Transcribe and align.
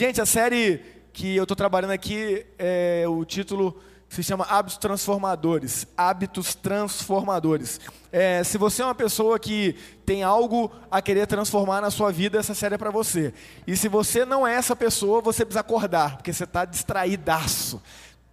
Gente, 0.00 0.18
a 0.18 0.24
série 0.24 0.80
que 1.12 1.36
eu 1.36 1.42
estou 1.42 1.54
trabalhando 1.54 1.90
aqui, 1.90 2.46
é, 2.58 3.04
o 3.06 3.22
título 3.22 3.78
se 4.08 4.22
chama 4.22 4.46
Hábitos 4.46 4.78
Transformadores. 4.78 5.86
Hábitos 5.94 6.54
Transformadores. 6.54 7.78
É, 8.10 8.42
se 8.42 8.56
você 8.56 8.80
é 8.80 8.86
uma 8.86 8.94
pessoa 8.94 9.38
que 9.38 9.76
tem 10.06 10.22
algo 10.22 10.72
a 10.90 11.02
querer 11.02 11.26
transformar 11.26 11.82
na 11.82 11.90
sua 11.90 12.10
vida, 12.10 12.38
essa 12.38 12.54
série 12.54 12.76
é 12.76 12.78
para 12.78 12.90
você. 12.90 13.34
E 13.66 13.76
se 13.76 13.88
você 13.88 14.24
não 14.24 14.46
é 14.46 14.54
essa 14.54 14.74
pessoa, 14.74 15.20
você 15.20 15.44
precisa 15.44 15.60
acordar, 15.60 16.16
porque 16.16 16.32
você 16.32 16.44
está 16.44 16.64
distraídaço. 16.64 17.82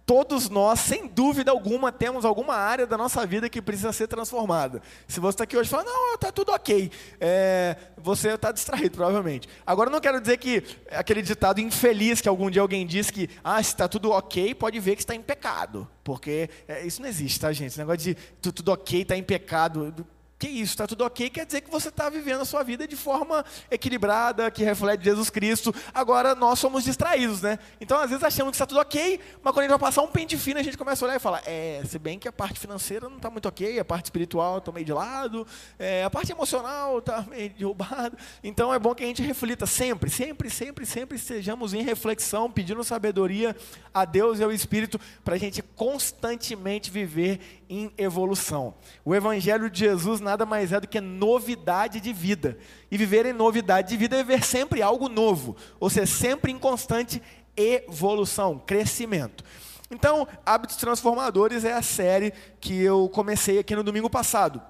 Todos 0.08 0.48
nós, 0.48 0.80
sem 0.80 1.06
dúvida 1.06 1.50
alguma, 1.50 1.92
temos 1.92 2.24
alguma 2.24 2.54
área 2.54 2.86
da 2.86 2.96
nossa 2.96 3.26
vida 3.26 3.46
que 3.50 3.60
precisa 3.60 3.92
ser 3.92 4.06
transformada. 4.06 4.80
Se 5.06 5.20
você 5.20 5.34
está 5.34 5.44
aqui 5.44 5.54
hoje 5.54 5.70
e 5.70 5.76
não, 5.84 6.14
está 6.14 6.32
tudo 6.32 6.50
ok, 6.50 6.90
é, 7.20 7.76
você 7.94 8.30
está 8.30 8.50
distraído, 8.50 8.92
provavelmente. 8.92 9.46
Agora, 9.66 9.90
não 9.90 10.00
quero 10.00 10.18
dizer 10.18 10.38
que 10.38 10.64
aquele 10.92 11.20
ditado 11.20 11.60
infeliz 11.60 12.22
que 12.22 12.28
algum 12.28 12.50
dia 12.50 12.62
alguém 12.62 12.86
disse 12.86 13.12
que, 13.12 13.28
ah, 13.44 13.62
se 13.62 13.68
está 13.68 13.86
tudo 13.86 14.10
ok, 14.12 14.54
pode 14.54 14.80
ver 14.80 14.96
que 14.96 15.02
está 15.02 15.14
em 15.14 15.20
pecado. 15.20 15.86
Porque 16.02 16.48
é, 16.66 16.86
isso 16.86 17.02
não 17.02 17.08
existe, 17.10 17.38
tá, 17.38 17.52
gente? 17.52 17.66
Esse 17.66 17.78
negócio 17.78 18.14
de 18.14 18.50
tudo 18.50 18.72
ok, 18.72 19.02
está 19.02 19.14
em 19.14 19.22
pecado 19.22 19.94
que 20.38 20.46
isso, 20.46 20.72
está 20.72 20.86
tudo 20.86 21.04
ok, 21.04 21.28
quer 21.28 21.44
dizer 21.44 21.62
que 21.62 21.70
você 21.70 21.88
está 21.88 22.08
vivendo 22.08 22.42
a 22.42 22.44
sua 22.44 22.62
vida 22.62 22.86
de 22.86 22.94
forma 22.94 23.44
equilibrada, 23.70 24.50
que 24.50 24.62
reflete 24.62 25.04
Jesus 25.04 25.30
Cristo. 25.30 25.74
Agora 25.92 26.34
nós 26.34 26.60
somos 26.60 26.84
distraídos, 26.84 27.42
né? 27.42 27.58
Então 27.80 27.98
às 27.98 28.08
vezes 28.08 28.22
achamos 28.22 28.52
que 28.52 28.54
está 28.54 28.66
tudo 28.66 28.80
ok, 28.80 29.18
mas 29.42 29.52
quando 29.52 29.58
a 29.58 29.62
gente 29.62 29.70
vai 29.70 29.78
passar 29.78 30.02
um 30.02 30.06
pente 30.06 30.36
fino, 30.36 30.60
a 30.60 30.62
gente 30.62 30.78
começa 30.78 31.04
a 31.04 31.08
olhar 31.08 31.16
e 31.16 31.18
falar: 31.18 31.42
é, 31.44 31.82
se 31.84 31.98
bem 31.98 32.18
que 32.18 32.28
a 32.28 32.32
parte 32.32 32.60
financeira 32.60 33.08
não 33.08 33.16
está 33.16 33.28
muito 33.28 33.48
ok, 33.48 33.80
a 33.80 33.84
parte 33.84 34.06
espiritual 34.06 34.58
está 34.58 34.70
meio 34.70 34.86
de 34.86 34.92
lado, 34.92 35.44
é, 35.76 36.04
a 36.04 36.10
parte 36.10 36.30
emocional 36.30 36.98
está 36.98 37.22
meio 37.28 37.50
derrubada. 37.50 38.16
Então 38.42 38.72
é 38.72 38.78
bom 38.78 38.94
que 38.94 39.02
a 39.02 39.06
gente 39.06 39.22
reflita 39.22 39.66
sempre, 39.66 40.08
sempre, 40.08 40.48
sempre, 40.50 40.86
sempre 40.86 41.16
estejamos 41.16 41.74
em 41.74 41.82
reflexão, 41.82 42.48
pedindo 42.48 42.84
sabedoria 42.84 43.56
a 43.92 44.04
Deus 44.04 44.38
e 44.38 44.44
ao 44.44 44.52
Espírito 44.52 45.00
para 45.24 45.34
a 45.34 45.38
gente 45.38 45.62
constantemente 45.62 46.92
viver 46.92 47.57
em 47.68 47.92
evolução. 47.98 48.74
O 49.04 49.14
Evangelho 49.14 49.68
de 49.68 49.80
Jesus 49.80 50.20
nada 50.20 50.46
mais 50.46 50.72
é 50.72 50.80
do 50.80 50.88
que 50.88 51.00
novidade 51.00 52.00
de 52.00 52.12
vida. 52.12 52.58
E 52.90 52.96
viver 52.96 53.26
em 53.26 53.32
novidade 53.32 53.88
de 53.88 53.96
vida 53.96 54.16
é 54.16 54.22
viver 54.22 54.44
sempre 54.44 54.82
algo 54.82 55.08
novo, 55.08 55.56
ou 55.78 55.90
seja, 55.90 56.06
sempre 56.06 56.52
em 56.52 56.58
constante 56.58 57.22
evolução, 57.56 58.58
crescimento. 58.58 59.44
Então, 59.90 60.28
Hábitos 60.44 60.76
Transformadores 60.76 61.64
é 61.64 61.72
a 61.72 61.82
série 61.82 62.32
que 62.60 62.80
eu 62.82 63.08
comecei 63.08 63.58
aqui 63.58 63.74
no 63.74 63.82
domingo 63.82 64.10
passado. 64.10 64.60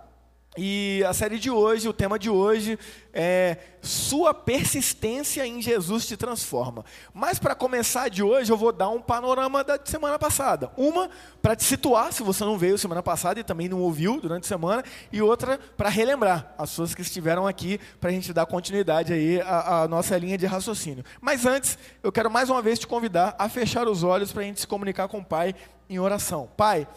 E 0.60 1.04
a 1.04 1.14
série 1.14 1.38
de 1.38 1.52
hoje, 1.52 1.88
o 1.88 1.92
tema 1.92 2.18
de 2.18 2.28
hoje 2.28 2.76
é 3.14 3.58
Sua 3.80 4.34
persistência 4.34 5.46
em 5.46 5.62
Jesus 5.62 6.04
te 6.04 6.16
transforma. 6.16 6.84
Mas 7.14 7.38
para 7.38 7.54
começar 7.54 8.08
de 8.08 8.24
hoje, 8.24 8.50
eu 8.50 8.56
vou 8.56 8.72
dar 8.72 8.88
um 8.88 9.00
panorama 9.00 9.62
da 9.62 9.78
semana 9.84 10.18
passada. 10.18 10.68
Uma 10.76 11.08
para 11.40 11.54
te 11.54 11.62
situar, 11.62 12.12
se 12.12 12.24
você 12.24 12.44
não 12.44 12.58
veio 12.58 12.76
semana 12.76 13.00
passada 13.04 13.38
e 13.38 13.44
também 13.44 13.68
não 13.68 13.80
ouviu 13.80 14.20
durante 14.20 14.46
a 14.46 14.48
semana, 14.48 14.82
e 15.12 15.22
outra 15.22 15.60
para 15.76 15.88
relembrar 15.88 16.52
as 16.58 16.70
pessoas 16.70 16.92
que 16.92 17.02
estiveram 17.02 17.46
aqui 17.46 17.78
para 18.00 18.10
a 18.10 18.12
gente 18.12 18.32
dar 18.32 18.44
continuidade 18.44 19.12
aí 19.12 19.40
à, 19.40 19.82
à 19.82 19.88
nossa 19.88 20.18
linha 20.18 20.36
de 20.36 20.44
raciocínio. 20.44 21.04
Mas 21.20 21.46
antes, 21.46 21.78
eu 22.02 22.10
quero 22.10 22.28
mais 22.28 22.50
uma 22.50 22.60
vez 22.60 22.80
te 22.80 22.86
convidar 22.88 23.36
a 23.38 23.48
fechar 23.48 23.86
os 23.86 24.02
olhos 24.02 24.32
para 24.32 24.42
a 24.42 24.44
gente 24.44 24.58
se 24.58 24.66
comunicar 24.66 25.06
com 25.06 25.18
o 25.18 25.24
Pai 25.24 25.54
em 25.88 26.00
oração. 26.00 26.48
Pai, 26.56 26.88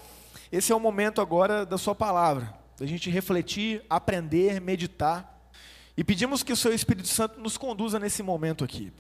esse 0.52 0.72
é 0.72 0.76
o 0.76 0.80
momento 0.80 1.22
agora 1.22 1.64
da 1.64 1.78
sua 1.78 1.94
palavra 1.94 2.60
da 2.82 2.88
gente 2.88 3.12
refletir, 3.12 3.86
aprender, 3.88 4.60
meditar. 4.60 5.40
E 5.96 6.04
pedimos 6.04 6.42
que 6.42 6.52
o 6.52 6.56
Seu 6.56 6.74
Espírito 6.74 7.08
Santo 7.08 7.40
nos 7.40 7.56
conduza 7.56 8.00
nesse 8.00 8.24
momento 8.24 8.64
aqui. 8.64 8.92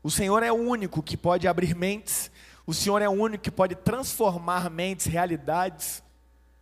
O 0.00 0.08
Senhor 0.08 0.44
é 0.44 0.52
o 0.52 0.54
único 0.54 1.02
que 1.02 1.16
pode 1.16 1.48
abrir 1.48 1.74
mentes, 1.74 2.30
o 2.64 2.72
Senhor 2.72 3.02
é 3.02 3.08
o 3.08 3.12
único 3.12 3.42
que 3.42 3.50
pode 3.50 3.74
transformar 3.74 4.70
mentes, 4.70 5.06
realidades. 5.06 6.04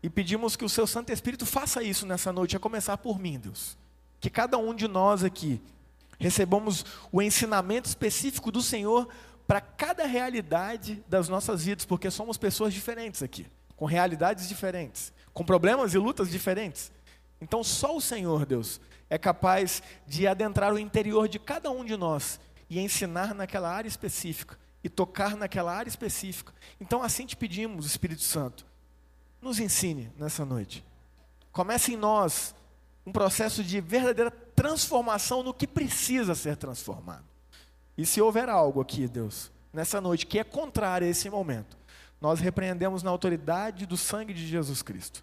E 0.02 0.08
pedimos 0.08 0.56
que 0.56 0.64
o 0.64 0.68
Seu 0.70 0.86
Santo 0.86 1.12
Espírito 1.12 1.44
faça 1.44 1.82
isso 1.82 2.06
nessa 2.06 2.32
noite, 2.32 2.56
a 2.56 2.60
começar 2.60 2.96
por 2.96 3.18
mim, 3.18 3.38
Deus. 3.38 3.76
Que 4.18 4.30
cada 4.30 4.56
um 4.56 4.74
de 4.74 4.88
nós 4.88 5.22
aqui 5.22 5.60
recebamos 6.18 6.86
o 7.12 7.20
ensinamento 7.20 7.90
específico 7.90 8.50
do 8.50 8.62
Senhor 8.62 9.06
para 9.46 9.60
cada 9.60 10.06
realidade 10.06 11.04
das 11.06 11.28
nossas 11.28 11.66
vidas, 11.66 11.84
porque 11.84 12.10
somos 12.10 12.38
pessoas 12.38 12.72
diferentes 12.72 13.22
aqui, 13.22 13.46
com 13.76 13.84
realidades 13.84 14.48
diferentes 14.48 15.12
com 15.34 15.44
problemas 15.44 15.92
e 15.92 15.98
lutas 15.98 16.30
diferentes. 16.30 16.90
Então, 17.40 17.62
só 17.62 17.94
o 17.94 18.00
Senhor, 18.00 18.46
Deus, 18.46 18.80
é 19.10 19.18
capaz 19.18 19.82
de 20.06 20.26
adentrar 20.26 20.72
o 20.72 20.78
interior 20.78 21.28
de 21.28 21.38
cada 21.38 21.70
um 21.70 21.84
de 21.84 21.96
nós 21.96 22.40
e 22.70 22.80
ensinar 22.80 23.34
naquela 23.34 23.70
área 23.70 23.88
específica 23.88 24.58
e 24.82 24.88
tocar 24.88 25.36
naquela 25.36 25.74
área 25.74 25.88
específica. 25.88 26.54
Então, 26.80 27.02
assim 27.02 27.26
te 27.26 27.36
pedimos, 27.36 27.84
Espírito 27.84 28.22
Santo, 28.22 28.64
nos 29.42 29.58
ensine 29.58 30.10
nessa 30.16 30.44
noite. 30.44 30.84
Comece 31.52 31.92
em 31.92 31.96
nós 31.96 32.54
um 33.04 33.12
processo 33.12 33.62
de 33.62 33.80
verdadeira 33.80 34.30
transformação 34.30 35.42
no 35.42 35.52
que 35.52 35.66
precisa 35.66 36.34
ser 36.34 36.56
transformado. 36.56 37.24
E 37.96 38.06
se 38.06 38.20
houver 38.20 38.48
algo 38.48 38.80
aqui, 38.80 39.06
Deus, 39.06 39.50
nessa 39.72 40.00
noite 40.00 40.26
que 40.26 40.38
é 40.38 40.44
contrário 40.44 41.06
a 41.06 41.10
esse 41.10 41.28
momento, 41.28 41.76
nós 42.24 42.40
repreendemos 42.40 43.02
na 43.02 43.10
autoridade 43.10 43.84
do 43.84 43.98
sangue 43.98 44.32
de 44.32 44.46
Jesus 44.46 44.80
Cristo. 44.80 45.22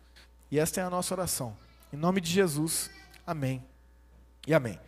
E 0.51 0.59
esta 0.59 0.81
é 0.81 0.83
a 0.83 0.89
nossa 0.89 1.11
oração. 1.15 1.57
Em 1.91 1.97
nome 1.97 2.21
de 2.21 2.29
Jesus, 2.29 2.91
amém 3.25 3.63
e 4.45 4.53
amém. 4.53 4.79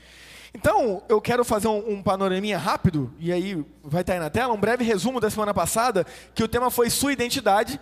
Então, 0.53 1.01
eu 1.09 1.19
quero 1.19 1.43
fazer 1.43 1.67
um, 1.69 1.93
um 1.93 2.03
panoraminha 2.03 2.59
rápido, 2.59 3.11
e 3.17 3.33
aí 3.33 3.65
vai 3.83 4.01
estar 4.01 4.13
aí 4.13 4.19
na 4.19 4.29
tela, 4.29 4.53
um 4.53 4.59
breve 4.59 4.83
resumo 4.83 5.19
da 5.19 5.27
semana 5.27 5.55
passada, 5.55 6.05
que 6.35 6.43
o 6.43 6.47
tema 6.47 6.69
foi 6.69 6.91
Sua 6.91 7.11
Identidade 7.11 7.81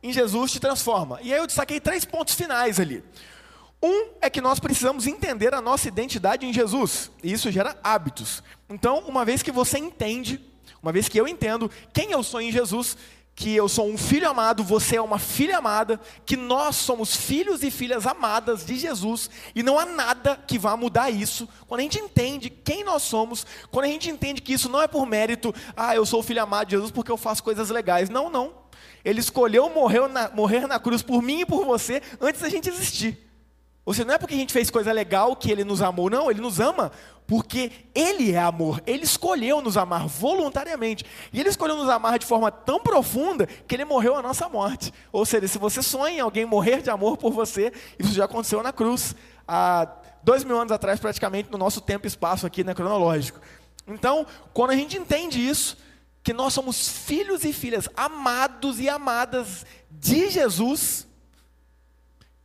em 0.00 0.12
Jesus 0.12 0.52
te 0.52 0.60
transforma. 0.60 1.18
E 1.20 1.34
aí 1.34 1.40
eu 1.40 1.46
destaquei 1.48 1.80
três 1.80 2.04
pontos 2.04 2.36
finais 2.36 2.78
ali. 2.78 3.02
Um 3.82 4.10
é 4.20 4.30
que 4.30 4.40
nós 4.40 4.60
precisamos 4.60 5.08
entender 5.08 5.52
a 5.54 5.60
nossa 5.60 5.88
identidade 5.88 6.46
em 6.46 6.52
Jesus, 6.52 7.10
e 7.20 7.32
isso 7.32 7.50
gera 7.50 7.76
hábitos. 7.82 8.44
Então, 8.70 9.00
uma 9.08 9.24
vez 9.24 9.42
que 9.42 9.50
você 9.50 9.76
entende, 9.76 10.40
uma 10.80 10.92
vez 10.92 11.08
que 11.08 11.18
eu 11.18 11.26
entendo 11.26 11.68
quem 11.92 12.12
eu 12.12 12.22
sou 12.22 12.40
em 12.40 12.52
Jesus, 12.52 12.96
que 13.34 13.54
eu 13.54 13.68
sou 13.68 13.88
um 13.88 13.96
filho 13.96 14.28
amado, 14.28 14.62
você 14.62 14.96
é 14.96 15.02
uma 15.02 15.18
filha 15.18 15.58
amada, 15.58 15.98
que 16.26 16.36
nós 16.36 16.76
somos 16.76 17.16
filhos 17.16 17.62
e 17.62 17.70
filhas 17.70 18.06
amadas 18.06 18.64
de 18.64 18.76
Jesus, 18.76 19.30
e 19.54 19.62
não 19.62 19.78
há 19.78 19.86
nada 19.86 20.36
que 20.36 20.58
vá 20.58 20.76
mudar 20.76 21.10
isso. 21.10 21.48
Quando 21.66 21.80
a 21.80 21.82
gente 21.82 21.98
entende 21.98 22.50
quem 22.50 22.84
nós 22.84 23.02
somos, 23.02 23.46
quando 23.70 23.86
a 23.86 23.88
gente 23.88 24.10
entende 24.10 24.42
que 24.42 24.52
isso 24.52 24.68
não 24.68 24.82
é 24.82 24.86
por 24.86 25.06
mérito, 25.06 25.54
ah, 25.76 25.94
eu 25.94 26.04
sou 26.04 26.22
filho 26.22 26.42
amado 26.42 26.68
de 26.68 26.76
Jesus 26.76 26.90
porque 26.90 27.10
eu 27.10 27.16
faço 27.16 27.42
coisas 27.42 27.70
legais. 27.70 28.10
Não, 28.10 28.28
não. 28.28 28.52
Ele 29.04 29.20
escolheu 29.20 29.68
morrer 29.70 30.06
na, 30.08 30.30
morrer 30.30 30.66
na 30.66 30.78
cruz 30.78 31.02
por 31.02 31.22
mim 31.22 31.40
e 31.40 31.46
por 31.46 31.64
você 31.64 32.02
antes 32.20 32.40
da 32.40 32.48
gente 32.48 32.68
existir. 32.68 33.31
Ou 33.84 33.92
seja, 33.92 34.04
não 34.04 34.14
é 34.14 34.18
porque 34.18 34.34
a 34.34 34.38
gente 34.38 34.52
fez 34.52 34.70
coisa 34.70 34.92
legal 34.92 35.34
que 35.34 35.50
ele 35.50 35.64
nos 35.64 35.82
amou, 35.82 36.08
não, 36.08 36.30
ele 36.30 36.40
nos 36.40 36.60
ama 36.60 36.92
porque 37.26 37.72
ele 37.94 38.32
é 38.32 38.38
amor. 38.38 38.82
Ele 38.86 39.04
escolheu 39.04 39.60
nos 39.60 39.76
amar 39.76 40.06
voluntariamente. 40.06 41.04
E 41.32 41.40
ele 41.40 41.48
escolheu 41.48 41.76
nos 41.76 41.88
amar 41.88 42.18
de 42.18 42.26
forma 42.26 42.50
tão 42.50 42.80
profunda 42.80 43.46
que 43.46 43.74
ele 43.74 43.84
morreu 43.84 44.14
a 44.14 44.22
nossa 44.22 44.48
morte. 44.48 44.92
Ou 45.10 45.24
seja, 45.24 45.48
se 45.48 45.58
você 45.58 45.82
sonha 45.82 46.22
alguém 46.22 46.44
morrer 46.44 46.82
de 46.82 46.90
amor 46.90 47.16
por 47.16 47.32
você, 47.32 47.72
isso 47.98 48.12
já 48.12 48.26
aconteceu 48.26 48.62
na 48.62 48.72
cruz, 48.72 49.16
há 49.48 49.88
dois 50.22 50.44
mil 50.44 50.58
anos 50.58 50.72
atrás, 50.72 51.00
praticamente, 51.00 51.50
no 51.50 51.58
nosso 51.58 51.80
tempo 51.80 52.06
e 52.06 52.08
espaço 52.08 52.46
aqui, 52.46 52.62
né, 52.62 52.74
cronológico. 52.74 53.40
Então, 53.88 54.26
quando 54.52 54.70
a 54.70 54.76
gente 54.76 54.96
entende 54.96 55.40
isso, 55.40 55.76
que 56.22 56.32
nós 56.32 56.52
somos 56.52 56.88
filhos 56.88 57.44
e 57.44 57.52
filhas 57.52 57.88
amados 57.96 58.78
e 58.78 58.88
amadas 58.88 59.66
de 59.90 60.30
Jesus, 60.30 61.06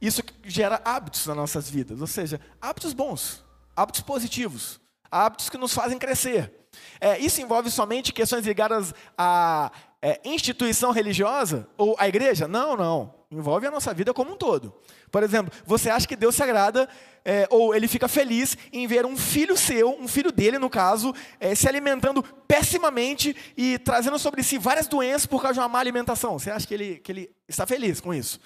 isso 0.02 0.22
gera 0.44 0.82
hábitos 0.86 1.26
nas 1.26 1.36
nossas 1.36 1.70
vidas, 1.70 2.02
ou 2.02 2.08
seja, 2.08 2.40
hábitos 2.62 2.94
bons, 2.94 3.44
hábitos 3.76 4.02
positivos, 4.02 4.80
hábitos 5.10 5.50
que 5.50 5.58
nos 5.58 5.74
fazem 5.74 5.98
crescer. 5.98 6.54
É, 7.00 7.18
isso 7.18 7.42
envolve 7.42 7.72
somente 7.72 8.14
questões 8.14 8.46
ligadas 8.46 8.94
à 9.18 9.72
é, 10.02 10.20
instituição 10.24 10.92
religiosa 10.92 11.68
ou 11.78 11.96
à 11.98 12.08
igreja? 12.08 12.48
Não, 12.48 12.76
não. 12.76 13.16
Envolve 13.30 13.68
a 13.68 13.72
nossa 13.72 13.94
vida 13.94 14.14
como 14.14 14.34
um 14.34 14.38
todo. 14.38 14.74
Por 15.12 15.24
exemplo, 15.24 15.52
você 15.66 15.90
acha 15.90 16.08
que 16.08 16.16
Deus 16.16 16.36
se 16.36 16.44
agrada 16.44 16.88
é, 17.26 17.48
ou 17.50 17.76
ele 17.76 17.88
fica 17.88 18.08
feliz 18.08 18.58
em 18.72 18.88
ver 18.88 19.06
um 19.06 19.18
filho 19.18 19.58
seu, 19.58 19.90
um 20.00 20.08
filho 20.08 20.32
dele 20.32 20.58
no 20.58 20.70
caso, 20.70 21.14
é, 21.40 21.54
se 21.54 21.68
alimentando 21.68 22.24
pessimamente 22.48 23.36
e 23.58 23.78
trazendo 23.80 24.18
sobre 24.18 24.44
si 24.44 24.58
várias 24.58 24.88
doenças 24.88 25.26
por 25.26 25.42
causa 25.42 25.56
de 25.56 25.60
uma 25.60 25.68
má 25.68 25.80
alimentação? 25.80 26.40
Você 26.40 26.50
acha 26.52 26.66
que 26.66 26.74
ele, 26.74 27.00
que 27.00 27.12
ele 27.12 27.32
está 27.48 27.66
feliz 27.66 28.00
com 28.00 28.14
isso? 28.14 28.40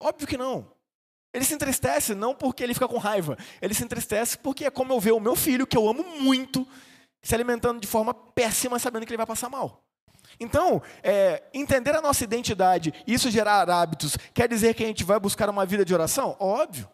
Óbvio 0.00 0.26
que 0.26 0.38
não. 0.38 0.66
Ele 1.32 1.44
se 1.44 1.54
entristece 1.54 2.14
não 2.14 2.34
porque 2.34 2.62
ele 2.62 2.74
fica 2.74 2.86
com 2.86 2.98
raiva, 2.98 3.38
ele 3.60 3.72
se 3.72 3.82
entristece 3.82 4.36
porque 4.36 4.66
é 4.66 4.70
como 4.70 4.92
eu 4.92 5.00
ver 5.00 5.12
o 5.12 5.20
meu 5.20 5.34
filho, 5.34 5.66
que 5.66 5.76
eu 5.76 5.88
amo 5.88 6.04
muito, 6.20 6.66
se 7.22 7.34
alimentando 7.34 7.80
de 7.80 7.86
forma 7.86 8.12
péssima, 8.12 8.78
sabendo 8.78 9.06
que 9.06 9.10
ele 9.10 9.16
vai 9.16 9.26
passar 9.26 9.48
mal. 9.48 9.82
Então, 10.38 10.82
é, 11.02 11.42
entender 11.54 11.94
a 11.94 12.02
nossa 12.02 12.24
identidade, 12.24 12.92
isso 13.06 13.30
gerar 13.30 13.68
hábitos, 13.70 14.16
quer 14.34 14.48
dizer 14.48 14.74
que 14.74 14.84
a 14.84 14.86
gente 14.86 15.04
vai 15.04 15.18
buscar 15.18 15.48
uma 15.48 15.64
vida 15.64 15.84
de 15.84 15.94
oração? 15.94 16.36
Óbvio. 16.38 16.88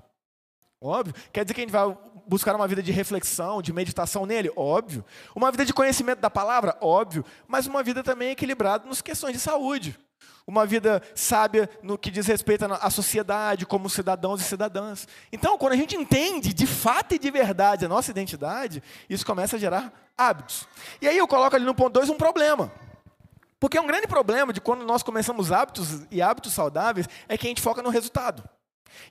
Óbvio. 0.81 1.15
Quer 1.33 1.45
dizer 1.45 1.55
que 1.55 1.61
a 1.61 1.65
gente 1.65 1.73
vai 1.73 1.97
buscar 2.27 2.55
uma 2.55 2.69
vida 2.69 2.83
de 2.83 2.93
reflexão, 2.93 3.61
de 3.61 3.73
meditação 3.73 4.25
nele? 4.25 4.53
Óbvio. 4.55 5.05
Uma 5.35 5.51
vida 5.51 5.65
de 5.65 5.73
conhecimento 5.73 6.21
da 6.21 6.31
palavra? 6.31 6.77
Óbvio. 6.81 7.25
Mas 7.49 7.67
uma 7.67 7.83
vida 7.83 8.03
também 8.03 8.31
equilibrada 8.31 8.87
nas 8.87 9.01
questões 9.01 9.33
de 9.33 9.41
saúde. 9.41 9.99
Uma 10.49 10.65
vida 10.65 11.03
sábia 11.15 11.69
no 11.83 11.99
que 11.99 12.11
diz 12.11 12.27
respeito 12.27 12.65
à 12.65 12.89
sociedade, 12.89 13.67
como 13.67 13.91
cidadãos 13.91 14.41
e 14.41 14.45
cidadãs. 14.45 15.07
Então, 15.31 15.59
quando 15.59 15.75
a 15.75 15.77
gente 15.77 15.95
entende 15.95 16.55
de 16.55 16.67
fato 16.67 17.15
e 17.15 17.19
de 17.19 17.31
verdade 17.31 17.85
a 17.85 17.89
nossa 17.89 18.11
identidade, 18.11 18.83
isso 19.11 19.27
começa 19.27 19.57
a 19.57 19.59
gerar 19.59 19.93
hábitos. 20.17 20.67
E 21.03 21.07
aí 21.07 21.19
eu 21.19 21.29
coloco 21.29 21.55
ali 21.55 21.67
no 21.67 21.75
ponto 21.75 21.93
2 21.93 22.09
um 22.09 22.17
problema. 22.17 22.73
Porque 23.61 23.77
é 23.77 23.81
um 23.83 23.87
grande 23.87 24.07
problema 24.07 24.51
de 24.51 24.59
quando 24.59 24.87
nós 24.87 25.03
começamos 25.03 25.53
hábitos 25.53 26.07
e 26.11 26.23
hábitos 26.23 26.55
saudáveis 26.55 27.07
é 27.29 27.37
que 27.37 27.47
a 27.47 27.51
gente 27.51 27.61
foca 27.61 27.83
no 27.83 27.91
resultado. 27.91 28.43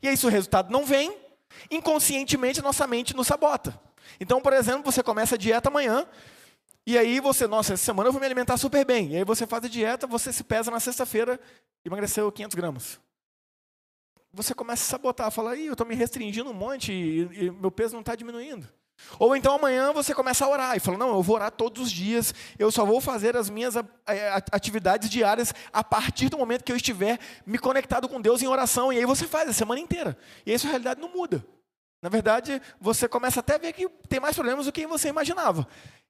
E 0.01 0.07
aí, 0.07 0.17
se 0.17 0.25
o 0.25 0.29
resultado 0.29 0.71
não 0.71 0.87
vem, 0.87 1.15
inconscientemente 1.69 2.63
nossa 2.63 2.87
mente 2.87 3.15
nos 3.15 3.27
sabota. 3.27 3.79
Então, 4.19 4.41
por 4.41 4.53
exemplo, 4.53 4.91
você 4.91 5.03
começa 5.03 5.35
a 5.35 5.37
dieta 5.37 5.69
amanhã, 5.69 6.03
e 6.87 6.97
aí 6.97 7.19
você, 7.19 7.45
nossa, 7.45 7.73
essa 7.73 7.83
semana 7.83 8.07
eu 8.07 8.13
vou 8.13 8.21
me 8.21 8.25
alimentar 8.25 8.55
super 8.55 8.85
bem. 8.85 9.11
E 9.11 9.17
aí 9.17 9.25
você 9.25 9.45
faz 9.45 9.65
a 9.65 9.67
dieta, 9.67 10.07
você 10.07 10.31
se 10.31 10.41
pesa 10.41 10.71
na 10.71 10.79
sexta-feira, 10.79 11.37
emagreceu 11.83 12.31
500 12.31 12.55
gramas. 12.55 12.99
Você 14.31 14.53
começa 14.53 14.83
a 14.83 14.87
sabotar, 14.87 15.29
fala, 15.29 15.57
Ih, 15.57 15.65
eu 15.65 15.73
estou 15.73 15.85
me 15.85 15.95
restringindo 15.95 16.49
um 16.49 16.53
monte 16.53 16.93
e, 16.93 17.47
e 17.47 17.51
meu 17.51 17.69
peso 17.69 17.91
não 17.91 17.99
está 17.99 18.15
diminuindo. 18.15 18.65
Ou 19.19 19.35
então 19.35 19.53
amanhã 19.53 19.91
você 19.91 20.15
começa 20.15 20.45
a 20.45 20.49
orar 20.49 20.77
e 20.77 20.79
fala: 20.79 20.97
Não, 20.97 21.09
eu 21.09 21.21
vou 21.21 21.35
orar 21.35 21.51
todos 21.51 21.83
os 21.83 21.91
dias, 21.91 22.33
eu 22.57 22.71
só 22.71 22.85
vou 22.85 23.01
fazer 23.01 23.35
as 23.35 23.49
minhas 23.49 23.75
atividades 24.49 25.09
diárias 25.09 25.53
a 25.73 25.83
partir 25.83 26.29
do 26.29 26.37
momento 26.37 26.63
que 26.63 26.71
eu 26.71 26.77
estiver 26.77 27.19
me 27.45 27.57
conectado 27.57 28.07
com 28.07 28.21
Deus 28.21 28.41
em 28.41 28.47
oração. 28.47 28.93
E 28.93 28.97
aí 28.97 29.05
você 29.05 29.27
faz 29.27 29.49
a 29.49 29.53
semana 29.53 29.81
inteira. 29.81 30.17
E 30.45 30.53
aí 30.53 30.57
sua 30.57 30.69
realidade 30.69 31.01
não 31.01 31.11
muda. 31.11 31.45
Na 32.01 32.09
verdade, 32.09 32.61
você 32.79 33.07
começa 33.07 33.39
até 33.39 33.55
a 33.55 33.57
ver 33.57 33.73
que 33.73 33.89
tem 34.07 34.19
mais 34.19 34.35
problemas 34.35 34.65
do 34.65 34.71
que 34.71 34.85
você 34.85 35.09
imaginava. 35.09 35.67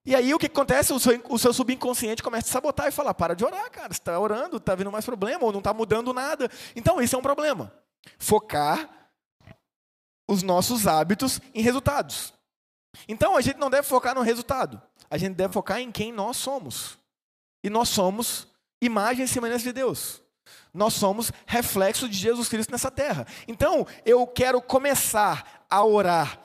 E 0.08 0.16
aí 0.16 0.34
o 0.34 0.40
que 0.40 0.46
acontece? 0.46 0.94
O 0.94 1.00
seu, 1.00 1.22
o 1.30 1.38
seu 1.38 1.54
subconsciente 1.54 2.24
começa 2.24 2.48
a 2.48 2.52
sabotar 2.52 2.88
e 2.88 2.92
falar: 2.92 3.14
Para 3.14 3.36
de 3.36 3.44
orar, 3.44 3.70
cara, 3.70 3.90
você 3.90 4.00
está 4.00 4.18
orando, 4.18 4.56
está 4.56 4.74
vindo 4.74 4.92
mais 4.92 5.06
problema, 5.06 5.44
ou 5.44 5.52
não 5.52 5.60
está 5.60 5.74
mudando 5.74 6.14
nada. 6.14 6.50
Então, 6.76 7.02
isso 7.02 7.16
é 7.16 7.20
um 7.20 7.22
problema. 7.22 7.74
Focar 8.18 8.90
os 10.26 10.44
nossos 10.44 10.88
hábitos 10.88 11.42
em 11.54 11.62
resultados. 11.62 12.34
Então 13.08 13.36
a 13.36 13.42
gente 13.42 13.58
não 13.58 13.70
deve 13.70 13.88
focar 13.88 14.16
no 14.16 14.22
resultado, 14.22 14.82
a 15.10 15.18
gente 15.18 15.36
deve 15.36 15.54
focar 15.54 15.80
em 15.80 15.92
quem 15.92 16.12
nós 16.12 16.38
somos. 16.38 16.98
E 17.64 17.70
nós 17.70 17.90
somos 17.90 18.48
imagem 18.82 19.26
e 19.26 19.28
semelhança 19.28 19.66
de 19.66 19.74
Deus. 19.74 20.22
Nós 20.74 20.94
somos 20.94 21.32
reflexo 21.46 22.08
de 22.08 22.16
Jesus 22.16 22.48
Cristo 22.48 22.72
nessa 22.72 22.90
terra. 22.90 23.28
Então, 23.48 23.86
eu 24.06 24.26
quero 24.26 24.62
começar 24.62 25.66
a 25.70 25.84
orar 25.84 26.40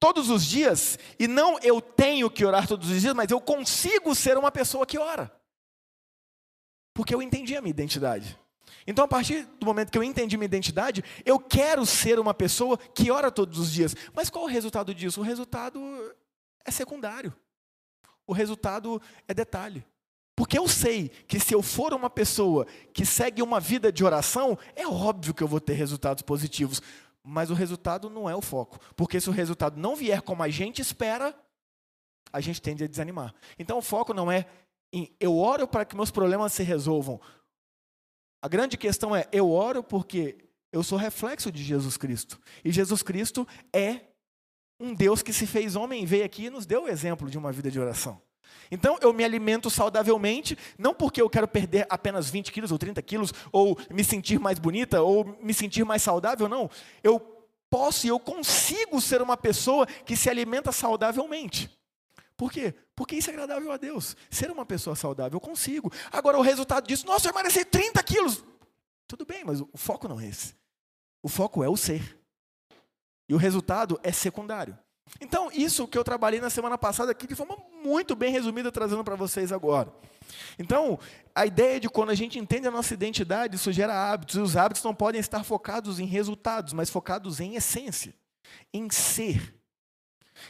todos 0.00 0.30
os 0.30 0.44
dias, 0.44 0.98
e 1.18 1.28
não 1.28 1.58
eu 1.60 1.80
tenho 1.80 2.30
que 2.30 2.44
orar 2.44 2.66
todos 2.66 2.90
os 2.90 3.00
dias, 3.00 3.14
mas 3.14 3.30
eu 3.30 3.40
consigo 3.40 4.14
ser 4.14 4.38
uma 4.38 4.50
pessoa 4.50 4.86
que 4.86 4.98
ora. 4.98 5.30
Porque 6.94 7.14
eu 7.14 7.22
entendi 7.22 7.54
a 7.54 7.60
minha 7.60 7.70
identidade. 7.70 8.36
Então, 8.86 9.04
a 9.04 9.08
partir 9.08 9.46
do 9.58 9.66
momento 9.66 9.92
que 9.92 9.98
eu 9.98 10.02
entendi 10.02 10.36
minha 10.36 10.46
identidade, 10.46 11.04
eu 11.24 11.38
quero 11.38 11.84
ser 11.84 12.18
uma 12.18 12.32
pessoa 12.32 12.78
que 12.78 13.10
ora 13.10 13.30
todos 13.30 13.58
os 13.58 13.70
dias. 13.70 13.94
Mas 14.14 14.30
qual 14.30 14.44
o 14.44 14.48
resultado 14.48 14.94
disso? 14.94 15.20
O 15.20 15.24
resultado 15.24 15.80
é 16.64 16.70
secundário. 16.70 17.32
O 18.26 18.32
resultado 18.32 19.00
é 19.28 19.34
detalhe. 19.34 19.84
Porque 20.34 20.58
eu 20.58 20.66
sei 20.66 21.10
que 21.28 21.38
se 21.38 21.54
eu 21.54 21.62
for 21.62 21.92
uma 21.92 22.08
pessoa 22.08 22.66
que 22.94 23.04
segue 23.04 23.42
uma 23.42 23.60
vida 23.60 23.92
de 23.92 24.02
oração, 24.02 24.58
é 24.74 24.86
óbvio 24.86 25.34
que 25.34 25.42
eu 25.42 25.48
vou 25.48 25.60
ter 25.60 25.74
resultados 25.74 26.22
positivos. 26.22 26.80
Mas 27.22 27.50
o 27.50 27.54
resultado 27.54 28.08
não 28.08 28.28
é 28.28 28.34
o 28.34 28.40
foco. 28.40 28.78
Porque 28.96 29.20
se 29.20 29.28
o 29.28 29.32
resultado 29.32 29.78
não 29.78 29.94
vier 29.94 30.22
como 30.22 30.42
a 30.42 30.48
gente 30.48 30.80
espera, 30.80 31.34
a 32.32 32.40
gente 32.40 32.62
tende 32.62 32.84
a 32.84 32.86
desanimar. 32.86 33.34
Então 33.58 33.78
o 33.78 33.82
foco 33.82 34.14
não 34.14 34.30
é 34.30 34.46
em 34.92 35.14
eu 35.20 35.36
oro 35.36 35.68
para 35.68 35.84
que 35.84 35.96
meus 35.96 36.10
problemas 36.10 36.52
se 36.52 36.62
resolvam. 36.62 37.20
A 38.42 38.48
grande 38.48 38.76
questão 38.76 39.14
é: 39.14 39.28
eu 39.32 39.50
oro 39.50 39.82
porque 39.82 40.38
eu 40.72 40.82
sou 40.82 40.98
reflexo 40.98 41.50
de 41.52 41.62
Jesus 41.62 41.96
Cristo. 41.96 42.40
E 42.64 42.72
Jesus 42.72 43.02
Cristo 43.02 43.46
é 43.72 44.00
um 44.78 44.94
Deus 44.94 45.22
que 45.22 45.32
se 45.32 45.46
fez 45.46 45.76
homem, 45.76 46.06
veio 46.06 46.24
aqui 46.24 46.44
e 46.44 46.50
nos 46.50 46.64
deu 46.64 46.84
o 46.84 46.88
exemplo 46.88 47.28
de 47.28 47.36
uma 47.36 47.52
vida 47.52 47.70
de 47.70 47.78
oração. 47.78 48.20
Então 48.70 48.98
eu 49.00 49.12
me 49.12 49.24
alimento 49.24 49.68
saudavelmente, 49.70 50.56
não 50.78 50.94
porque 50.94 51.20
eu 51.20 51.28
quero 51.28 51.48
perder 51.48 51.86
apenas 51.90 52.30
20 52.30 52.52
quilos 52.52 52.72
ou 52.72 52.78
30 52.78 53.02
quilos, 53.02 53.32
ou 53.52 53.78
me 53.90 54.04
sentir 54.04 54.38
mais 54.38 54.58
bonita, 54.58 55.02
ou 55.02 55.36
me 55.40 55.52
sentir 55.52 55.84
mais 55.84 56.02
saudável, 56.02 56.48
não. 56.48 56.70
Eu 57.02 57.20
posso 57.68 58.06
e 58.06 58.08
eu 58.08 58.18
consigo 58.18 59.00
ser 59.00 59.22
uma 59.22 59.36
pessoa 59.36 59.86
que 59.86 60.16
se 60.16 60.28
alimenta 60.28 60.72
saudavelmente. 60.72 61.70
Por 62.36 62.50
quê? 62.50 62.74
Porque 62.96 63.16
isso 63.16 63.30
é 63.30 63.32
agradável 63.34 63.70
a 63.70 63.76
Deus. 63.76 64.16
Ser 64.30 64.50
uma 64.50 64.64
pessoa 64.64 64.96
saudável, 64.96 65.36
eu 65.36 65.40
consigo. 65.40 65.92
Agora, 66.10 66.38
o 66.38 66.42
resultado 66.42 66.86
disso, 66.86 67.06
nossa, 67.06 67.28
eu 67.28 67.32
emagreci 67.32 67.64
30 67.64 68.02
quilos. 68.02 68.42
Tudo 69.06 69.26
bem, 69.26 69.44
mas 69.44 69.60
o 69.60 69.68
foco 69.74 70.08
não 70.08 70.18
é 70.18 70.26
esse. 70.26 70.54
O 71.22 71.28
foco 71.28 71.62
é 71.62 71.68
o 71.68 71.76
ser. 71.76 72.18
E 73.28 73.34
o 73.34 73.36
resultado 73.36 74.00
é 74.02 74.10
secundário. 74.10 74.76
Então, 75.20 75.50
isso 75.52 75.88
que 75.88 75.98
eu 75.98 76.04
trabalhei 76.04 76.40
na 76.40 76.50
semana 76.50 76.78
passada 76.78 77.12
aqui 77.12 77.26
de 77.26 77.34
forma 77.34 77.56
muito 77.82 78.14
bem 78.14 78.32
resumida, 78.32 78.70
trazendo 78.70 79.04
para 79.04 79.16
vocês 79.16 79.52
agora. 79.52 79.92
Então, 80.58 80.98
a 81.34 81.46
ideia 81.46 81.80
de 81.80 81.88
quando 81.88 82.10
a 82.10 82.14
gente 82.14 82.38
entende 82.38 82.68
a 82.68 82.70
nossa 82.70 82.94
identidade, 82.94 83.56
isso 83.56 83.72
gera 83.72 83.94
hábitos, 83.94 84.36
e 84.36 84.40
os 84.40 84.56
hábitos 84.56 84.84
não 84.84 84.94
podem 84.94 85.20
estar 85.20 85.44
focados 85.44 85.98
em 85.98 86.06
resultados, 86.06 86.72
mas 86.72 86.90
focados 86.90 87.40
em 87.40 87.56
essência, 87.56 88.14
em 88.72 88.88
ser. 88.90 89.54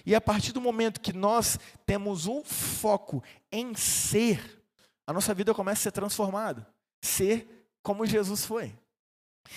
E 0.04 0.14
a 0.14 0.20
partir 0.20 0.52
do 0.52 0.60
momento 0.60 1.00
que 1.00 1.12
nós 1.12 1.58
temos 1.86 2.26
um 2.26 2.44
foco 2.44 3.22
em 3.50 3.74
ser, 3.74 4.62
a 5.06 5.12
nossa 5.12 5.34
vida 5.34 5.54
começa 5.54 5.80
a 5.80 5.82
ser 5.84 5.92
transformada. 5.92 6.66
Ser 7.02 7.66
como 7.82 8.06
Jesus 8.06 8.44
foi. 8.44 8.72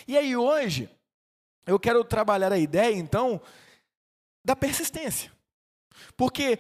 E 0.08 0.18
aí 0.18 0.36
hoje, 0.36 0.90
eu 1.66 1.80
quero 1.80 2.04
trabalhar 2.04 2.52
a 2.52 2.58
ideia, 2.58 2.96
então, 2.96 3.40
da 4.44 4.56
persistência. 4.56 5.32
Porque 6.18 6.58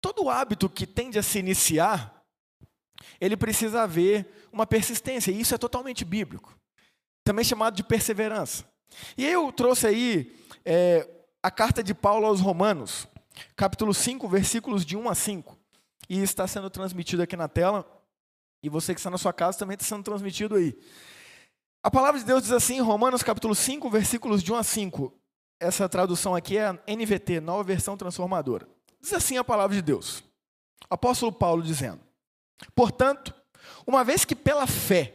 todo 0.00 0.30
hábito 0.30 0.68
que 0.68 0.86
tende 0.86 1.18
a 1.18 1.22
se 1.22 1.38
iniciar, 1.38 2.22
ele 3.20 3.36
precisa 3.36 3.82
haver 3.82 4.48
uma 4.52 4.66
persistência, 4.66 5.30
e 5.30 5.40
isso 5.40 5.54
é 5.54 5.58
totalmente 5.58 6.04
bíblico. 6.04 6.56
Também 7.24 7.44
chamado 7.44 7.74
de 7.74 7.82
perseverança. 7.82 8.64
E 9.16 9.26
eu 9.26 9.52
trouxe 9.52 9.86
aí 9.86 10.36
é, 10.64 11.08
a 11.42 11.50
carta 11.50 11.82
de 11.82 11.92
Paulo 11.92 12.26
aos 12.26 12.40
Romanos, 12.40 13.06
capítulo 13.54 13.92
5, 13.92 14.28
versículos 14.28 14.84
de 14.84 14.96
1 14.96 15.08
a 15.08 15.14
5. 15.14 15.58
E 16.08 16.22
está 16.22 16.46
sendo 16.46 16.70
transmitido 16.70 17.22
aqui 17.22 17.36
na 17.36 17.48
tela. 17.48 17.84
E 18.62 18.68
você 18.68 18.94
que 18.94 19.00
está 19.00 19.10
na 19.10 19.18
sua 19.18 19.32
casa 19.32 19.58
também 19.58 19.74
está 19.74 19.84
sendo 19.84 20.04
transmitido 20.04 20.54
aí. 20.54 20.78
A 21.82 21.90
palavra 21.90 22.18
de 22.18 22.26
Deus 22.26 22.42
diz 22.42 22.52
assim, 22.52 22.80
Romanos 22.80 23.22
capítulo 23.22 23.54
5, 23.54 23.90
versículos 23.90 24.42
de 24.42 24.52
1 24.52 24.56
a 24.56 24.62
5. 24.62 25.12
Essa 25.58 25.88
tradução 25.88 26.34
aqui 26.34 26.58
é 26.58 26.66
a 26.66 26.78
NVT, 26.86 27.40
nova 27.40 27.64
versão 27.64 27.96
transformadora. 27.96 28.68
Diz 29.00 29.12
assim 29.12 29.38
a 29.38 29.44
palavra 29.44 29.74
de 29.74 29.82
Deus. 29.82 30.22
Apóstolo 30.90 31.32
Paulo 31.32 31.62
dizendo: 31.62 32.00
Portanto, 32.74 33.34
uma 33.86 34.04
vez 34.04 34.24
que 34.24 34.34
pela 34.34 34.66
fé 34.66 35.14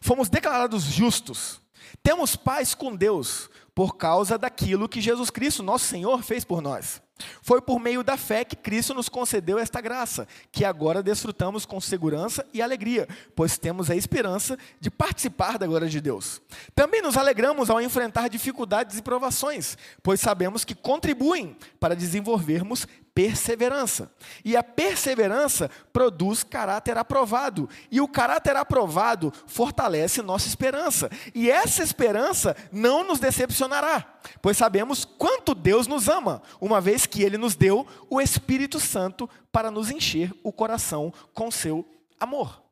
fomos 0.00 0.28
declarados 0.28 0.84
justos, 0.84 1.60
temos 2.02 2.36
paz 2.36 2.74
com 2.74 2.94
Deus 2.94 3.48
por 3.76 3.98
causa 3.98 4.38
daquilo 4.38 4.88
que 4.88 5.02
Jesus 5.02 5.28
Cristo, 5.28 5.62
nosso 5.62 5.84
Senhor, 5.84 6.22
fez 6.22 6.46
por 6.46 6.62
nós. 6.62 7.02
Foi 7.42 7.60
por 7.60 7.78
meio 7.78 8.02
da 8.02 8.16
fé 8.16 8.42
que 8.42 8.56
Cristo 8.56 8.94
nos 8.94 9.06
concedeu 9.06 9.58
esta 9.58 9.82
graça, 9.82 10.26
que 10.50 10.64
agora 10.64 11.02
desfrutamos 11.02 11.66
com 11.66 11.78
segurança 11.78 12.46
e 12.54 12.62
alegria, 12.62 13.06
pois 13.34 13.58
temos 13.58 13.90
a 13.90 13.96
esperança 13.96 14.58
de 14.80 14.90
participar 14.90 15.58
da 15.58 15.66
glória 15.66 15.90
de 15.90 16.00
Deus. 16.00 16.40
Também 16.74 17.02
nos 17.02 17.18
alegramos 17.18 17.68
ao 17.68 17.78
enfrentar 17.78 18.28
dificuldades 18.28 18.96
e 18.96 19.02
provações, 19.02 19.76
pois 20.02 20.20
sabemos 20.20 20.64
que 20.64 20.74
contribuem 20.74 21.54
para 21.78 21.94
desenvolvermos 21.94 22.86
perseverança. 23.16 24.12
E 24.44 24.54
a 24.54 24.62
perseverança 24.62 25.70
produz 25.90 26.44
caráter 26.44 26.98
aprovado. 26.98 27.66
E 27.90 27.98
o 27.98 28.06
caráter 28.06 28.54
aprovado 28.56 29.32
fortalece 29.46 30.20
nossa 30.20 30.46
esperança. 30.46 31.08
E 31.34 31.50
essa 31.50 31.82
esperança 31.82 32.54
não 32.70 33.08
nos 33.08 33.18
decepcionará, 33.18 34.18
pois 34.42 34.58
sabemos 34.58 35.06
quanto 35.06 35.54
Deus 35.54 35.86
nos 35.86 36.08
ama, 36.08 36.42
uma 36.60 36.78
vez 36.78 37.06
que 37.06 37.22
Ele 37.22 37.38
nos 37.38 37.56
deu 37.56 37.86
o 38.10 38.20
Espírito 38.20 38.78
Santo 38.78 39.28
para 39.50 39.70
nos 39.70 39.90
encher 39.90 40.30
o 40.44 40.52
coração 40.52 41.10
com 41.32 41.50
seu 41.50 41.88
amor. 42.20 42.62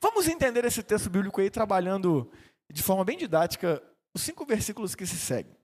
Vamos 0.00 0.28
entender 0.28 0.64
esse 0.64 0.84
texto 0.84 1.10
bíblico 1.10 1.40
aí, 1.40 1.50
trabalhando 1.50 2.30
de 2.72 2.80
forma 2.80 3.04
bem 3.04 3.18
didática 3.18 3.82
os 4.14 4.22
cinco 4.22 4.46
versículos 4.46 4.94
que 4.94 5.04
se 5.04 5.16
seguem. 5.16 5.61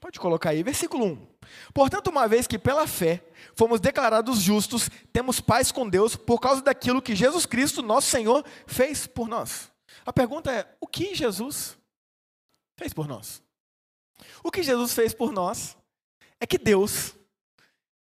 Pode 0.00 0.20
colocar 0.20 0.50
aí, 0.50 0.62
versículo 0.62 1.04
1. 1.04 1.26
Portanto, 1.74 2.08
uma 2.08 2.28
vez 2.28 2.46
que 2.46 2.58
pela 2.58 2.86
fé 2.86 3.24
fomos 3.54 3.80
declarados 3.80 4.40
justos, 4.40 4.88
temos 5.12 5.40
paz 5.40 5.72
com 5.72 5.88
Deus 5.88 6.14
por 6.14 6.40
causa 6.40 6.62
daquilo 6.62 7.02
que 7.02 7.16
Jesus 7.16 7.46
Cristo, 7.46 7.82
nosso 7.82 8.08
Senhor, 8.08 8.44
fez 8.66 9.06
por 9.06 9.28
nós. 9.28 9.70
A 10.06 10.12
pergunta 10.12 10.52
é: 10.52 10.68
o 10.80 10.86
que 10.86 11.14
Jesus 11.14 11.76
fez 12.78 12.92
por 12.92 13.08
nós? 13.08 13.42
O 14.42 14.50
que 14.50 14.62
Jesus 14.62 14.94
fez 14.94 15.12
por 15.12 15.32
nós 15.32 15.76
é 16.40 16.46
que 16.46 16.58
Deus 16.58 17.14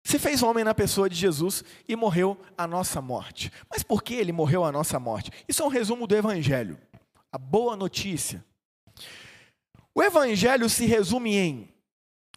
se 0.04 0.18
fez 0.18 0.42
homem 0.42 0.64
na 0.64 0.74
pessoa 0.74 1.10
de 1.10 1.16
Jesus 1.16 1.64
e 1.88 1.96
morreu 1.96 2.40
a 2.58 2.66
nossa 2.66 3.02
morte. 3.02 3.52
Mas 3.70 3.84
por 3.84 4.04
que 4.04 4.14
ele 4.14 4.32
morreu 4.32 4.64
a 4.64 4.72
nossa 4.72 5.00
morte? 5.00 5.32
Isso 5.48 5.62
é 5.62 5.66
um 5.66 5.70
resumo 5.70 6.08
do 6.08 6.16
Evangelho. 6.16 6.80
A 7.32 7.38
boa 7.38 7.76
notícia. 7.76 8.44
O 9.94 10.02
Evangelho 10.02 10.70
se 10.70 10.86
resume 10.86 11.36
em 11.36 11.79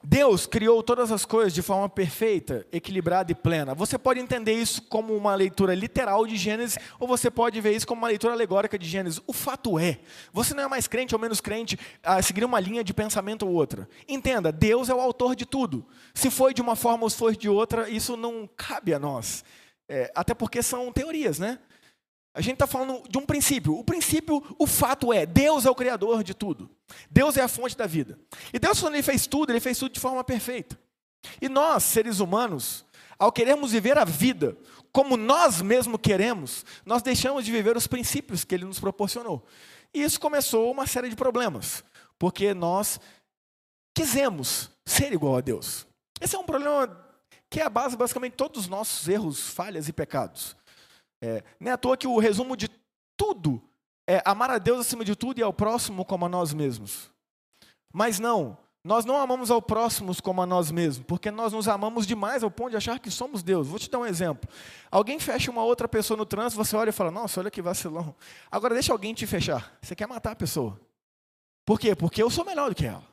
Deus 0.05 0.47
criou 0.47 0.83
todas 0.83 1.13
as 1.13 1.25
coisas 1.25 1.55
de 1.55 1.63
forma 1.63 1.89
perfeita, 1.89 2.67
equilibrada 2.73 3.31
e 3.31 3.35
plena. 3.35 3.75
Você 3.75 3.97
pode 3.97 4.19
entender 4.19 4.53
isso 4.53 4.83
como 4.83 5.17
uma 5.17 5.35
leitura 5.35 5.75
literal 5.75 6.27
de 6.27 6.37
Gênesis, 6.37 6.77
ou 6.99 7.07
você 7.07 7.31
pode 7.31 7.61
ver 7.61 7.75
isso 7.77 7.87
como 7.87 8.03
uma 8.03 8.09
leitura 8.09 8.33
alegórica 8.33 8.77
de 8.77 8.89
Gênesis. 8.89 9.21
O 9.27 9.33
fato 9.33 9.79
é, 9.79 10.01
você 10.33 10.55
não 10.55 10.65
é 10.65 10.69
mais 10.69 10.89
crente 10.89 11.15
ou 11.15 11.21
menos 11.21 11.41
crente 11.41 11.79
a 12.03 12.21
seguir 12.21 12.45
uma 12.45 12.59
linha 12.59 12.83
de 12.83 12.93
pensamento 12.93 13.47
ou 13.47 13.53
outra. 13.53 13.89
Entenda, 14.09 14.51
Deus 14.51 14.89
é 14.89 14.95
o 14.95 15.01
autor 15.01 15.37
de 15.37 15.47
tudo. 15.47 15.87
Se 16.13 16.31
foi 16.31 16.53
de 16.53 16.61
uma 16.61 16.75
forma 16.75 17.05
ou 17.05 17.11
se 17.11 17.17
foi 17.17 17.37
de 17.37 17.49
outra, 17.49 17.89
isso 17.89 18.17
não 18.17 18.49
cabe 18.57 18.93
a 18.93 18.99
nós. 18.99 19.45
É, 19.89 20.11
até 20.15 20.35
porque 20.35 20.63
são 20.63 20.93
teorias, 20.93 21.39
né? 21.39 21.59
A 22.35 22.41
gente 22.41 22.55
está 22.55 22.67
falando 22.67 23.03
de 23.09 23.19
um 23.19 23.27
princípio. 23.27 23.79
O 23.79 23.85
princípio, 23.85 24.43
o 24.59 24.67
fato 24.67 25.13
é, 25.13 25.27
Deus 25.27 25.67
é 25.67 25.71
o 25.71 25.75
criador 25.75 26.25
de 26.25 26.35
tudo. 26.35 26.71
Deus 27.11 27.37
é 27.37 27.43
a 27.43 27.49
fonte 27.49 27.77
da 27.77 27.87
vida. 27.87 28.19
E 28.53 28.59
Deus, 28.59 28.81
quando 28.81 28.95
Ele 28.95 29.03
fez 29.03 29.27
tudo, 29.27 29.53
Ele 29.53 29.61
fez 29.61 29.79
tudo 29.79 29.93
de 29.93 30.01
forma 30.01 30.25
perfeita. 30.25 30.79
E 31.41 31.49
nós, 31.49 31.85
seres 31.85 32.21
humanos, 32.21 32.85
ao 33.19 33.31
queremos 33.31 33.73
viver 33.73 33.99
a 33.99 34.05
vida 34.05 34.57
como 34.93 35.17
nós 35.17 35.63
mesmos 35.63 35.99
queremos, 36.03 36.65
nós 36.85 37.03
deixamos 37.03 37.45
de 37.45 37.51
viver 37.51 37.77
os 37.77 37.87
princípios 37.87 38.45
que 38.45 38.55
Ele 38.55 38.65
nos 38.65 38.79
proporcionou. 38.79 39.45
E 39.93 40.03
isso 40.03 40.21
começou 40.21 40.71
uma 40.71 40.87
série 40.87 41.09
de 41.09 41.17
problemas, 41.17 41.83
porque 42.19 42.53
nós 42.53 43.01
quisemos 43.95 44.71
ser 44.85 45.13
igual 45.13 45.37
a 45.37 45.41
Deus. 45.41 45.87
Esse 46.21 46.37
é 46.37 46.39
um 46.39 46.45
problema 46.45 46.99
que 47.49 47.61
é 47.61 47.65
a 47.65 47.71
base, 47.71 47.97
basicamente, 47.97 48.33
de 48.33 48.39
todos 48.39 48.63
os 48.63 48.69
nossos 48.69 49.09
erros, 49.09 49.49
falhas 49.49 49.89
e 49.89 49.93
pecados. 49.93 50.57
É, 51.23 51.45
não 51.61 51.71
é 51.71 51.75
à 51.75 51.79
toa 51.79 51.97
que 51.97 52.09
o 52.09 52.19
resumo 52.19 52.57
de 52.57 52.69
tudo 53.17 53.63
é 54.09 54.21
amar 54.25 54.51
a 54.51 54.59
Deus 54.59 54.81
acima 54.81 55.05
de 55.05 55.15
tudo 55.15 55.39
e 55.39 55.43
ao 55.43 55.53
próximo 55.53 56.05
como 56.05 56.27
a 56.27 56.29
nós 56.29 56.53
mesmos. 56.53 57.13
Mas 57.93 58.19
não, 58.19 58.59
nós 58.85 59.05
não 59.05 59.17
amamos 59.17 59.49
ao 59.49 59.63
próximo 59.63 60.13
como 60.21 60.43
a 60.43 60.47
nós 60.47 60.73
mesmos, 60.73 61.07
porque 61.07 61.31
nós 61.31 61.53
nos 61.53 61.69
amamos 61.69 62.05
demais 62.05 62.43
ao 62.43 62.51
ponto 62.51 62.71
de 62.71 62.77
achar 62.77 62.99
que 62.99 63.13
somos 63.13 63.41
Deus. 63.41 63.69
Vou 63.69 63.79
te 63.79 63.89
dar 63.89 64.01
um 64.01 64.07
exemplo. 64.07 64.51
Alguém 64.91 65.21
fecha 65.21 65.53
uma 65.53 65.63
outra 65.63 65.87
pessoa 65.87 66.17
no 66.17 66.27
trânsito, 66.27 66.63
você 66.63 66.75
olha 66.75 66.91
e 66.91 66.93
fala: 66.93 67.13
Nossa, 67.13 67.39
olha 67.39 67.51
que 67.51 67.63
vacilão. 67.63 68.13
Agora 68.51 68.75
deixa 68.75 68.93
alguém 68.93 69.15
te 69.15 69.25
fechar. 69.25 69.79
Você 69.81 69.95
quer 69.95 70.09
matar 70.09 70.33
a 70.33 70.37
pessoa. 70.37 70.81
Por 71.65 71.79
quê? 71.79 71.95
Porque 71.95 72.21
eu 72.21 72.29
sou 72.29 72.45
melhor 72.45 72.71
do 72.71 72.75
que 72.75 72.85
ela. 72.85 73.12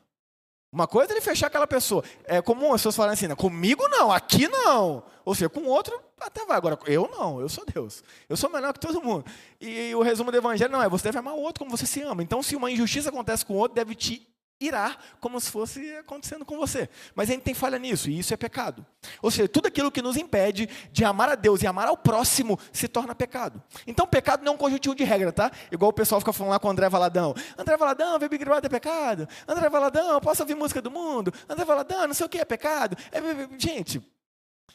Uma 0.72 0.86
coisa 0.86 1.12
é 1.12 1.14
ele 1.14 1.20
fechar 1.20 1.48
aquela 1.48 1.66
pessoa. 1.66 2.04
É 2.24 2.40
comum 2.40 2.72
as 2.72 2.80
pessoas 2.80 2.96
falarem 2.96 3.14
assim, 3.14 3.26
né? 3.26 3.34
comigo 3.34 3.88
não, 3.88 4.12
aqui 4.12 4.46
não. 4.46 5.02
Ou 5.24 5.34
seja, 5.34 5.48
com 5.48 5.64
outro 5.64 6.00
até 6.20 6.44
vai. 6.46 6.56
Agora, 6.56 6.78
eu 6.86 7.10
não, 7.10 7.40
eu 7.40 7.48
sou 7.48 7.64
Deus. 7.66 8.04
Eu 8.28 8.36
sou 8.36 8.48
melhor 8.50 8.72
que 8.72 8.78
todo 8.78 9.02
mundo. 9.02 9.24
E, 9.60 9.92
o 9.94 10.02
resumo 10.02 10.30
do 10.30 10.36
evangelho 10.36 10.70
não 10.70 10.82
é, 10.82 10.88
você 10.88 11.04
deve 11.04 11.18
amar 11.18 11.34
o 11.34 11.40
outro 11.40 11.64
como 11.64 11.76
você 11.76 11.86
se 11.86 12.00
ama. 12.02 12.22
Então, 12.22 12.42
se 12.42 12.54
uma 12.54 12.70
injustiça 12.70 13.08
acontece 13.08 13.44
com 13.44 13.54
o 13.54 13.56
outro, 13.56 13.74
deve 13.74 13.94
te 13.94 14.29
irá 14.60 14.96
como 15.20 15.40
se 15.40 15.50
fosse 15.50 15.96
acontecendo 15.96 16.44
com 16.44 16.56
você. 16.58 16.88
Mas 17.14 17.30
a 17.30 17.32
gente 17.32 17.42
tem 17.42 17.54
falha 17.54 17.78
nisso, 17.78 18.10
e 18.10 18.18
isso 18.18 18.34
é 18.34 18.36
pecado. 18.36 18.84
Ou 19.22 19.30
seja, 19.30 19.48
tudo 19.48 19.66
aquilo 19.66 19.90
que 19.90 20.02
nos 20.02 20.16
impede 20.16 20.68
de 20.92 21.04
amar 21.04 21.30
a 21.30 21.34
Deus 21.34 21.62
e 21.62 21.66
amar 21.66 21.88
ao 21.88 21.96
próximo 21.96 22.58
se 22.70 22.86
torna 22.86 23.14
pecado. 23.14 23.62
Então, 23.86 24.06
pecado 24.06 24.44
não 24.44 24.52
é 24.52 24.54
um 24.54 24.58
conjuntinho 24.58 24.94
de 24.94 25.02
regra, 25.02 25.32
tá? 25.32 25.50
Igual 25.72 25.90
o 25.90 25.94
pessoal 25.94 26.20
fica 26.20 26.32
falando 26.32 26.52
lá 26.52 26.58
com 26.58 26.68
o 26.68 26.70
André 26.70 26.88
Valadão. 26.88 27.34
André 27.56 27.76
Valadão, 27.76 28.18
ver 28.18 28.28
Big 28.28 28.44
Brother 28.44 28.66
é 28.66 28.68
pecado. 28.68 29.26
André 29.48 29.70
Valadão, 29.70 30.20
posso 30.20 30.42
ouvir 30.42 30.54
música 30.54 30.82
do 30.82 30.90
mundo. 30.90 31.32
André 31.48 31.64
Valadão, 31.64 32.06
não 32.06 32.14
sei 32.14 32.26
o 32.26 32.28
que 32.28 32.38
é 32.38 32.44
pecado. 32.44 32.96
É... 33.10 33.20
Gente, 33.58 34.02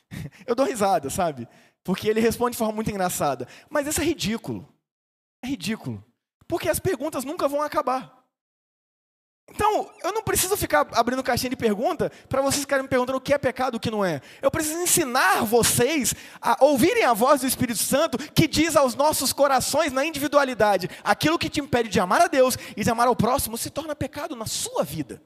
eu 0.48 0.56
dou 0.56 0.65
risada, 0.65 1.10
sabe? 1.12 1.48
Porque 1.84 2.10
ele 2.10 2.20
responde 2.20 2.54
de 2.54 2.58
forma 2.58 2.74
muito 2.74 2.89
engraçada. 2.89 3.48
Mas 3.70 3.86
isso 3.86 4.01
é 4.01 4.04
ridículo. 4.04 4.68
É 5.44 5.48
ridículo. 5.48 6.04
Porque 6.48 6.70
as 6.70 6.80
perguntas 6.80 7.24
nunca 7.24 7.48
vão 7.48 7.62
acabar. 7.62 8.25
Então, 9.47 9.91
eu 10.03 10.11
não 10.11 10.23
preciso 10.23 10.57
ficar 10.57 10.87
abrindo 10.93 11.21
caixinha 11.21 11.51
de 11.51 11.55
pergunta 11.55 12.11
para 12.27 12.41
vocês 12.41 12.61
ficarem 12.61 12.83
me 12.83 12.89
perguntando 12.89 13.17
o 13.17 13.21
que 13.21 13.33
é 13.33 13.37
pecado 13.37 13.75
e 13.75 13.77
o 13.77 13.79
que 13.79 13.91
não 13.91 14.03
é. 14.03 14.19
Eu 14.41 14.49
preciso 14.49 14.79
ensinar 14.79 15.43
vocês 15.45 16.15
a 16.41 16.57
ouvirem 16.65 17.03
a 17.03 17.13
voz 17.13 17.41
do 17.41 17.47
Espírito 17.47 17.79
Santo 17.79 18.17
que 18.17 18.47
diz 18.47 18.75
aos 18.75 18.95
nossos 18.95 19.31
corações, 19.31 19.91
na 19.91 20.03
individualidade, 20.03 20.89
aquilo 21.03 21.37
que 21.37 21.49
te 21.49 21.59
impede 21.59 21.89
de 21.89 21.99
amar 21.99 22.21
a 22.21 22.27
Deus 22.27 22.57
e 22.75 22.83
de 22.83 22.89
amar 22.89 23.07
ao 23.07 23.15
próximo 23.15 23.57
se 23.57 23.69
torna 23.69 23.95
pecado 23.95 24.35
na 24.35 24.47
sua 24.47 24.83
vida. 24.83 25.21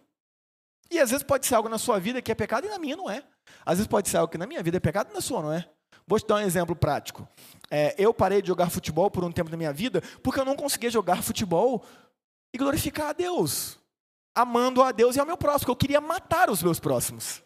E 0.92 1.00
às 1.00 1.12
vezes 1.12 1.24
pode 1.24 1.46
ser 1.46 1.56
algo 1.56 1.70
na 1.70 1.78
sua 1.78 1.98
vida 1.98 2.22
que 2.22 2.32
é 2.32 2.36
pecado 2.36 2.68
e 2.68 2.70
na 2.70 2.78
minha 2.78 2.98
não 2.98 3.10
é. 3.10 3.24
Às 3.66 3.78
vezes 3.78 3.88
pode 3.88 4.10
ser 4.10 4.18
algo 4.18 4.32
que 4.32 4.38
na 4.38 4.46
minha 4.46 4.62
vida 4.62 4.78
é 4.78 4.80
pecado 4.82 5.12
e 5.12 5.14
na 5.14 5.22
sua 5.22 5.42
não 5.42 5.54
é. 5.54 5.66
Vou 6.06 6.20
te 6.20 6.28
dar 6.28 6.36
um 6.36 6.40
exemplo 6.40 6.76
prático. 6.76 7.28
É, 7.72 7.96
eu 7.98 8.14
parei 8.14 8.42
de 8.42 8.48
jogar 8.50 8.70
futebol 8.70 9.10
por 9.10 9.24
um 9.24 9.32
tempo 9.32 9.50
da 9.50 9.56
minha 9.56 9.72
vida 9.72 10.02
porque 10.22 10.40
eu 10.40 10.46
não 10.46 10.58
conseguia 10.58 10.90
jogar 10.90 11.24
futebol 11.24 11.86
e 12.54 12.58
glorificar 12.58 13.10
a 13.10 13.14
Deus 13.14 13.79
amando 14.42 14.84
a 14.84 14.92
Deus 14.92 15.16
e 15.16 15.20
ao 15.20 15.26
meu 15.26 15.38
próximo, 15.38 15.72
eu 15.72 15.76
queria 15.76 16.02
matar 16.02 16.50
os 16.50 16.62
meus 16.64 16.80
próximos. 16.80 17.44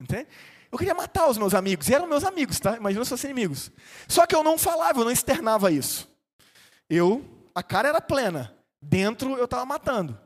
Entende? 0.00 0.28
Eu 0.70 0.78
queria 0.78 0.94
matar 0.94 1.28
os 1.28 1.38
meus 1.38 1.54
amigos, 1.54 1.88
e 1.88 1.94
eram 1.94 2.06
meus 2.06 2.24
amigos, 2.24 2.60
tá? 2.60 2.76
Imagina 2.76 3.04
se 3.04 3.10
fossem 3.10 3.30
inimigos. 3.30 3.70
Só 4.06 4.26
que 4.26 4.34
eu 4.34 4.42
não 4.42 4.58
falava, 4.58 5.00
eu 5.00 5.04
não 5.04 5.10
externava 5.10 5.70
isso. 5.70 6.06
Eu, 6.90 7.24
a 7.54 7.62
cara 7.62 7.88
era 7.88 8.00
plena, 8.00 8.54
dentro 8.80 9.36
eu 9.36 9.46
estava 9.46 9.64
matando. 9.64 10.18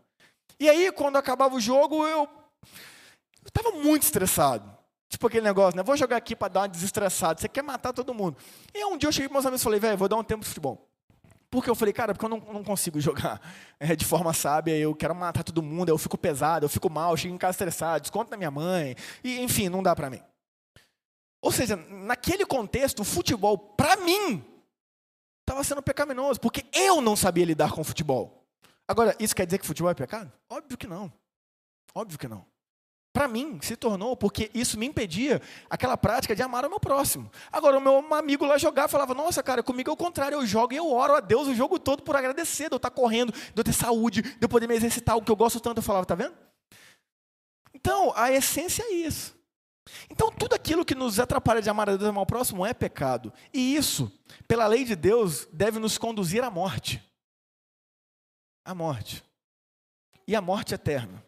E 0.59 0.69
aí, 0.69 0.91
quando 0.93 1.17
acabava 1.17 1.55
o 1.55 1.61
jogo, 1.61 2.07
eu 2.07 2.29
estava 3.47 3.71
muito 3.73 4.03
estressado. 4.03 4.71
Tipo 5.09 5.27
aquele 5.27 5.45
negócio, 5.45 5.77
né? 5.77 5.83
Vou 5.83 5.97
jogar 5.97 6.17
aqui 6.17 6.35
para 6.35 6.49
dar 6.49 6.61
uma 6.61 6.69
desestressada. 6.69 7.41
Você 7.41 7.49
quer 7.49 7.63
matar 7.63 7.93
todo 7.93 8.15
mundo. 8.15 8.37
E 8.75 8.85
um 8.87 8.97
dia 8.97 9.09
eu 9.09 9.13
cheguei 9.13 9.29
para 9.29 9.35
meus 9.35 9.47
amigos 9.47 9.61
e 9.61 9.65
falei, 9.65 9.79
velho, 9.79 9.99
vou 9.99 10.09
dar 10.09 10.17
um 10.17 10.25
tempo 10.25 10.41
de 10.41 10.49
futebol. 10.49 10.89
Porque 11.53 11.69
eu 11.69 11.75
falei, 11.75 11.93
cara, 11.93 12.15
porque 12.15 12.25
eu 12.25 12.31
não, 12.31 12.39
não 12.51 12.65
consigo 12.65 12.99
jogar 12.99 13.39
é, 13.79 13.95
de 13.95 14.07
forma 14.07 14.33
sábia, 14.33 14.75
eu 14.75 14.95
quero 14.95 15.15
matar 15.15 15.45
todo 15.45 15.63
mundo, 15.63 15.91
eu 15.91 15.99
fico 15.99 16.17
pesado, 16.17 16.65
eu 16.65 16.69
fico 16.69 16.89
mal, 16.89 17.11
eu 17.11 17.17
chego 17.19 17.35
em 17.35 17.39
casa 17.39 17.51
estressado, 17.51 18.01
desconto 18.01 18.31
da 18.31 18.39
minha 18.39 18.51
mãe, 18.51 18.97
e 19.23 19.39
enfim, 19.39 19.69
não 19.69 19.83
dá 19.83 19.95
para 19.95 20.09
mim. 20.09 20.23
Ou 21.43 21.53
seja, 21.53 21.77
naquele 21.77 22.47
contexto, 22.47 23.01
o 23.01 23.05
futebol, 23.05 23.59
para 23.59 23.97
mim, 23.97 24.43
estava 25.43 25.63
sendo 25.63 25.83
pecaminoso, 25.83 26.41
porque 26.41 26.65
eu 26.73 27.03
não 27.03 27.15
sabia 27.15 27.45
lidar 27.45 27.71
com 27.73 27.83
o 27.83 27.85
futebol. 27.85 28.47
Agora, 28.89 29.15
isso 29.21 29.37
quer 29.37 29.45
dizer 29.45 29.59
que 29.59 29.67
futebol 29.67 29.91
é 29.91 29.95
pecado? 29.95 30.33
Óbvio 30.49 30.79
que 30.79 30.87
não. 30.87 31.13
Óbvio 31.95 32.19
que 32.19 32.29
não. 32.29 32.47
Para 33.13 33.29
mim, 33.29 33.59
se 33.61 33.77
tornou, 33.77 34.17
porque 34.17 34.51
isso 34.55 34.79
me 34.79 34.87
impedia 34.87 35.43
aquela 35.69 35.99
prática 35.99 36.35
de 36.35 36.43
amar 36.43 36.65
o 36.65 36.71
meu 36.71 36.81
próximo. 36.81 37.31
Agora, 37.53 37.77
o 37.77 37.81
meu 37.81 38.15
amigo 38.15 38.47
lá 38.47 38.57
jogava 38.57 38.89
falava: 38.89 39.13
Nossa, 39.13 39.43
cara, 39.43 39.63
comigo 39.63 39.91
é 39.91 39.93
o 39.93 39.97
contrário, 39.97 40.37
eu 40.37 40.47
jogo 40.47 40.73
e 40.73 40.79
eu 40.79 40.91
oro 40.91 41.15
a 41.15 41.21
Deus 41.21 41.47
o 41.47 41.55
jogo 41.55 41.79
todo 41.79 42.03
por 42.03 42.17
agradecer, 42.17 42.71
de 42.71 42.75
eu 42.75 42.79
estar 42.79 42.91
correndo, 42.91 43.31
de 43.31 43.53
eu 43.55 43.63
ter 43.63 43.75
saúde, 43.75 44.23
de 44.23 44.39
eu 44.41 44.49
poder 44.49 44.67
me 44.67 44.75
exercitar, 44.75 45.17
o 45.17 45.23
que 45.23 45.31
eu 45.31 45.37
gosto 45.37 45.61
tanto. 45.61 45.79
Eu 45.79 45.83
falava: 45.83 46.07
Tá 46.07 46.15
vendo? 46.15 46.35
Então, 47.75 48.15
a 48.17 48.33
essência 48.33 48.83
é 48.83 48.93
isso. 48.93 49.37
Então, 50.09 50.31
tudo 50.31 50.55
aquilo 50.55 50.85
que 50.85 50.95
nos 50.95 51.21
atrapalha 51.21 51.61
de 51.61 51.69
amar 51.69 51.91
a 51.91 51.93
Deus 51.97 52.07
e 52.07 52.09
amar 52.09 52.23
o 52.23 52.27
próximo 52.27 52.65
é 52.65 52.73
pecado. 52.73 53.31
E 53.53 53.77
isso, 53.77 54.11
pela 54.49 54.67
lei 54.67 54.85
de 54.85 54.97
Deus, 54.97 55.47
deve 55.53 55.79
nos 55.79 55.99
conduzir 55.99 56.43
à 56.43 56.51
morte. 56.51 57.03
À 58.65 58.75
morte. 58.75 59.23
E 60.27 60.35
à 60.35 60.41
morte 60.41 60.73
eterna. 60.73 61.23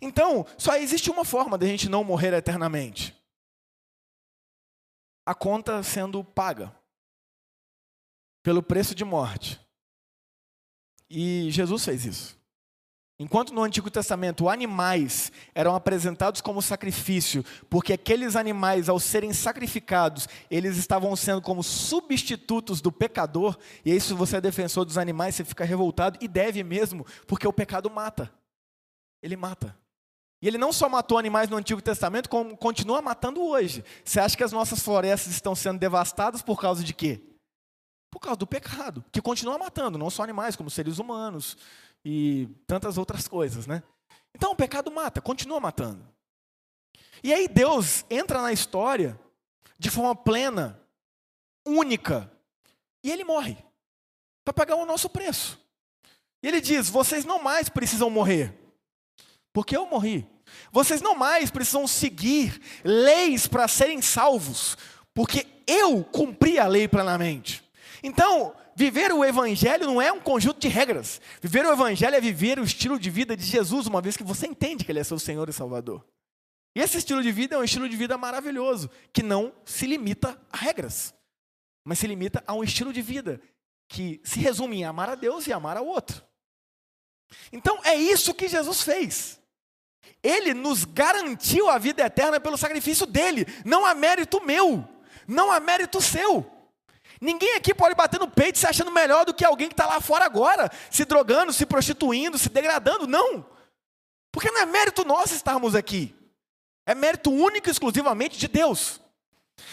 Então, 0.00 0.46
só 0.58 0.76
existe 0.76 1.10
uma 1.10 1.24
forma 1.24 1.56
de 1.56 1.66
a 1.66 1.68
gente 1.68 1.88
não 1.88 2.04
morrer 2.04 2.32
eternamente: 2.32 3.14
a 5.24 5.34
conta 5.34 5.82
sendo 5.82 6.22
paga 6.22 6.74
pelo 8.42 8.62
preço 8.62 8.94
de 8.94 9.04
morte. 9.04 9.60
E 11.10 11.50
Jesus 11.50 11.84
fez 11.84 12.04
isso. 12.04 12.36
Enquanto 13.18 13.54
no 13.54 13.62
Antigo 13.62 13.90
Testamento 13.90 14.46
animais 14.46 15.32
eram 15.54 15.74
apresentados 15.74 16.42
como 16.42 16.60
sacrifício, 16.60 17.42
porque 17.70 17.94
aqueles 17.94 18.36
animais, 18.36 18.90
ao 18.90 19.00
serem 19.00 19.32
sacrificados, 19.32 20.28
eles 20.50 20.76
estavam 20.76 21.16
sendo 21.16 21.40
como 21.40 21.62
substitutos 21.62 22.82
do 22.82 22.92
pecador, 22.92 23.56
e 23.86 23.92
aí, 23.92 24.00
se 24.00 24.12
você 24.12 24.36
é 24.36 24.40
defensor 24.40 24.84
dos 24.84 24.98
animais, 24.98 25.34
você 25.34 25.44
fica 25.44 25.64
revoltado, 25.64 26.18
e 26.20 26.28
deve 26.28 26.62
mesmo, 26.62 27.06
porque 27.26 27.48
o 27.48 27.52
pecado 27.52 27.88
mata. 27.88 28.30
Ele 29.22 29.34
mata. 29.34 29.74
E 30.46 30.48
ele 30.48 30.58
não 30.58 30.72
só 30.72 30.88
matou 30.88 31.18
animais 31.18 31.50
no 31.50 31.56
Antigo 31.56 31.82
Testamento, 31.82 32.28
como 32.28 32.56
continua 32.56 33.02
matando 33.02 33.42
hoje. 33.42 33.84
Você 34.04 34.20
acha 34.20 34.36
que 34.36 34.44
as 34.44 34.52
nossas 34.52 34.80
florestas 34.80 35.32
estão 35.32 35.56
sendo 35.56 35.80
devastadas 35.80 36.40
por 36.40 36.60
causa 36.60 36.84
de 36.84 36.94
quê? 36.94 37.20
Por 38.12 38.20
causa 38.20 38.36
do 38.36 38.46
pecado, 38.46 39.04
que 39.10 39.20
continua 39.20 39.58
matando, 39.58 39.98
não 39.98 40.08
só 40.08 40.22
animais, 40.22 40.54
como 40.54 40.70
seres 40.70 41.00
humanos 41.00 41.58
e 42.04 42.48
tantas 42.64 42.96
outras 42.96 43.26
coisas, 43.26 43.66
né? 43.66 43.82
Então 44.36 44.52
o 44.52 44.54
pecado 44.54 44.88
mata, 44.88 45.20
continua 45.20 45.58
matando. 45.58 46.06
E 47.24 47.34
aí 47.34 47.48
Deus 47.48 48.04
entra 48.08 48.40
na 48.40 48.52
história 48.52 49.18
de 49.76 49.90
forma 49.90 50.14
plena, 50.14 50.80
única, 51.66 52.30
e 53.02 53.10
ele 53.10 53.24
morre 53.24 53.56
para 54.44 54.54
pagar 54.54 54.76
o 54.76 54.86
nosso 54.86 55.10
preço. 55.10 55.58
E 56.40 56.46
ele 56.46 56.60
diz: 56.60 56.88
vocês 56.88 57.24
não 57.24 57.42
mais 57.42 57.68
precisam 57.68 58.08
morrer. 58.08 58.56
porque 59.52 59.76
eu 59.76 59.88
morri. 59.88 60.35
Vocês 60.76 61.00
não 61.00 61.14
mais 61.14 61.50
precisam 61.50 61.86
seguir 61.86 62.60
leis 62.84 63.46
para 63.46 63.66
serem 63.66 64.02
salvos, 64.02 64.76
porque 65.14 65.46
eu 65.66 66.04
cumpri 66.04 66.58
a 66.58 66.66
lei 66.66 66.86
plenamente. 66.86 67.64
Então, 68.02 68.54
viver 68.76 69.10
o 69.10 69.24
evangelho 69.24 69.86
não 69.86 70.02
é 70.02 70.12
um 70.12 70.20
conjunto 70.20 70.60
de 70.60 70.68
regras. 70.68 71.18
Viver 71.40 71.64
o 71.64 71.72
evangelho 71.72 72.14
é 72.14 72.20
viver 72.20 72.58
o 72.58 72.62
estilo 72.62 72.98
de 72.98 73.08
vida 73.08 73.34
de 73.34 73.42
Jesus, 73.42 73.86
uma 73.86 74.02
vez 74.02 74.18
que 74.18 74.22
você 74.22 74.46
entende 74.46 74.84
que 74.84 74.92
ele 74.92 74.98
é 74.98 75.04
seu 75.04 75.18
Senhor 75.18 75.48
e 75.48 75.52
Salvador. 75.54 76.04
E 76.74 76.80
esse 76.82 76.98
estilo 76.98 77.22
de 77.22 77.32
vida 77.32 77.54
é 77.54 77.58
um 77.58 77.64
estilo 77.64 77.88
de 77.88 77.96
vida 77.96 78.18
maravilhoso, 78.18 78.90
que 79.14 79.22
não 79.22 79.54
se 79.64 79.86
limita 79.86 80.38
a 80.52 80.58
regras, 80.58 81.14
mas 81.86 81.98
se 81.98 82.06
limita 82.06 82.44
a 82.46 82.52
um 82.52 82.62
estilo 82.62 82.92
de 82.92 83.00
vida 83.00 83.40
que 83.88 84.20
se 84.22 84.40
resume 84.40 84.80
em 84.80 84.84
amar 84.84 85.08
a 85.08 85.14
Deus 85.14 85.46
e 85.46 85.54
amar 85.54 85.78
ao 85.78 85.86
outro. 85.86 86.22
Então 87.50 87.80
é 87.82 87.94
isso 87.94 88.34
que 88.34 88.46
Jesus 88.46 88.82
fez. 88.82 89.40
Ele 90.26 90.52
nos 90.52 90.84
garantiu 90.84 91.68
a 91.70 91.78
vida 91.78 92.02
eterna 92.02 92.40
pelo 92.40 92.56
sacrifício 92.56 93.06
dele, 93.06 93.46
não 93.64 93.86
há 93.86 93.94
mérito 93.94 94.44
meu, 94.44 94.84
não 95.26 95.52
há 95.52 95.60
mérito 95.60 96.00
seu. 96.00 96.44
Ninguém 97.20 97.54
aqui 97.54 97.72
pode 97.72 97.94
bater 97.94 98.18
no 98.18 98.28
peito 98.28 98.58
se 98.58 98.66
achando 98.66 98.90
melhor 98.90 99.24
do 99.24 99.32
que 99.32 99.44
alguém 99.44 99.68
que 99.68 99.74
está 99.74 99.86
lá 99.86 100.00
fora 100.00 100.24
agora, 100.24 100.68
se 100.90 101.04
drogando, 101.04 101.52
se 101.52 101.64
prostituindo, 101.64 102.36
se 102.36 102.48
degradando. 102.48 103.06
Não. 103.06 103.46
Porque 104.32 104.50
não 104.50 104.60
é 104.60 104.66
mérito 104.66 105.04
nosso 105.04 105.32
estarmos 105.32 105.76
aqui. 105.76 106.12
É 106.84 106.94
mérito 106.94 107.30
único 107.30 107.68
e 107.68 107.70
exclusivamente 107.70 108.36
de 108.36 108.48
Deus. 108.48 109.00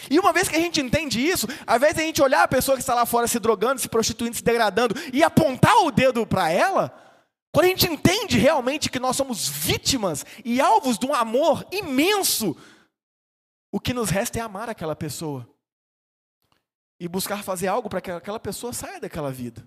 E 0.08 0.18
uma 0.20 0.32
vez 0.32 0.48
que 0.48 0.56
a 0.56 0.60
gente 0.60 0.80
entende 0.80 1.20
isso, 1.20 1.48
ao 1.66 1.76
invés 1.76 1.94
de 1.94 2.00
a 2.00 2.04
gente 2.04 2.22
olhar 2.22 2.44
a 2.44 2.48
pessoa 2.48 2.76
que 2.76 2.82
está 2.82 2.94
lá 2.94 3.04
fora 3.04 3.26
se 3.26 3.40
drogando, 3.40 3.80
se 3.80 3.88
prostituindo, 3.88 4.36
se 4.36 4.44
degradando 4.44 4.94
e 5.12 5.22
apontar 5.22 5.76
o 5.78 5.90
dedo 5.90 6.24
para 6.26 6.48
ela, 6.48 7.03
quando 7.54 7.66
a 7.66 7.68
gente 7.68 7.86
entende 7.86 8.36
realmente 8.36 8.90
que 8.90 8.98
nós 8.98 9.14
somos 9.14 9.48
vítimas 9.48 10.26
e 10.44 10.60
alvos 10.60 10.98
de 10.98 11.06
um 11.06 11.14
amor 11.14 11.64
imenso, 11.70 12.56
o 13.70 13.78
que 13.78 13.94
nos 13.94 14.10
resta 14.10 14.40
é 14.40 14.42
amar 14.42 14.68
aquela 14.68 14.96
pessoa 14.96 15.48
e 16.98 17.06
buscar 17.06 17.44
fazer 17.44 17.68
algo 17.68 17.88
para 17.88 18.00
que 18.00 18.10
aquela 18.10 18.40
pessoa 18.40 18.72
saia 18.72 18.98
daquela 18.98 19.30
vida. 19.30 19.64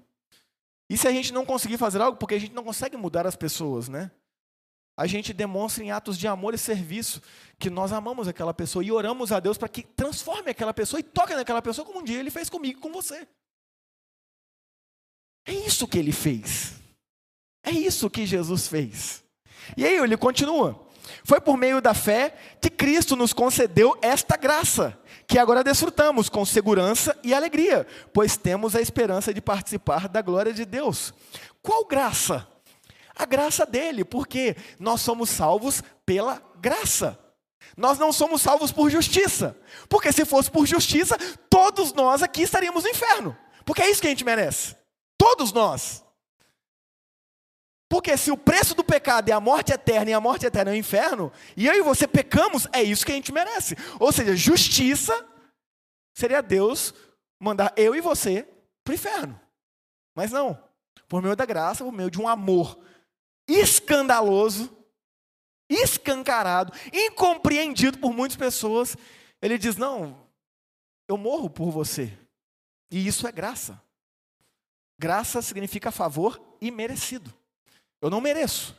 E 0.89 0.97
se 0.97 1.07
a 1.07 1.11
gente 1.13 1.31
não 1.31 1.45
conseguir 1.45 1.77
fazer 1.77 2.01
algo, 2.01 2.17
porque 2.17 2.35
a 2.35 2.39
gente 2.39 2.53
não 2.53 2.65
consegue 2.65 2.97
mudar 2.97 3.25
as 3.25 3.37
pessoas, 3.37 3.87
né? 3.87 4.11
A 4.97 5.07
gente 5.07 5.31
demonstra 5.31 5.81
em 5.81 5.89
atos 5.89 6.17
de 6.17 6.27
amor 6.27 6.53
e 6.53 6.57
serviço 6.57 7.21
que 7.57 7.69
nós 7.69 7.93
amamos 7.93 8.27
aquela 8.27 8.53
pessoa 8.53 8.83
e 8.83 8.91
oramos 8.91 9.31
a 9.31 9.39
Deus 9.39 9.57
para 9.57 9.69
que 9.69 9.83
transforme 9.83 10.51
aquela 10.51 10.73
pessoa 10.73 10.99
e 10.99 11.03
toque 11.03 11.33
naquela 11.33 11.61
pessoa 11.61 11.85
como 11.85 11.99
um 11.99 12.03
dia 12.03 12.19
ele 12.19 12.31
fez 12.31 12.49
comigo 12.49 12.81
com 12.81 12.91
você. 12.91 13.25
É 15.45 15.53
isso 15.53 15.87
que 15.87 15.97
ele 15.97 16.11
fez. 16.11 16.85
É 17.67 17.71
isso 17.71 18.09
que 18.09 18.25
Jesus 18.25 18.65
fez. 18.65 19.21
E 19.75 19.85
aí 19.85 19.97
ele 19.97 20.15
continua. 20.15 20.87
Foi 21.25 21.41
por 21.41 21.57
meio 21.57 21.81
da 21.81 21.93
fé 21.93 22.33
que 22.61 22.69
Cristo 22.69 23.13
nos 23.13 23.33
concedeu 23.33 23.97
esta 24.01 24.37
graça, 24.37 24.97
que 25.27 25.37
agora 25.37 25.65
desfrutamos 25.65 26.29
com 26.29 26.45
segurança 26.45 27.17
e 27.21 27.33
alegria, 27.33 27.85
pois 28.13 28.37
temos 28.37 28.73
a 28.73 28.79
esperança 28.79 29.33
de 29.33 29.41
participar 29.41 30.07
da 30.07 30.21
glória 30.21 30.53
de 30.53 30.63
Deus. 30.63 31.13
Qual 31.61 31.85
graça? 31.85 32.47
A 33.13 33.25
graça 33.25 33.65
dele, 33.65 34.05
porque 34.05 34.55
nós 34.79 35.01
somos 35.01 35.29
salvos 35.29 35.83
pela 36.05 36.41
graça. 36.61 37.19
Nós 37.75 37.99
não 37.99 38.13
somos 38.13 38.41
salvos 38.41 38.71
por 38.71 38.89
justiça, 38.89 39.57
porque 39.89 40.13
se 40.13 40.23
fosse 40.23 40.49
por 40.49 40.65
justiça, 40.65 41.17
todos 41.49 41.91
nós 41.91 42.23
aqui 42.23 42.43
estaríamos 42.43 42.85
no 42.85 42.89
inferno, 42.89 43.37
porque 43.65 43.81
é 43.81 43.89
isso 43.91 43.99
que 43.99 44.07
a 44.07 44.11
gente 44.11 44.23
merece. 44.23 44.73
Todos 45.17 45.51
nós. 45.51 46.06
Porque 47.89 48.17
se 48.17 48.31
o 48.31 48.37
preço 48.37 48.75
do 48.75 48.83
pecado 48.83 49.29
é 49.29 49.31
a 49.31 49.39
morte 49.39 49.71
eterna 49.71 50.11
e 50.11 50.13
a 50.13 50.19
morte 50.19 50.45
eterna 50.45 50.71
é 50.71 50.73
o 50.73 50.77
inferno, 50.77 51.31
e 51.55 51.65
eu 51.65 51.73
e 51.75 51.81
você 51.81 52.07
pecamos, 52.07 52.67
é 52.73 52.83
isso 52.83 53.05
que 53.05 53.11
a 53.11 53.15
gente 53.15 53.31
merece. 53.31 53.75
Ou 53.99 54.11
seja, 54.11 54.35
justiça 54.35 55.25
seria 56.13 56.41
Deus 56.41 56.93
mandar 57.39 57.73
eu 57.77 57.95
e 57.95 58.01
você 58.01 58.47
para 58.83 58.91
o 58.91 58.95
inferno. 58.95 59.39
Mas 60.15 60.31
não. 60.31 60.61
Por 61.07 61.21
meio 61.21 61.35
da 61.35 61.45
graça, 61.45 61.83
por 61.83 61.93
meio 61.93 62.11
de 62.11 62.19
um 62.19 62.27
amor 62.27 62.77
escandaloso, 63.47 64.75
escancarado, 65.69 66.73
incompreendido 66.91 67.97
por 67.97 68.11
muitas 68.11 68.35
pessoas, 68.35 68.97
ele 69.41 69.57
diz: 69.57 69.77
Não, 69.77 70.27
eu 71.07 71.17
morro 71.17 71.49
por 71.49 71.71
você. 71.71 72.17
E 72.91 73.07
isso 73.07 73.27
é 73.27 73.31
graça. 73.31 73.81
Graça 74.99 75.41
significa 75.41 75.91
favor 75.91 76.41
imerecido. 76.59 77.33
Eu 78.01 78.09
não 78.09 78.21
mereço. 78.21 78.75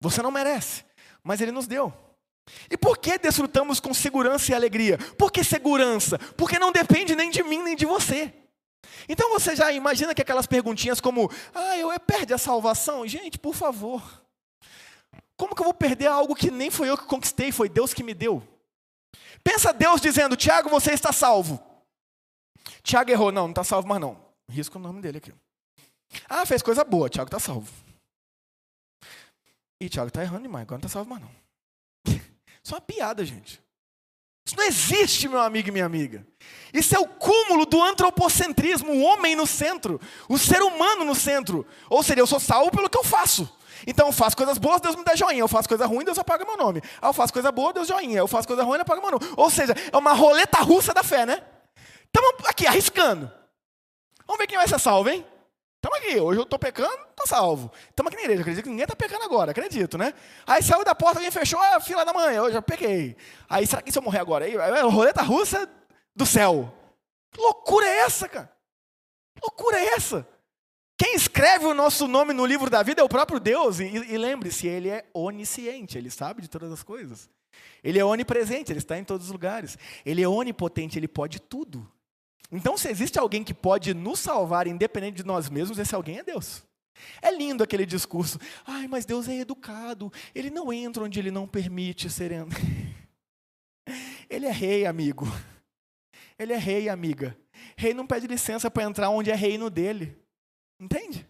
Você 0.00 0.22
não 0.22 0.30
merece. 0.30 0.84
Mas 1.22 1.40
Ele 1.40 1.52
nos 1.52 1.66
deu. 1.66 1.92
E 2.70 2.76
por 2.76 2.98
que 2.98 3.18
desfrutamos 3.18 3.80
com 3.80 3.92
segurança 3.92 4.52
e 4.52 4.54
alegria? 4.54 4.98
Por 5.18 5.32
que 5.32 5.42
segurança? 5.42 6.18
Porque 6.36 6.58
não 6.58 6.70
depende 6.70 7.16
nem 7.16 7.30
de 7.30 7.42
mim 7.42 7.62
nem 7.62 7.74
de 7.74 7.84
você. 7.84 8.32
Então 9.08 9.30
você 9.30 9.54
já 9.54 9.72
imagina 9.72 10.14
que 10.14 10.22
aquelas 10.22 10.46
perguntinhas 10.46 11.00
como, 11.00 11.30
ah, 11.54 11.76
eu 11.76 11.88
perde 12.00 12.32
a 12.32 12.38
salvação? 12.38 13.06
Gente, 13.06 13.38
por 13.38 13.54
favor. 13.54 14.02
Como 15.36 15.54
que 15.54 15.60
eu 15.60 15.64
vou 15.64 15.74
perder 15.74 16.06
algo 16.06 16.34
que 16.34 16.50
nem 16.50 16.70
foi 16.70 16.88
eu 16.88 16.96
que 16.96 17.04
conquistei, 17.04 17.52
foi 17.52 17.68
Deus 17.68 17.92
que 17.92 18.02
me 18.02 18.14
deu? 18.14 18.42
Pensa 19.44 19.72
Deus 19.72 20.00
dizendo, 20.00 20.36
Tiago, 20.36 20.68
você 20.68 20.92
está 20.92 21.12
salvo. 21.12 21.60
Tiago 22.82 23.10
errou, 23.10 23.30
não, 23.30 23.42
não 23.42 23.50
está 23.50 23.62
salvo 23.62 23.86
mais 23.86 24.00
não. 24.00 24.16
Risco 24.48 24.78
o 24.78 24.80
nome 24.80 25.00
dele 25.02 25.18
aqui. 25.18 25.32
Ah, 26.28 26.46
fez 26.46 26.62
coisa 26.62 26.84
boa, 26.84 27.08
Tiago 27.08 27.28
está 27.28 27.38
salvo. 27.38 27.70
Ih, 29.80 29.88
Tiago, 29.88 30.10
tá 30.10 30.22
errando 30.22 30.42
demais, 30.42 30.62
agora 30.62 30.78
não 30.78 30.88
tá 30.88 30.88
salvo 30.88 31.10
mais 31.10 31.22
não. 31.22 31.30
Isso 32.62 32.72
é 32.72 32.74
uma 32.74 32.80
piada, 32.80 33.24
gente. 33.24 33.60
Isso 34.46 34.56
não 34.56 34.64
existe, 34.64 35.28
meu 35.28 35.40
amigo 35.40 35.68
e 35.68 35.72
minha 35.72 35.84
amiga. 35.84 36.24
Isso 36.72 36.94
é 36.94 37.00
o 37.00 37.08
cúmulo 37.08 37.66
do 37.66 37.82
antropocentrismo, 37.82 38.92
o 38.92 39.02
homem 39.02 39.34
no 39.34 39.44
centro, 39.46 40.00
o 40.28 40.38
ser 40.38 40.62
humano 40.62 41.04
no 41.04 41.16
centro. 41.16 41.66
Ou 41.90 42.02
seja, 42.02 42.20
eu 42.20 42.26
sou 42.28 42.38
salvo 42.38 42.70
pelo 42.70 42.88
que 42.88 42.96
eu 42.96 43.02
faço. 43.02 43.52
Então 43.84 44.06
eu 44.06 44.12
faço 44.12 44.36
coisas 44.36 44.56
boas, 44.56 44.80
Deus 44.80 44.94
me 44.94 45.02
dá 45.02 45.16
joinha. 45.16 45.40
Eu 45.40 45.48
faço 45.48 45.68
coisa 45.68 45.84
ruim, 45.84 46.04
Deus 46.04 46.16
apaga 46.16 46.44
meu 46.44 46.56
nome. 46.56 46.80
Ah, 47.02 47.08
eu 47.08 47.12
faço 47.12 47.32
coisa 47.32 47.50
boa, 47.50 47.72
Deus 47.72 47.88
joinha. 47.88 48.18
Eu 48.18 48.28
faço 48.28 48.46
coisa 48.46 48.62
ruim, 48.62 48.74
Ele 48.74 48.82
apaga 48.82 49.00
meu 49.00 49.10
nome. 49.10 49.26
Ou 49.36 49.50
seja, 49.50 49.74
é 49.92 49.96
uma 49.96 50.12
roleta 50.12 50.58
russa 50.58 50.94
da 50.94 51.02
fé, 51.02 51.26
né? 51.26 51.42
Estamos 52.04 52.46
aqui 52.46 52.68
arriscando. 52.68 53.30
Vamos 54.26 54.38
ver 54.38 54.46
quem 54.46 54.58
vai 54.58 54.68
ser 54.68 54.78
salvo, 54.78 55.10
hein? 55.10 55.26
Estamos 55.76 55.98
aqui, 55.98 56.20
hoje 56.20 56.40
eu 56.40 56.44
estou 56.44 56.58
pecando, 56.58 56.98
estou 57.10 57.26
salvo. 57.26 57.70
Estamos 57.88 58.10
aqui 58.12 58.16
na 58.16 58.22
igreja, 58.22 58.40
acredito 58.40 58.64
que 58.64 58.70
ninguém 58.70 58.84
está 58.84 58.96
pecando 58.96 59.24
agora, 59.24 59.52
acredito, 59.52 59.96
né? 59.96 60.14
Aí 60.46 60.62
saiu 60.62 60.84
da 60.84 60.94
porta, 60.94 61.18
alguém 61.18 61.30
fechou 61.30 61.60
a 61.60 61.80
fila 61.80 62.04
da 62.04 62.12
manhã, 62.12 62.38
eu 62.38 62.52
já 62.52 62.60
peguei. 62.62 63.16
Aí, 63.48 63.66
será 63.66 63.82
que 63.82 63.92
se 63.92 63.98
eu 63.98 64.02
morrer 64.02 64.18
agora? 64.18 64.44
Aí, 64.44 64.54
é 64.54 64.80
roleta 64.82 65.22
russa 65.22 65.68
do 66.14 66.26
céu. 66.26 66.72
Que 67.30 67.40
loucura 67.40 67.86
é 67.86 67.98
essa, 67.98 68.28
cara? 68.28 68.50
Que 69.34 69.42
loucura 69.42 69.78
é 69.78 69.94
essa? 69.94 70.26
Quem 70.98 71.14
escreve 71.14 71.66
o 71.66 71.74
nosso 71.74 72.08
nome 72.08 72.32
no 72.32 72.46
livro 72.46 72.70
da 72.70 72.82
vida 72.82 73.02
é 73.02 73.04
o 73.04 73.08
próprio 73.08 73.38
Deus. 73.38 73.78
E, 73.78 73.84
e 73.84 74.16
lembre-se, 74.16 74.66
Ele 74.66 74.88
é 74.88 75.04
onisciente, 75.12 75.98
Ele 75.98 76.10
sabe 76.10 76.40
de 76.40 76.48
todas 76.48 76.72
as 76.72 76.82
coisas. 76.82 77.28
Ele 77.84 77.98
é 77.98 78.04
onipresente, 78.04 78.72
Ele 78.72 78.78
está 78.78 78.98
em 78.98 79.04
todos 79.04 79.26
os 79.26 79.32
lugares. 79.32 79.76
Ele 80.04 80.22
é 80.22 80.28
onipotente, 80.28 80.98
Ele 80.98 81.06
pode 81.06 81.38
tudo. 81.38 81.86
Então, 82.50 82.76
se 82.76 82.88
existe 82.88 83.18
alguém 83.18 83.42
que 83.42 83.54
pode 83.54 83.92
nos 83.92 84.20
salvar 84.20 84.66
independente 84.66 85.16
de 85.16 85.24
nós 85.24 85.48
mesmos, 85.48 85.78
esse 85.78 85.94
alguém 85.94 86.18
é 86.18 86.22
Deus. 86.22 86.64
É 87.20 87.30
lindo 87.30 87.62
aquele 87.62 87.84
discurso. 87.84 88.38
Ai, 88.64 88.86
mas 88.86 89.04
Deus 89.04 89.28
é 89.28 89.36
educado. 89.36 90.12
Ele 90.34 90.50
não 90.50 90.72
entra 90.72 91.02
onde 91.02 91.18
ele 91.18 91.30
não 91.30 91.46
permite 91.46 92.08
ser. 92.08 92.32
Ele 94.28 94.46
é 94.46 94.50
rei, 94.50 94.84
amigo. 94.84 95.24
Ele 96.36 96.52
é 96.52 96.56
rei, 96.56 96.88
amiga. 96.88 97.38
Rei 97.76 97.94
não 97.94 98.06
pede 98.06 98.26
licença 98.26 98.68
para 98.68 98.82
entrar 98.82 99.08
onde 99.10 99.30
é 99.30 99.34
reino 99.34 99.70
dele. 99.70 100.20
Entende? 100.80 101.26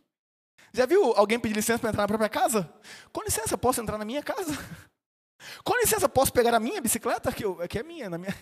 Já 0.73 0.87
viu 0.87 1.13
alguém 1.13 1.39
pedir 1.39 1.55
licença 1.55 1.79
para 1.79 1.91
entrar 1.91 2.03
na 2.03 2.09
própria 2.09 2.29
casa? 2.29 2.73
Com 3.13 3.23
licença, 3.23 3.57
posso 3.57 3.81
entrar 3.81 3.99
na 3.99 4.05
minha 4.05 4.23
casa? 4.23 4.53
Com 5.63 5.77
licença, 5.77 6.09
posso 6.09 6.33
pegar 6.33 6.55
a 6.55 6.61
minha 6.61 6.81
bicicleta? 6.81 7.33
Que, 7.33 7.45
eu, 7.45 7.57
que 7.69 7.79
é 7.79 7.83
minha, 7.83 8.11
na 8.11 8.19
minha. 8.19 8.35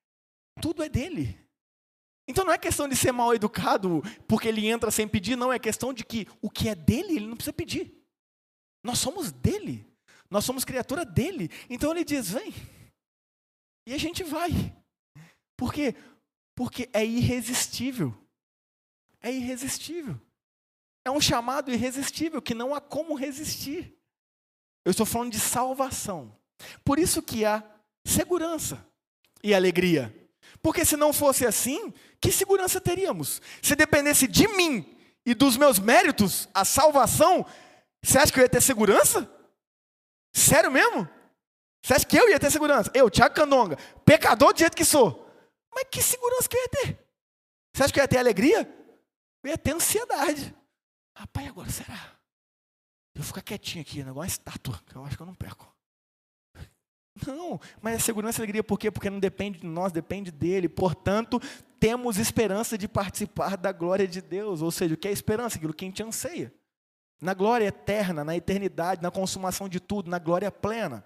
Tudo 0.60 0.82
é 0.82 0.88
dele. 0.88 1.38
Então 2.26 2.44
não 2.44 2.52
é 2.52 2.58
questão 2.58 2.88
de 2.88 2.96
ser 2.96 3.12
mal 3.12 3.34
educado 3.34 4.02
porque 4.26 4.48
ele 4.48 4.66
entra 4.66 4.90
sem 4.90 5.06
pedir, 5.06 5.36
não, 5.36 5.52
é 5.52 5.58
questão 5.58 5.92
de 5.92 6.04
que 6.04 6.26
o 6.40 6.50
que 6.50 6.68
é 6.68 6.74
dele, 6.74 7.16
ele 7.16 7.26
não 7.26 7.36
precisa 7.36 7.52
pedir. 7.52 7.94
Nós 8.82 8.98
somos 8.98 9.30
dele. 9.32 9.86
Nós 10.30 10.44
somos 10.44 10.64
criatura 10.64 11.04
dele. 11.04 11.50
Então 11.68 11.90
ele 11.90 12.04
diz: 12.04 12.30
vem. 12.30 12.52
E 13.86 13.94
a 13.94 13.98
gente 13.98 14.22
vai. 14.22 14.50
Por 15.56 15.72
quê? 15.72 15.94
Porque 16.54 16.88
é 16.92 17.04
irresistível. 17.04 18.14
É 19.20 19.32
irresistível. 19.32 20.20
É 21.04 21.10
um 21.10 21.20
chamado 21.20 21.70
irresistível 21.70 22.40
que 22.40 22.54
não 22.54 22.74
há 22.74 22.80
como 22.80 23.14
resistir. 23.14 23.94
Eu 24.84 24.90
estou 24.90 25.06
falando 25.06 25.32
de 25.32 25.40
salvação. 25.40 26.36
Por 26.84 26.98
isso 26.98 27.22
que 27.22 27.44
há 27.44 27.62
segurança 28.06 28.86
e 29.42 29.54
alegria. 29.54 30.14
Porque 30.64 30.82
se 30.82 30.96
não 30.96 31.12
fosse 31.12 31.44
assim, 31.44 31.92
que 32.18 32.32
segurança 32.32 32.80
teríamos? 32.80 33.42
Se 33.60 33.76
dependesse 33.76 34.26
de 34.26 34.48
mim 34.48 34.98
e 35.26 35.34
dos 35.34 35.58
meus 35.58 35.78
méritos, 35.78 36.48
a 36.54 36.64
salvação, 36.64 37.44
você 38.02 38.16
acha 38.16 38.32
que 38.32 38.38
eu 38.38 38.44
ia 38.44 38.48
ter 38.48 38.62
segurança? 38.62 39.30
Sério 40.32 40.70
mesmo? 40.70 41.06
Você 41.82 41.92
acha 41.92 42.06
que 42.06 42.16
eu 42.16 42.30
ia 42.30 42.40
ter 42.40 42.50
segurança? 42.50 42.90
Eu, 42.94 43.10
Tiago 43.10 43.34
Candonga, 43.34 43.76
pecador 44.06 44.54
do 44.54 44.58
jeito 44.58 44.74
que 44.74 44.86
sou. 44.86 45.30
Mas 45.74 45.84
que 45.90 46.00
segurança 46.00 46.48
que 46.48 46.56
eu 46.56 46.62
ia 46.62 46.68
ter? 46.70 46.98
Você 47.74 47.82
acha 47.82 47.92
que 47.92 48.00
eu 48.00 48.04
ia 48.04 48.08
ter 48.08 48.16
alegria? 48.16 48.66
Eu 49.42 49.50
ia 49.50 49.58
ter 49.58 49.74
ansiedade. 49.74 50.56
Rapaz, 51.14 51.46
agora 51.46 51.68
será? 51.68 52.16
Eu 53.14 53.20
vou 53.20 53.24
ficar 53.24 53.42
quietinho 53.42 53.82
aqui, 53.82 53.98
negócio 53.98 54.20
uma 54.20 54.26
estátua, 54.26 54.80
que 54.86 54.96
eu 54.96 55.04
acho 55.04 55.14
que 55.14 55.22
eu 55.22 55.26
não 55.26 55.34
perco. 55.34 55.73
Não, 57.26 57.60
mas 57.80 57.96
a 57.96 57.98
segurança 58.00 58.40
e 58.40 58.42
alegria 58.42 58.64
por 58.64 58.78
quê? 58.78 58.90
Porque 58.90 59.08
não 59.08 59.20
depende 59.20 59.60
de 59.60 59.66
nós, 59.66 59.92
depende 59.92 60.32
dele. 60.32 60.68
Portanto, 60.68 61.40
temos 61.78 62.18
esperança 62.18 62.76
de 62.76 62.88
participar 62.88 63.56
da 63.56 63.70
glória 63.70 64.06
de 64.06 64.20
Deus. 64.20 64.62
Ou 64.62 64.70
seja, 64.70 64.94
o 64.94 64.96
que 64.96 65.06
é 65.06 65.12
esperança? 65.12 65.56
Aquilo 65.56 65.72
que 65.72 65.84
a 65.84 65.88
gente 65.88 66.02
anseia. 66.02 66.52
Na 67.20 67.32
glória 67.32 67.66
eterna, 67.66 68.24
na 68.24 68.36
eternidade, 68.36 69.02
na 69.02 69.10
consumação 69.10 69.68
de 69.68 69.78
tudo, 69.78 70.10
na 70.10 70.18
glória 70.18 70.50
plena. 70.50 71.04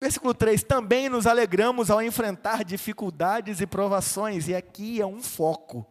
Versículo 0.00 0.34
3: 0.34 0.62
Também 0.62 1.08
nos 1.08 1.26
alegramos 1.26 1.90
ao 1.90 2.02
enfrentar 2.02 2.64
dificuldades 2.64 3.60
e 3.60 3.66
provações, 3.66 4.48
e 4.48 4.54
aqui 4.54 5.00
é 5.00 5.06
um 5.06 5.22
foco, 5.22 5.86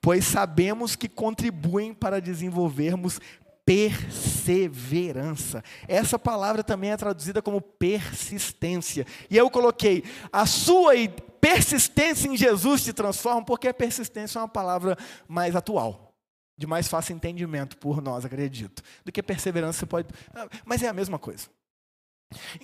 pois 0.00 0.24
sabemos 0.24 0.96
que 0.96 1.08
contribuem 1.08 1.94
para 1.94 2.20
desenvolvermos 2.20 3.20
perseverança. 3.66 5.62
Essa 5.88 6.16
palavra 6.18 6.62
também 6.62 6.92
é 6.92 6.96
traduzida 6.96 7.42
como 7.42 7.60
persistência. 7.60 9.04
E 9.28 9.36
eu 9.36 9.50
coloquei 9.50 10.04
a 10.32 10.46
sua 10.46 10.92
persistência 11.40 12.28
em 12.28 12.36
Jesus 12.36 12.84
te 12.84 12.92
transforma, 12.92 13.44
porque 13.44 13.66
a 13.66 13.74
persistência 13.74 14.38
é 14.38 14.42
uma 14.42 14.48
palavra 14.48 14.96
mais 15.26 15.56
atual, 15.56 16.14
de 16.56 16.66
mais 16.66 16.86
fácil 16.86 17.16
entendimento 17.16 17.76
por 17.76 18.00
nós, 18.00 18.24
acredito, 18.24 18.82
do 19.04 19.10
que 19.10 19.22
perseverança 19.22 19.84
pode. 19.84 20.08
Ah, 20.32 20.48
mas 20.64 20.82
é 20.82 20.88
a 20.88 20.92
mesma 20.92 21.18
coisa. 21.18 21.48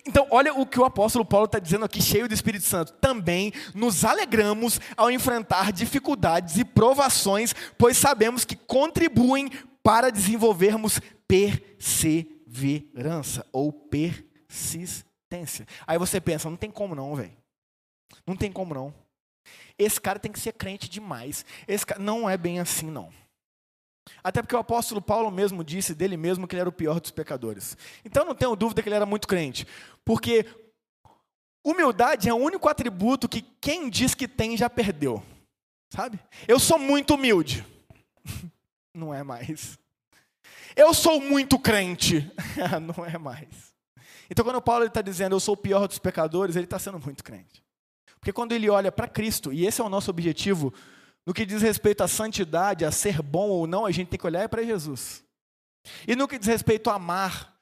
Então, 0.06 0.26
olha 0.30 0.52
o 0.52 0.66
que 0.66 0.80
o 0.80 0.84
apóstolo 0.84 1.24
Paulo 1.24 1.46
está 1.46 1.58
dizendo 1.58 1.84
aqui, 1.84 2.02
cheio 2.02 2.26
do 2.26 2.34
Espírito 2.34 2.64
Santo. 2.64 2.92
Também 2.94 3.52
nos 3.74 4.04
alegramos 4.04 4.80
ao 4.96 5.10
enfrentar 5.10 5.72
dificuldades 5.72 6.58
e 6.58 6.64
provações, 6.64 7.54
pois 7.78 7.96
sabemos 7.96 8.44
que 8.44 8.56
contribuem 8.56 9.50
para 9.82 10.10
desenvolvermos 10.10 11.00
perseverança 11.26 13.46
ou 13.52 13.72
persistência. 13.72 15.66
Aí 15.86 15.98
você 15.98 16.20
pensa, 16.20 16.50
não 16.50 16.56
tem 16.56 16.70
como 16.70 16.94
não, 16.94 17.16
velho. 17.16 17.36
Não 18.26 18.36
tem 18.36 18.52
como 18.52 18.74
não. 18.74 18.94
Esse 19.78 20.00
cara 20.00 20.18
tem 20.18 20.30
que 20.30 20.38
ser 20.38 20.52
crente 20.52 20.88
demais. 20.88 21.44
Esse 21.66 21.86
cara... 21.86 22.00
Não 22.00 22.28
é 22.28 22.36
bem 22.36 22.60
assim, 22.60 22.90
não. 22.90 23.10
Até 24.22 24.42
porque 24.42 24.54
o 24.54 24.58
apóstolo 24.58 25.00
Paulo 25.00 25.30
mesmo 25.30 25.64
disse 25.64 25.94
dele 25.94 26.16
mesmo 26.16 26.46
que 26.46 26.54
ele 26.54 26.60
era 26.60 26.68
o 26.68 26.72
pior 26.72 27.00
dos 27.00 27.10
pecadores. 27.10 27.76
Então 28.04 28.24
não 28.24 28.34
tenho 28.34 28.56
dúvida 28.56 28.82
que 28.82 28.88
ele 28.88 28.96
era 28.96 29.06
muito 29.06 29.26
crente. 29.26 29.66
Porque 30.04 30.44
humildade 31.64 32.28
é 32.28 32.34
o 32.34 32.36
único 32.36 32.68
atributo 32.68 33.28
que 33.28 33.42
quem 33.60 33.88
diz 33.88 34.14
que 34.14 34.28
tem 34.28 34.56
já 34.56 34.68
perdeu. 34.68 35.22
Sabe? 35.92 36.18
Eu 36.48 36.58
sou 36.58 36.78
muito 36.78 37.14
humilde. 37.14 37.64
Não 38.94 39.12
é 39.12 39.22
mais. 39.22 39.78
Eu 40.76 40.92
sou 40.92 41.20
muito 41.20 41.58
crente. 41.58 42.30
Não 42.96 43.04
é 43.04 43.18
mais. 43.18 43.72
Então, 44.30 44.44
quando 44.44 44.62
Paulo 44.62 44.84
está 44.84 45.02
dizendo 45.02 45.34
eu 45.34 45.40
sou 45.40 45.54
o 45.54 45.58
pior 45.58 45.86
dos 45.86 45.98
pecadores, 45.98 46.56
ele 46.56 46.64
está 46.64 46.78
sendo 46.78 46.98
muito 46.98 47.22
crente. 47.22 47.62
Porque 48.18 48.32
quando 48.32 48.52
ele 48.52 48.70
olha 48.70 48.92
para 48.92 49.08
Cristo, 49.08 49.52
e 49.52 49.66
esse 49.66 49.80
é 49.80 49.84
o 49.84 49.88
nosso 49.88 50.10
objetivo, 50.10 50.72
no 51.26 51.34
que 51.34 51.44
diz 51.44 51.60
respeito 51.60 52.02
à 52.02 52.08
santidade, 52.08 52.84
a 52.84 52.90
ser 52.90 53.20
bom 53.20 53.48
ou 53.48 53.66
não, 53.66 53.84
a 53.84 53.90
gente 53.90 54.08
tem 54.08 54.18
que 54.18 54.26
olhar 54.26 54.48
para 54.48 54.62
Jesus. 54.62 55.24
E 56.06 56.14
no 56.14 56.28
que 56.28 56.38
diz 56.38 56.48
respeito 56.48 56.88
a 56.88 56.94
amar, 56.94 57.56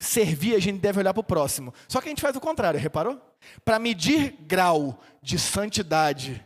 servir, 0.00 0.54
a 0.54 0.58
gente 0.58 0.80
deve 0.80 1.00
olhar 1.00 1.12
para 1.12 1.20
o 1.20 1.24
próximo. 1.24 1.74
Só 1.86 2.00
que 2.00 2.08
a 2.08 2.10
gente 2.10 2.22
faz 2.22 2.34
o 2.36 2.40
contrário, 2.40 2.80
reparou? 2.80 3.20
Para 3.64 3.78
medir 3.78 4.36
grau 4.40 4.98
de 5.22 5.38
santidade, 5.38 6.44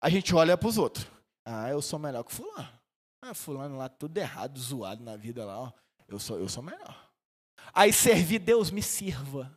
a 0.00 0.08
gente 0.08 0.34
olha 0.34 0.56
para 0.56 0.68
os 0.68 0.78
outros. 0.78 1.06
Ah, 1.44 1.68
eu 1.68 1.80
sou 1.80 1.98
melhor 1.98 2.24
que 2.24 2.32
fulano. 2.32 2.68
Ah, 3.22 3.34
fulano 3.34 3.76
lá 3.76 3.88
tudo 3.88 4.18
errado, 4.18 4.58
zoado 4.58 5.02
na 5.02 5.16
vida 5.16 5.44
lá, 5.44 5.58
ó. 5.58 5.72
Eu 6.08 6.18
sou, 6.18 6.38
eu 6.38 6.48
sou 6.48 6.62
melhor. 6.62 7.10
Aí 7.72 7.92
servir, 7.92 8.38
Deus 8.38 8.70
me 8.70 8.82
sirva. 8.82 9.56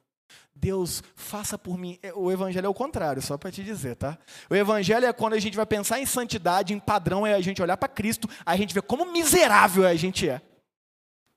Deus, 0.54 1.02
faça 1.15 1.58
por 1.58 1.78
mim. 1.78 1.98
É, 2.02 2.13
o 2.13 2.32
evangelho 2.32 2.65
é 2.65 2.69
o 2.69 2.74
contrário, 2.74 3.22
só 3.22 3.38
para 3.38 3.52
te 3.52 3.63
dizer, 3.63 3.95
tá? 3.95 4.17
O 4.50 4.56
evangelho 4.56 5.06
é 5.06 5.13
quando 5.13 5.34
a 5.34 5.39
gente 5.39 5.56
vai 5.56 5.65
pensar 5.65 6.00
em 6.00 6.06
santidade, 6.06 6.74
em 6.74 6.80
padrão, 6.80 7.26
é 7.26 7.34
a 7.34 7.41
gente 7.41 7.62
olhar 7.62 7.78
para 7.78 7.88
Cristo, 7.88 8.28
a 8.45 8.58
gente 8.58 8.74
vê 8.74 8.82
como 8.82 9.06
miserável 9.12 9.86
a 9.86 9.95
gente 9.95 10.28
é. 10.28 10.41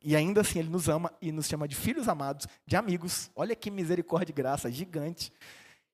E 0.04 0.16
ainda 0.16 0.40
assim 0.40 0.58
ele 0.58 0.68
nos 0.68 0.88
ama 0.88 1.12
e 1.20 1.30
nos 1.30 1.46
chama 1.46 1.68
de 1.68 1.76
filhos 1.76 2.08
amados, 2.08 2.48
de 2.66 2.74
amigos. 2.74 3.30
Olha 3.36 3.54
que 3.54 3.70
misericórdia 3.70 4.32
e 4.32 4.34
graça 4.34 4.70
gigante. 4.70 5.32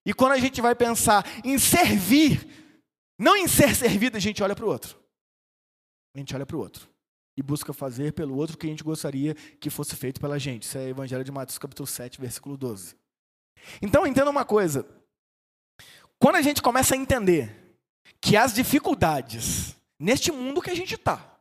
E 0.07 0.15
quando 0.15 0.33
a 0.33 0.39
gente 0.39 0.63
vai 0.63 0.75
pensar 0.75 1.27
em 1.45 1.59
servir, 1.59 2.49
não 3.19 3.37
em 3.37 3.47
ser 3.47 3.75
servido, 3.75 4.17
a 4.17 4.21
gente 4.21 4.43
olha 4.43 4.57
para 4.57 4.65
o 4.65 4.69
outro 4.69 4.97
a 6.19 6.21
gente 6.21 6.35
olha 6.35 6.47
para 6.47 6.57
o 6.57 6.61
outro 6.61 6.89
e 7.37 7.43
busca 7.43 7.73
fazer 7.73 8.13
pelo 8.13 8.37
outro 8.37 8.57
o 8.57 8.59
que 8.59 8.67
a 8.67 8.71
gente 8.71 8.83
gostaria 8.83 9.35
que 9.35 9.71
fosse 9.71 9.95
feito 9.95 10.21
pela 10.21 10.39
gente. 10.39 10.65
Isso 10.65 10.77
é 10.77 10.89
Evangelho 10.89 11.23
de 11.23 11.31
Mateus, 11.31 11.57
capítulo 11.57 11.87
7, 11.87 12.21
versículo 12.21 12.57
12. 12.57 12.97
Então, 13.81 14.07
entenda 14.07 14.29
uma 14.29 14.45
coisa. 14.45 14.87
Quando 16.19 16.37
a 16.37 16.43
gente 16.43 16.61
começa 16.61 16.95
a 16.95 16.99
entender 16.99 17.77
que 18.21 18.37
as 18.37 18.53
dificuldades 18.53 19.77
neste 20.01 20.33
mundo 20.33 20.61
que 20.61 20.71
a 20.71 20.75
gente 20.75 20.97
está 20.97 21.39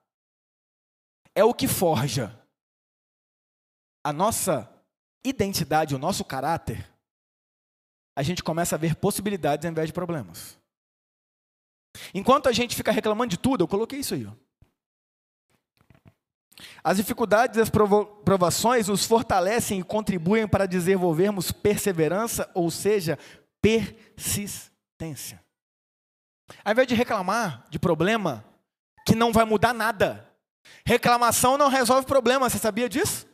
é 1.33 1.43
o 1.43 1.53
que 1.53 1.67
forja 1.67 2.39
a 4.03 4.13
nossa 4.13 4.71
identidade, 5.25 5.95
o 5.95 5.99
nosso 5.99 6.23
caráter, 6.23 6.87
a 8.15 8.21
gente 8.23 8.43
começa 8.43 8.75
a 8.75 8.77
ver 8.79 8.95
possibilidades 8.95 9.65
ao 9.65 9.71
invés 9.71 9.87
de 9.87 9.93
problemas. 9.93 10.59
Enquanto 12.13 12.47
a 12.47 12.51
gente 12.51 12.75
fica 12.75 12.91
reclamando 12.91 13.31
de 13.31 13.37
tudo, 13.37 13.63
eu 13.63 13.67
coloquei 13.67 13.99
isso 13.99 14.13
aí. 14.13 14.25
Ó. 14.25 14.46
As 16.83 16.97
dificuldades 16.97 17.57
e 17.57 17.61
as 17.61 17.69
provações 17.69 18.87
nos 18.87 19.05
fortalecem 19.05 19.79
e 19.79 19.83
contribuem 19.83 20.47
para 20.47 20.65
desenvolvermos 20.65 21.51
perseverança, 21.51 22.49
ou 22.53 22.71
seja, 22.71 23.17
persistência. 23.61 25.41
Ao 26.63 26.71
invés 26.71 26.87
de 26.87 26.95
reclamar 26.95 27.65
de 27.69 27.77
problema 27.77 28.43
que 29.05 29.15
não 29.15 29.31
vai 29.31 29.45
mudar 29.45 29.73
nada, 29.73 30.27
reclamação 30.85 31.57
não 31.57 31.69
resolve 31.69 32.07
problema, 32.07 32.49
você 32.49 32.57
sabia 32.57 32.89
disso? 32.89 33.27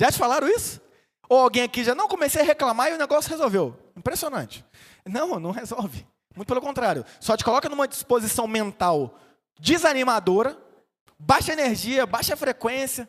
Já 0.00 0.10
te 0.10 0.18
falaram 0.18 0.48
isso? 0.48 0.80
Ou 1.28 1.38
alguém 1.40 1.62
aqui 1.62 1.84
já 1.84 1.94
não 1.94 2.08
comecei 2.08 2.42
a 2.42 2.44
reclamar 2.44 2.90
e 2.90 2.94
o 2.94 2.98
negócio 2.98 3.30
resolveu? 3.30 3.78
Impressionante. 3.96 4.64
Não, 5.04 5.38
não 5.38 5.50
resolve. 5.50 6.06
Muito 6.34 6.48
pelo 6.48 6.60
contrário, 6.60 7.04
só 7.20 7.36
te 7.36 7.44
coloca 7.44 7.68
numa 7.68 7.86
disposição 7.86 8.46
mental 8.46 9.18
desanimadora 9.58 10.56
baixa 11.24 11.52
energia, 11.52 12.04
baixa 12.06 12.36
frequência, 12.36 13.08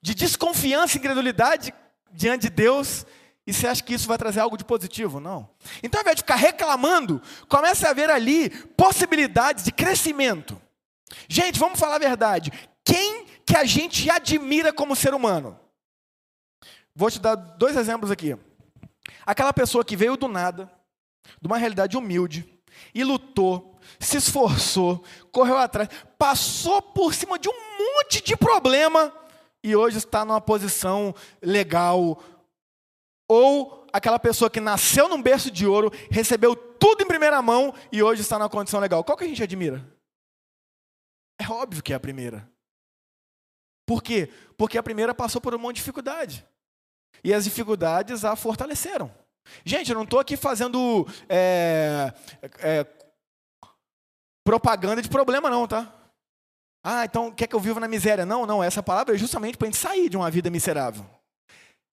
de 0.00 0.14
desconfiança 0.14 0.96
e 0.96 1.00
incredulidade 1.00 1.72
diante 2.12 2.42
de 2.42 2.50
Deus, 2.50 3.06
e 3.46 3.52
você 3.52 3.66
acha 3.66 3.82
que 3.82 3.94
isso 3.94 4.06
vai 4.06 4.18
trazer 4.18 4.40
algo 4.40 4.56
de 4.56 4.64
positivo? 4.64 5.20
Não. 5.20 5.48
Então, 5.82 5.98
ao 5.98 6.02
invés 6.02 6.16
de 6.16 6.22
ficar 6.22 6.36
reclamando, 6.36 7.22
comece 7.48 7.86
a 7.86 7.92
ver 7.92 8.10
ali 8.10 8.50
possibilidades 8.76 9.64
de 9.64 9.72
crescimento. 9.72 10.60
Gente, 11.28 11.58
vamos 11.58 11.80
falar 11.80 11.96
a 11.96 12.00
verdade. 12.00 12.52
Quem 12.84 13.24
que 13.46 13.56
a 13.56 13.64
gente 13.64 14.10
admira 14.10 14.72
como 14.72 14.94
ser 14.94 15.14
humano? 15.14 15.58
Vou 16.94 17.10
te 17.10 17.18
dar 17.18 17.36
dois 17.36 17.76
exemplos 17.76 18.10
aqui. 18.10 18.36
Aquela 19.24 19.52
pessoa 19.52 19.84
que 19.84 19.96
veio 19.96 20.16
do 20.16 20.28
nada, 20.28 20.70
de 21.40 21.46
uma 21.46 21.56
realidade 21.56 21.96
humilde, 21.96 22.46
e 22.94 23.02
lutou, 23.02 23.17
se 23.98 24.16
esforçou, 24.16 25.04
correu 25.32 25.56
atrás, 25.56 25.88
passou 26.18 26.80
por 26.80 27.14
cima 27.14 27.38
de 27.38 27.48
um 27.48 27.52
monte 27.52 28.22
de 28.22 28.36
problema 28.36 29.12
e 29.62 29.74
hoje 29.74 29.98
está 29.98 30.24
numa 30.24 30.40
posição 30.40 31.14
legal. 31.42 32.22
Ou 33.28 33.86
aquela 33.92 34.18
pessoa 34.18 34.50
que 34.50 34.60
nasceu 34.60 35.08
num 35.08 35.22
berço 35.22 35.50
de 35.50 35.66
ouro, 35.66 35.92
recebeu 36.10 36.54
tudo 36.54 37.02
em 37.02 37.08
primeira 37.08 37.42
mão 37.42 37.74
e 37.90 38.02
hoje 38.02 38.22
está 38.22 38.38
numa 38.38 38.48
condição 38.48 38.80
legal. 38.80 39.02
Qual 39.04 39.16
que 39.16 39.24
a 39.24 39.28
gente 39.28 39.42
admira? 39.42 39.84
É 41.40 41.48
óbvio 41.48 41.82
que 41.82 41.92
é 41.92 41.96
a 41.96 42.00
primeira. 42.00 42.48
Por 43.86 44.02
quê? 44.02 44.30
Porque 44.56 44.76
a 44.76 44.82
primeira 44.82 45.14
passou 45.14 45.40
por 45.40 45.54
um 45.54 45.58
monte 45.58 45.76
de 45.76 45.80
dificuldade. 45.80 46.46
E 47.24 47.32
as 47.32 47.44
dificuldades 47.44 48.24
a 48.24 48.36
fortaleceram. 48.36 49.10
Gente, 49.64 49.90
eu 49.90 49.96
não 49.96 50.04
estou 50.04 50.20
aqui 50.20 50.36
fazendo 50.36 51.06
é, 51.28 52.12
é, 52.58 52.84
propaganda 54.48 55.02
de 55.02 55.10
problema, 55.10 55.50
não, 55.50 55.68
tá? 55.68 55.92
Ah, 56.82 57.04
então 57.04 57.30
quer 57.30 57.46
que 57.46 57.54
eu 57.54 57.60
viva 57.60 57.78
na 57.78 57.86
miséria? 57.86 58.24
Não, 58.24 58.46
não. 58.46 58.64
Essa 58.64 58.82
palavra 58.82 59.14
é 59.14 59.18
justamente 59.18 59.58
para 59.58 59.68
a 59.68 59.70
gente 59.70 59.76
sair 59.76 60.08
de 60.08 60.16
uma 60.16 60.30
vida 60.30 60.48
miserável. 60.48 61.04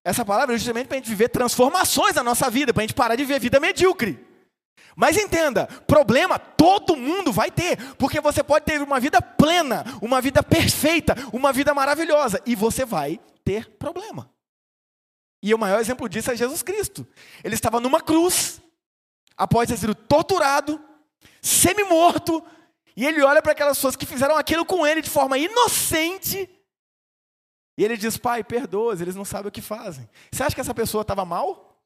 Essa 0.02 0.24
palavra 0.24 0.54
é 0.54 0.58
justamente 0.58 0.86
para 0.86 0.96
a 0.96 1.00
gente 1.00 1.10
viver 1.10 1.28
transformações 1.28 2.14
na 2.14 2.22
nossa 2.22 2.48
vida, 2.48 2.72
para 2.72 2.82
a 2.82 2.86
gente 2.86 2.94
parar 2.94 3.14
de 3.14 3.24
viver 3.24 3.40
vida 3.40 3.60
medíocre. 3.60 4.18
Mas 4.96 5.18
entenda, 5.18 5.66
problema 5.86 6.38
todo 6.38 6.96
mundo 6.96 7.30
vai 7.30 7.50
ter, 7.50 7.76
porque 7.96 8.22
você 8.22 8.42
pode 8.42 8.64
ter 8.64 8.80
uma 8.80 8.98
vida 8.98 9.20
plena, 9.20 9.84
uma 10.00 10.22
vida 10.22 10.42
perfeita, 10.42 11.14
uma 11.34 11.52
vida 11.52 11.74
maravilhosa, 11.74 12.40
e 12.46 12.54
você 12.54 12.86
vai 12.86 13.20
ter 13.44 13.68
problema. 13.72 14.30
E 15.42 15.52
o 15.52 15.58
maior 15.58 15.78
exemplo 15.78 16.08
disso 16.08 16.30
é 16.30 16.36
Jesus 16.36 16.62
Cristo. 16.62 17.06
Ele 17.44 17.54
estava 17.54 17.80
numa 17.80 18.00
cruz, 18.00 18.62
após 19.36 19.68
ter 19.68 19.76
sido 19.76 19.94
torturado, 19.94 20.85
semi-morto, 21.40 22.42
e 22.96 23.04
ele 23.04 23.22
olha 23.22 23.42
para 23.42 23.52
aquelas 23.52 23.76
pessoas 23.76 23.96
que 23.96 24.06
fizeram 24.06 24.36
aquilo 24.36 24.64
com 24.64 24.86
ele 24.86 25.02
de 25.02 25.10
forma 25.10 25.36
inocente, 25.38 26.48
e 27.76 27.84
ele 27.84 27.96
diz: 27.96 28.16
Pai, 28.16 28.42
perdoa, 28.42 28.94
eles 28.94 29.14
não 29.14 29.24
sabem 29.24 29.48
o 29.48 29.52
que 29.52 29.60
fazem. 29.60 30.08
Você 30.32 30.42
acha 30.42 30.54
que 30.54 30.60
essa 30.60 30.74
pessoa 30.74 31.02
estava 31.02 31.24
mal? 31.24 31.78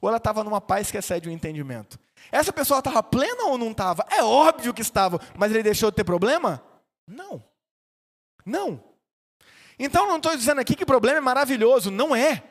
Ou 0.00 0.08
ela 0.08 0.16
estava 0.16 0.42
numa 0.42 0.60
paz 0.60 0.90
que 0.90 0.96
excede 0.96 1.28
o 1.28 1.32
entendimento? 1.32 1.98
Essa 2.32 2.52
pessoa 2.52 2.78
estava 2.78 3.02
plena 3.02 3.44
ou 3.44 3.58
não 3.58 3.70
estava? 3.70 4.04
É 4.10 4.22
óbvio 4.22 4.74
que 4.74 4.82
estava, 4.82 5.20
mas 5.36 5.52
ele 5.52 5.62
deixou 5.62 5.90
de 5.90 5.96
ter 5.96 6.04
problema? 6.04 6.62
Não. 7.06 7.42
Não. 8.44 8.82
Então 9.78 10.06
não 10.06 10.16
estou 10.16 10.36
dizendo 10.36 10.60
aqui 10.60 10.74
que 10.74 10.86
problema 10.86 11.18
é 11.18 11.20
maravilhoso, 11.20 11.90
não 11.90 12.14
é. 12.14 12.42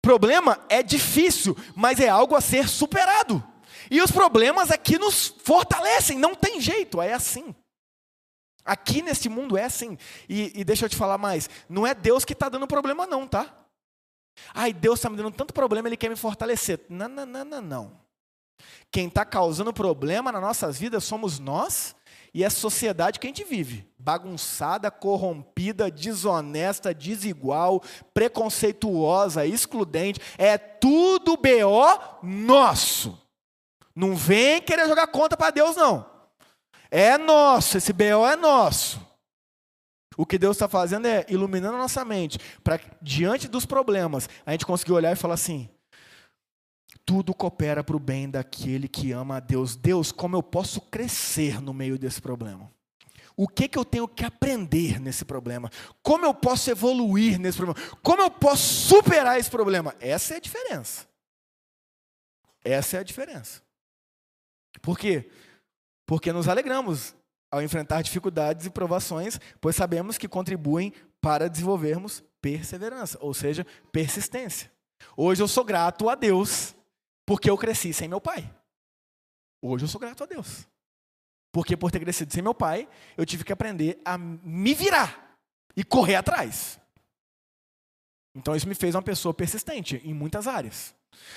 Problema 0.00 0.58
é 0.68 0.82
difícil, 0.82 1.56
mas 1.74 2.00
é 2.00 2.08
algo 2.08 2.34
a 2.34 2.40
ser 2.40 2.68
superado. 2.68 3.42
E 3.90 4.00
os 4.00 4.10
problemas 4.10 4.70
aqui 4.70 4.98
nos 4.98 5.28
fortalecem, 5.42 6.18
não 6.18 6.34
tem 6.34 6.60
jeito, 6.60 7.00
é 7.00 7.12
assim. 7.12 7.54
Aqui 8.64 9.00
nesse 9.00 9.28
mundo 9.28 9.56
é 9.56 9.64
assim. 9.64 9.96
E, 10.28 10.52
e 10.60 10.64
deixa 10.64 10.84
eu 10.84 10.88
te 10.88 10.96
falar 10.96 11.16
mais: 11.16 11.48
não 11.68 11.86
é 11.86 11.94
Deus 11.94 12.24
que 12.24 12.34
está 12.34 12.48
dando 12.48 12.66
problema, 12.66 13.06
não, 13.06 13.26
tá? 13.26 13.54
Ai, 14.54 14.72
Deus 14.72 14.98
está 14.98 15.08
me 15.08 15.16
dando 15.16 15.30
tanto 15.30 15.54
problema, 15.54 15.88
Ele 15.88 15.96
quer 15.96 16.08
me 16.08 16.16
fortalecer. 16.16 16.80
Não, 16.88 17.08
não, 17.08 17.26
não, 17.26 17.44
não, 17.44 17.62
não. 17.62 18.00
Quem 18.90 19.08
está 19.08 19.24
causando 19.24 19.72
problema 19.72 20.32
nas 20.32 20.42
nossas 20.42 20.78
vidas 20.78 21.04
somos 21.04 21.38
nós 21.38 21.94
e 22.32 22.44
a 22.44 22.50
sociedade 22.50 23.18
que 23.18 23.26
a 23.26 23.30
gente 23.30 23.44
vive. 23.44 23.86
Bagunçada, 23.98 24.90
corrompida, 24.90 25.90
desonesta, 25.90 26.94
desigual, 26.94 27.82
preconceituosa, 28.12 29.46
excludente. 29.46 30.20
É 30.36 30.58
tudo 30.58 31.36
BO 31.36 32.18
nosso. 32.22 33.27
Não 33.98 34.14
vem 34.14 34.62
querer 34.62 34.86
jogar 34.86 35.08
conta 35.08 35.36
para 35.36 35.50
Deus, 35.50 35.74
não. 35.74 36.08
É 36.88 37.18
nosso, 37.18 37.78
esse 37.78 37.92
BO 37.92 38.24
é 38.24 38.36
nosso. 38.36 39.04
O 40.16 40.24
que 40.24 40.38
Deus 40.38 40.54
está 40.54 40.68
fazendo 40.68 41.06
é 41.06 41.26
iluminando 41.28 41.74
a 41.74 41.80
nossa 41.80 42.04
mente, 42.04 42.38
para 42.62 42.80
diante 43.02 43.48
dos 43.48 43.66
problemas, 43.66 44.28
a 44.46 44.52
gente 44.52 44.64
conseguir 44.64 44.92
olhar 44.92 45.10
e 45.10 45.16
falar 45.16 45.34
assim: 45.34 45.68
tudo 47.04 47.34
coopera 47.34 47.82
para 47.82 47.96
o 47.96 47.98
bem 47.98 48.30
daquele 48.30 48.86
que 48.86 49.10
ama 49.10 49.38
a 49.38 49.40
Deus. 49.40 49.74
Deus, 49.74 50.12
como 50.12 50.36
eu 50.36 50.44
posso 50.44 50.80
crescer 50.80 51.60
no 51.60 51.74
meio 51.74 51.98
desse 51.98 52.22
problema? 52.22 52.70
O 53.36 53.48
que, 53.48 53.66
que 53.66 53.76
eu 53.76 53.84
tenho 53.84 54.06
que 54.06 54.24
aprender 54.24 55.00
nesse 55.00 55.24
problema? 55.24 55.72
Como 56.04 56.24
eu 56.24 56.32
posso 56.32 56.70
evoluir 56.70 57.36
nesse 57.40 57.58
problema? 57.58 57.96
Como 58.00 58.22
eu 58.22 58.30
posso 58.30 58.62
superar 58.62 59.40
esse 59.40 59.50
problema? 59.50 59.92
Essa 59.98 60.34
é 60.34 60.36
a 60.36 60.40
diferença. 60.40 61.04
Essa 62.64 62.98
é 62.98 63.00
a 63.00 63.02
diferença. 63.02 63.66
Por 64.80 64.98
quê? 64.98 65.30
porque 66.08 66.32
nos 66.32 66.48
alegramos 66.48 67.14
ao 67.50 67.62
enfrentar 67.62 68.00
dificuldades 68.00 68.64
e 68.64 68.70
provações, 68.70 69.38
pois 69.60 69.76
sabemos 69.76 70.16
que 70.16 70.26
contribuem 70.26 70.90
para 71.20 71.50
desenvolvermos 71.50 72.24
perseverança, 72.40 73.18
ou 73.20 73.34
seja, 73.34 73.66
persistência. 73.92 74.72
Hoje 75.14 75.42
eu 75.42 75.46
sou 75.46 75.62
grato 75.62 76.08
a 76.08 76.14
Deus 76.14 76.74
porque 77.26 77.50
eu 77.50 77.58
cresci 77.58 77.92
sem 77.92 78.08
meu 78.08 78.22
pai. 78.22 78.50
Hoje 79.62 79.84
eu 79.84 79.88
sou 79.88 80.00
grato 80.00 80.24
a 80.24 80.26
Deus. 80.26 80.66
Porque 81.52 81.76
por 81.76 81.90
ter 81.90 82.00
crescido 82.00 82.32
sem 82.32 82.42
meu 82.42 82.54
pai, 82.54 82.88
eu 83.14 83.26
tive 83.26 83.44
que 83.44 83.52
aprender 83.52 84.00
a 84.02 84.16
me 84.16 84.72
virar 84.72 85.36
e 85.76 85.84
correr 85.84 86.14
atrás. 86.14 86.80
Então 88.34 88.56
isso 88.56 88.68
me 88.68 88.74
fez 88.74 88.94
uma 88.94 89.02
pessoa 89.02 89.34
persistente 89.34 90.00
em 90.04 90.14
muitas 90.14 90.46
áreas. 90.46 90.94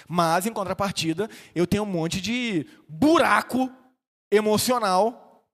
Mas 0.08 0.46
em 0.46 0.54
contrapartida, 0.54 1.30
eu 1.54 1.68
tenho 1.68 1.84
um 1.84 1.88
monte 1.88 2.22
de 2.22 2.66
buraco 2.88 3.72
emocional, 4.32 5.46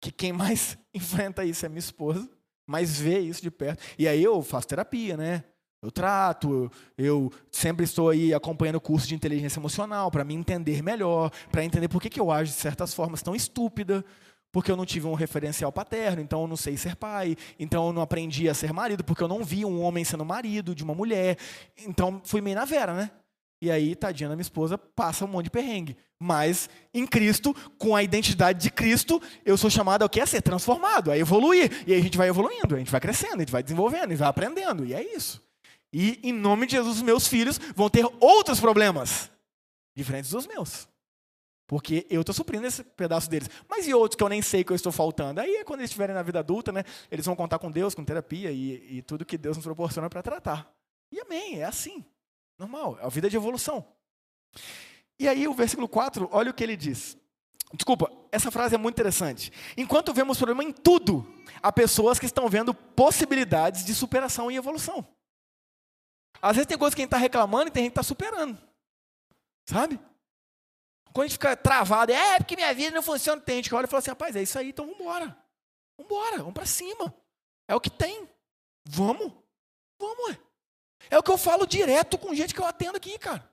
que 0.00 0.10
quem 0.10 0.32
mais 0.32 0.78
enfrenta 0.94 1.44
isso 1.44 1.64
é 1.64 1.68
minha 1.68 1.78
esposa, 1.78 2.28
mas 2.66 3.00
vê 3.00 3.18
isso 3.18 3.42
de 3.42 3.50
perto. 3.50 3.82
E 3.98 4.06
aí 4.06 4.22
eu 4.22 4.42
faço 4.42 4.68
terapia, 4.68 5.16
né? 5.16 5.44
Eu 5.82 5.90
trato, 5.90 6.70
eu 6.96 7.32
sempre 7.50 7.84
estou 7.84 8.10
aí 8.10 8.34
acompanhando 8.34 8.76
o 8.76 8.80
curso 8.80 9.08
de 9.08 9.14
inteligência 9.14 9.58
emocional 9.58 10.10
para 10.10 10.22
me 10.22 10.34
entender 10.34 10.82
melhor, 10.82 11.30
para 11.50 11.64
entender 11.64 11.88
por 11.88 12.02
que, 12.02 12.10
que 12.10 12.20
eu 12.20 12.30
ajo 12.30 12.52
de 12.52 12.58
certas 12.58 12.92
formas 12.92 13.22
tão 13.22 13.34
estúpida, 13.34 14.04
porque 14.52 14.70
eu 14.70 14.76
não 14.76 14.84
tive 14.84 15.06
um 15.06 15.14
referencial 15.14 15.72
paterno, 15.72 16.20
então 16.20 16.42
eu 16.42 16.46
não 16.46 16.56
sei 16.56 16.76
ser 16.76 16.96
pai, 16.96 17.34
então 17.58 17.86
eu 17.86 17.92
não 17.94 18.02
aprendi 18.02 18.46
a 18.46 18.52
ser 18.52 18.74
marido, 18.74 19.02
porque 19.02 19.22
eu 19.22 19.28
não 19.28 19.42
vi 19.42 19.64
um 19.64 19.80
homem 19.80 20.04
sendo 20.04 20.24
marido 20.24 20.74
de 20.74 20.84
uma 20.84 20.94
mulher. 20.94 21.38
Então 21.78 22.20
fui 22.24 22.42
meio 22.42 22.56
na 22.56 22.66
vera, 22.66 22.92
né? 22.92 23.10
E 23.62 23.70
aí, 23.70 23.94
tadinha 23.94 24.28
da 24.28 24.34
minha 24.34 24.42
esposa, 24.42 24.78
passa 24.78 25.24
um 25.24 25.28
monte 25.28 25.44
de 25.44 25.50
perrengue. 25.50 25.96
Mas 26.18 26.70
em 26.94 27.06
Cristo, 27.06 27.54
com 27.78 27.94
a 27.94 28.02
identidade 28.02 28.58
de 28.58 28.70
Cristo, 28.70 29.20
eu 29.44 29.56
sou 29.58 29.68
chamado 29.68 30.02
ao 30.02 30.08
que? 30.08 30.20
A 30.20 30.26
ser 30.26 30.40
transformado, 30.40 31.10
a 31.10 31.18
evoluir. 31.18 31.84
E 31.86 31.92
aí 31.92 32.00
a 32.00 32.02
gente 32.02 32.16
vai 32.16 32.28
evoluindo, 32.28 32.74
a 32.74 32.78
gente 32.78 32.90
vai 32.90 33.00
crescendo, 33.00 33.36
a 33.36 33.40
gente 33.40 33.52
vai 33.52 33.62
desenvolvendo, 33.62 34.04
a 34.04 34.08
gente 34.08 34.18
vai 34.18 34.28
aprendendo. 34.28 34.84
E 34.84 34.94
é 34.94 35.14
isso. 35.14 35.42
E 35.92 36.18
em 36.22 36.32
nome 36.32 36.66
de 36.66 36.72
Jesus, 36.72 37.02
meus 37.02 37.26
filhos 37.26 37.58
vão 37.74 37.90
ter 37.90 38.06
outros 38.18 38.60
problemas, 38.60 39.30
diferentes 39.94 40.30
dos 40.30 40.46
meus. 40.46 40.88
Porque 41.66 42.06
eu 42.10 42.22
estou 42.22 42.34
suprindo 42.34 42.66
esse 42.66 42.82
pedaço 42.82 43.28
deles. 43.30 43.48
Mas 43.68 43.86
e 43.86 43.94
outros 43.94 44.16
que 44.16 44.24
eu 44.24 44.28
nem 44.28 44.42
sei 44.42 44.64
que 44.64 44.72
eu 44.72 44.76
estou 44.76 44.90
faltando? 44.90 45.40
Aí 45.40 45.56
é 45.56 45.64
quando 45.64 45.80
eles 45.80 45.90
estiverem 45.90 46.14
na 46.14 46.22
vida 46.22 46.40
adulta, 46.40 46.72
né? 46.72 46.82
Eles 47.10 47.26
vão 47.26 47.36
contar 47.36 47.58
com 47.58 47.70
Deus, 47.70 47.94
com 47.94 48.04
terapia 48.04 48.50
e, 48.50 48.98
e 48.98 49.02
tudo 49.02 49.24
que 49.24 49.38
Deus 49.38 49.56
nos 49.56 49.64
proporciona 49.64 50.10
para 50.10 50.22
tratar. 50.22 50.72
E 51.12 51.20
amém, 51.20 51.60
é 51.60 51.64
assim. 51.64 52.04
Normal, 52.60 52.98
é 53.00 53.06
a 53.06 53.08
vida 53.08 53.30
de 53.30 53.36
evolução. 53.36 53.86
E 55.18 55.26
aí 55.26 55.48
o 55.48 55.54
versículo 55.54 55.88
4, 55.88 56.28
olha 56.30 56.50
o 56.50 56.54
que 56.54 56.62
ele 56.62 56.76
diz. 56.76 57.16
Desculpa, 57.72 58.12
essa 58.30 58.50
frase 58.50 58.74
é 58.74 58.78
muito 58.78 58.96
interessante. 58.96 59.50
Enquanto 59.78 60.12
vemos 60.12 60.36
problema 60.36 60.62
em 60.62 60.70
tudo, 60.70 61.26
há 61.62 61.72
pessoas 61.72 62.18
que 62.18 62.26
estão 62.26 62.50
vendo 62.50 62.74
possibilidades 62.74 63.82
de 63.82 63.94
superação 63.94 64.50
e 64.50 64.56
evolução. 64.56 65.06
Às 66.42 66.56
vezes 66.56 66.66
tem 66.66 66.76
coisas 66.76 66.94
que 66.94 67.00
a 67.00 67.04
gente 67.04 67.08
está 67.08 67.16
reclamando 67.16 67.68
e 67.68 67.70
tem 67.70 67.84
gente 67.84 67.92
que 67.92 67.98
está 67.98 68.02
superando. 68.02 68.58
Sabe? 69.66 69.98
Quando 71.14 71.24
a 71.24 71.28
gente 71.28 71.38
fica 71.38 71.56
travado, 71.56 72.12
é 72.12 72.36
porque 72.36 72.56
minha 72.56 72.74
vida 72.74 72.94
não 72.94 73.02
funciona, 73.02 73.40
tem 73.40 73.56
gente 73.56 73.70
que 73.70 73.74
olha 73.74 73.86
e 73.86 73.88
fala 73.88 74.00
assim, 74.00 74.10
rapaz, 74.10 74.36
é 74.36 74.42
isso 74.42 74.58
aí, 74.58 74.68
então 74.68 74.84
vamos 74.84 75.00
embora. 75.00 75.26
Vamos 75.96 76.12
embora, 76.12 76.36
vamos 76.38 76.54
para 76.54 76.66
cima. 76.66 77.14
É 77.66 77.74
o 77.74 77.80
que 77.80 77.88
tem. 77.88 78.28
Vamos. 78.86 79.32
Vamos, 79.98 80.28
ué. 80.28 80.49
É 81.08 81.18
o 81.18 81.22
que 81.22 81.30
eu 81.30 81.38
falo 81.38 81.66
direto 81.66 82.18
com 82.18 82.34
gente 82.34 82.54
que 82.54 82.60
eu 82.60 82.66
atendo 82.66 82.96
aqui, 82.96 83.18
cara. 83.18 83.48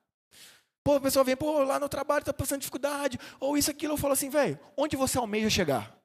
Pô, 0.84 0.96
a 0.96 1.02
pessoa 1.02 1.24
vem, 1.24 1.36
pô, 1.36 1.64
lá 1.64 1.80
no 1.80 1.90
trabalho 1.90 2.22
está 2.22 2.34
passando 2.34 2.62
dificuldade, 2.62 3.20
ou 3.40 3.58
isso, 3.58 3.70
aquilo. 3.70 3.94
Eu 3.94 3.98
falo 3.98 4.14
assim, 4.14 4.30
velho, 4.30 4.60
onde 4.76 4.96
você 4.96 5.18
almeja 5.18 5.50
chegar? 5.50 5.96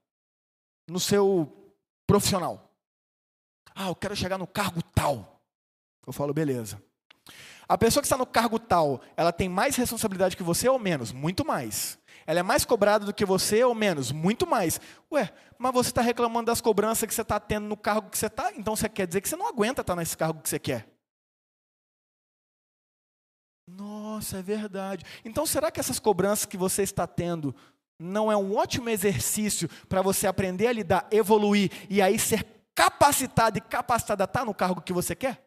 No 0.89 0.99
seu 0.99 1.75
profissional. 2.07 2.71
Ah, 3.75 3.89
eu 3.89 3.95
quero 3.95 4.17
chegar 4.17 4.39
no 4.39 4.47
cargo 4.47 4.83
tal. 4.95 5.41
Eu 6.07 6.13
falo, 6.13 6.35
beleza. 6.35 6.83
A 7.69 7.79
pessoa 7.79 8.03
que 8.03 8.07
está 8.07 8.19
no 8.19 8.27
cargo 8.27 8.59
tal, 8.59 9.01
ela 9.17 9.33
tem 9.33 9.49
mais 9.49 9.77
responsabilidade 9.77 10.37
que 10.37 10.43
você 10.43 10.69
ou 10.69 10.79
menos? 10.79 11.13
Muito 11.13 11.45
mais. 11.45 11.99
Ela 12.27 12.41
é 12.41 12.43
mais 12.43 12.65
cobrada 12.65 13.05
do 13.07 13.15
que 13.15 13.25
você 13.25 13.65
ou 13.65 13.75
menos? 13.75 14.13
Muito 14.13 14.47
mais. 14.47 14.81
Ué, 15.11 15.33
mas 15.57 15.73
você 15.73 15.91
está 15.91 16.03
reclamando 16.03 16.47
das 16.47 16.61
cobranças 16.61 17.09
que 17.09 17.15
você 17.15 17.23
está 17.23 17.41
tendo 17.41 17.67
no 17.67 17.77
cargo 17.77 18.11
que 18.11 18.19
você 18.19 18.27
está? 18.27 18.53
Então 18.57 18.77
você 18.77 18.89
quer 18.89 19.07
dizer 19.07 19.21
que 19.21 19.29
você 19.29 19.37
não 19.37 19.49
aguenta 19.49 19.81
estar 19.81 19.97
nesse 19.97 20.17
cargo 20.17 20.41
que 20.41 20.49
você 20.49 20.59
quer. 20.59 20.92
Nossa, 24.13 24.39
é 24.39 24.43
verdade. 24.43 25.07
Então, 25.25 25.47
será 25.47 25.71
que 25.71 25.81
essas 25.81 25.99
cobranças 25.99 26.45
que 26.45 26.59
você 26.59 26.83
está 26.83 27.07
tendo 27.07 27.55
não 27.99 28.31
é 28.31 28.37
um 28.37 28.55
ótimo 28.55 28.91
exercício 28.91 29.71
para 29.89 30.03
você 30.03 30.27
aprender 30.27 30.67
a 30.67 30.73
lidar, 30.73 31.09
evoluir 31.11 31.71
e 31.89 32.03
aí 32.03 32.19
ser 32.19 32.47
capacitado 32.75 33.57
e 33.57 33.61
capacitada 33.63 34.25
a 34.25 34.27
estar 34.27 34.45
no 34.45 34.53
cargo 34.53 34.83
que 34.83 34.93
você 34.93 35.15
quer? 35.15 35.43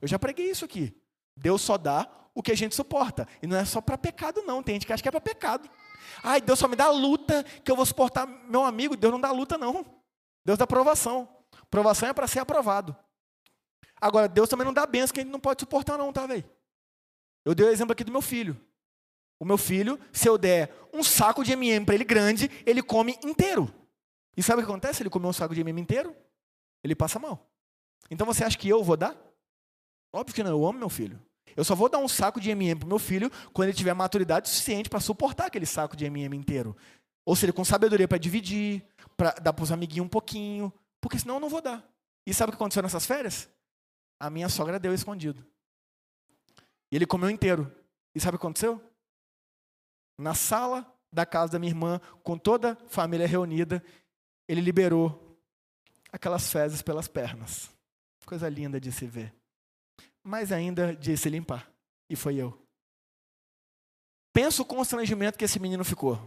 Eu 0.00 0.08
já 0.08 0.18
preguei 0.18 0.50
isso 0.50 0.64
aqui. 0.64 0.92
Deus 1.36 1.62
só 1.62 1.78
dá 1.78 2.08
o 2.34 2.42
que 2.42 2.50
a 2.50 2.56
gente 2.56 2.74
suporta. 2.74 3.28
E 3.40 3.46
não 3.46 3.56
é 3.56 3.64
só 3.64 3.80
para 3.80 3.96
pecado, 3.96 4.42
não. 4.42 4.60
Tem 4.60 4.74
gente 4.74 4.84
que 4.84 4.92
acha 4.92 5.02
que 5.02 5.08
é 5.08 5.12
para 5.12 5.20
pecado. 5.20 5.70
Ai, 6.24 6.40
Deus 6.40 6.58
só 6.58 6.66
me 6.66 6.74
dá 6.74 6.90
luta 6.90 7.44
que 7.62 7.70
eu 7.70 7.76
vou 7.76 7.86
suportar. 7.86 8.26
Meu 8.26 8.64
amigo, 8.64 8.96
Deus 8.96 9.12
não 9.12 9.20
dá 9.20 9.30
luta, 9.30 9.56
não. 9.56 9.86
Deus 10.44 10.58
dá 10.58 10.64
aprovação. 10.64 11.28
Provação 11.70 12.08
é 12.08 12.12
para 12.12 12.26
ser 12.26 12.40
aprovado. 12.40 12.96
Agora, 14.00 14.26
Deus 14.26 14.48
também 14.48 14.64
não 14.64 14.74
dá 14.74 14.84
bênção 14.84 15.14
que 15.14 15.20
a 15.20 15.22
gente 15.22 15.32
não 15.32 15.38
pode 15.38 15.60
suportar, 15.60 15.96
não, 15.96 16.12
tá, 16.12 16.26
velho? 16.26 16.57
Eu 17.44 17.54
dei 17.54 17.66
o 17.66 17.70
exemplo 17.70 17.92
aqui 17.92 18.04
do 18.04 18.12
meu 18.12 18.22
filho. 18.22 18.58
O 19.40 19.44
meu 19.44 19.56
filho, 19.56 19.98
se 20.12 20.28
eu 20.28 20.36
der 20.36 20.72
um 20.92 21.02
saco 21.02 21.44
de 21.44 21.52
MM 21.52 21.86
para 21.86 21.94
ele 21.94 22.04
grande, 22.04 22.50
ele 22.66 22.82
come 22.82 23.18
inteiro. 23.22 23.72
E 24.36 24.42
sabe 24.42 24.62
o 24.62 24.64
que 24.64 24.70
acontece? 24.70 25.02
Ele 25.02 25.10
comer 25.10 25.26
um 25.26 25.32
saco 25.32 25.54
de 25.54 25.60
MM 25.60 25.80
inteiro, 25.80 26.14
ele 26.82 26.94
passa 26.94 27.18
mal. 27.18 27.48
Então 28.10 28.26
você 28.26 28.44
acha 28.44 28.58
que 28.58 28.68
eu 28.68 28.82
vou 28.82 28.96
dar? 28.96 29.16
Óbvio 30.12 30.34
que 30.34 30.42
não, 30.42 30.50
eu 30.50 30.66
amo 30.66 30.78
meu 30.78 30.88
filho. 30.88 31.20
Eu 31.56 31.64
só 31.64 31.74
vou 31.74 31.88
dar 31.88 31.98
um 31.98 32.08
saco 32.08 32.40
de 32.40 32.50
MM 32.50 32.78
para 32.78 32.88
meu 32.88 32.98
filho 32.98 33.30
quando 33.52 33.68
ele 33.68 33.76
tiver 33.76 33.94
maturidade 33.94 34.48
suficiente 34.48 34.88
para 34.88 35.00
suportar 35.00 35.46
aquele 35.46 35.66
saco 35.66 35.96
de 35.96 36.04
MM 36.04 36.36
inteiro. 36.36 36.76
Ou 37.26 37.36
seja, 37.36 37.52
com 37.52 37.64
sabedoria 37.64 38.08
para 38.08 38.18
dividir, 38.18 38.84
para 39.16 39.32
dar 39.32 39.52
para 39.52 39.62
os 39.62 39.72
amiguinhos 39.72 40.06
um 40.06 40.08
pouquinho, 40.08 40.72
porque 41.00 41.18
senão 41.18 41.34
eu 41.34 41.40
não 41.40 41.48
vou 41.48 41.60
dar. 41.60 41.84
E 42.26 42.32
sabe 42.32 42.50
o 42.50 42.52
que 42.52 42.56
aconteceu 42.56 42.82
nessas 42.82 43.06
férias? 43.06 43.48
A 44.20 44.30
minha 44.30 44.48
sogra 44.48 44.78
deu 44.78 44.94
escondido. 44.94 45.44
E 46.90 46.96
ele 46.96 47.06
comeu 47.06 47.30
inteiro. 47.30 47.72
E 48.14 48.20
sabe 48.20 48.36
o 48.36 48.38
que 48.38 48.44
aconteceu? 48.44 48.82
Na 50.18 50.34
sala 50.34 50.86
da 51.12 51.24
casa 51.24 51.52
da 51.52 51.58
minha 51.58 51.70
irmã, 51.70 52.00
com 52.22 52.36
toda 52.36 52.72
a 52.72 52.88
família 52.88 53.26
reunida, 53.26 53.82
ele 54.46 54.60
liberou 54.60 55.38
aquelas 56.12 56.50
fezes 56.50 56.82
pelas 56.82 57.08
pernas. 57.08 57.70
Coisa 58.26 58.48
linda 58.48 58.80
de 58.80 58.92
se 58.92 59.06
ver. 59.06 59.34
Mas 60.22 60.52
ainda 60.52 60.94
de 60.94 61.16
se 61.16 61.30
limpar. 61.30 61.70
E 62.10 62.16
foi 62.16 62.36
eu. 62.36 62.60
Pensa 64.32 64.62
o 64.62 64.64
constrangimento 64.64 65.38
que 65.38 65.44
esse 65.44 65.58
menino 65.58 65.84
ficou. 65.84 66.18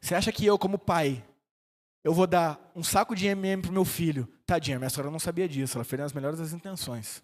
Você 0.00 0.14
acha 0.14 0.32
que 0.32 0.44
eu, 0.46 0.58
como 0.58 0.78
pai, 0.78 1.24
eu 2.04 2.14
vou 2.14 2.26
dar 2.26 2.70
um 2.74 2.82
saco 2.82 3.14
de 3.14 3.26
MM 3.26 3.62
pro 3.62 3.72
meu 3.72 3.84
filho? 3.84 4.26
Tadinha, 4.46 4.78
minha 4.78 4.90
senhora 4.90 5.10
não 5.10 5.18
sabia 5.18 5.48
disso, 5.48 5.76
ela 5.76 5.84
fez 5.84 6.00
nas 6.00 6.12
melhores 6.12 6.38
das 6.38 6.52
intenções. 6.52 7.22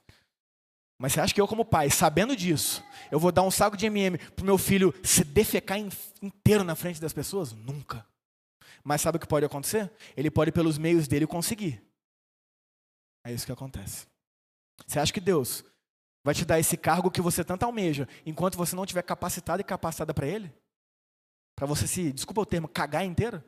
Mas 1.04 1.12
você 1.12 1.20
acha 1.20 1.34
que 1.34 1.40
eu, 1.42 1.46
como 1.46 1.66
pai, 1.66 1.90
sabendo 1.90 2.34
disso, 2.34 2.82
eu 3.10 3.20
vou 3.20 3.30
dar 3.30 3.42
um 3.42 3.50
saco 3.50 3.76
de 3.76 3.84
MM 3.84 4.16
pro 4.16 4.42
meu 4.42 4.56
filho 4.56 4.90
se 5.04 5.22
defecar 5.22 5.76
inteiro 6.22 6.64
na 6.64 6.74
frente 6.74 6.98
das 6.98 7.12
pessoas? 7.12 7.52
Nunca. 7.52 8.06
Mas 8.82 9.02
sabe 9.02 9.18
o 9.18 9.20
que 9.20 9.26
pode 9.26 9.44
acontecer? 9.44 9.92
Ele 10.16 10.30
pode, 10.30 10.50
pelos 10.50 10.78
meios 10.78 11.06
dele, 11.06 11.26
conseguir. 11.26 11.84
É 13.22 13.30
isso 13.30 13.44
que 13.44 13.52
acontece. 13.52 14.06
Você 14.86 14.98
acha 14.98 15.12
que 15.12 15.20
Deus 15.20 15.62
vai 16.24 16.34
te 16.34 16.42
dar 16.46 16.58
esse 16.58 16.74
cargo 16.74 17.10
que 17.10 17.20
você 17.20 17.44
tanto 17.44 17.64
almeja, 17.64 18.08
enquanto 18.24 18.56
você 18.56 18.74
não 18.74 18.86
tiver 18.86 19.02
capacitado 19.02 19.60
e 19.60 19.64
capacitada 19.64 20.14
para 20.14 20.26
ele? 20.26 20.50
Para 21.54 21.66
você 21.66 21.86
se, 21.86 22.14
desculpa 22.14 22.40
o 22.40 22.46
termo, 22.46 22.66
cagar 22.66 23.04
inteiro? 23.04 23.44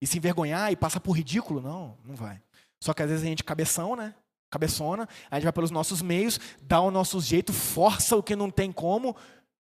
E 0.00 0.06
se 0.06 0.16
envergonhar 0.16 0.72
e 0.72 0.76
passar 0.76 1.00
por 1.00 1.12
ridículo? 1.12 1.60
Não, 1.60 1.98
não 2.02 2.16
vai. 2.16 2.42
Só 2.80 2.94
que 2.94 3.02
às 3.02 3.10
vezes 3.10 3.26
a 3.26 3.28
gente 3.28 3.44
cabeção, 3.44 3.94
né? 3.94 4.14
Cabeçona, 4.52 5.08
a 5.30 5.36
gente 5.36 5.44
vai 5.44 5.52
pelos 5.52 5.70
nossos 5.70 6.02
meios, 6.02 6.38
dá 6.60 6.78
o 6.78 6.90
nosso 6.90 7.18
jeito, 7.22 7.54
força 7.54 8.14
o 8.14 8.22
que 8.22 8.36
não 8.36 8.50
tem 8.50 8.70
como 8.70 9.16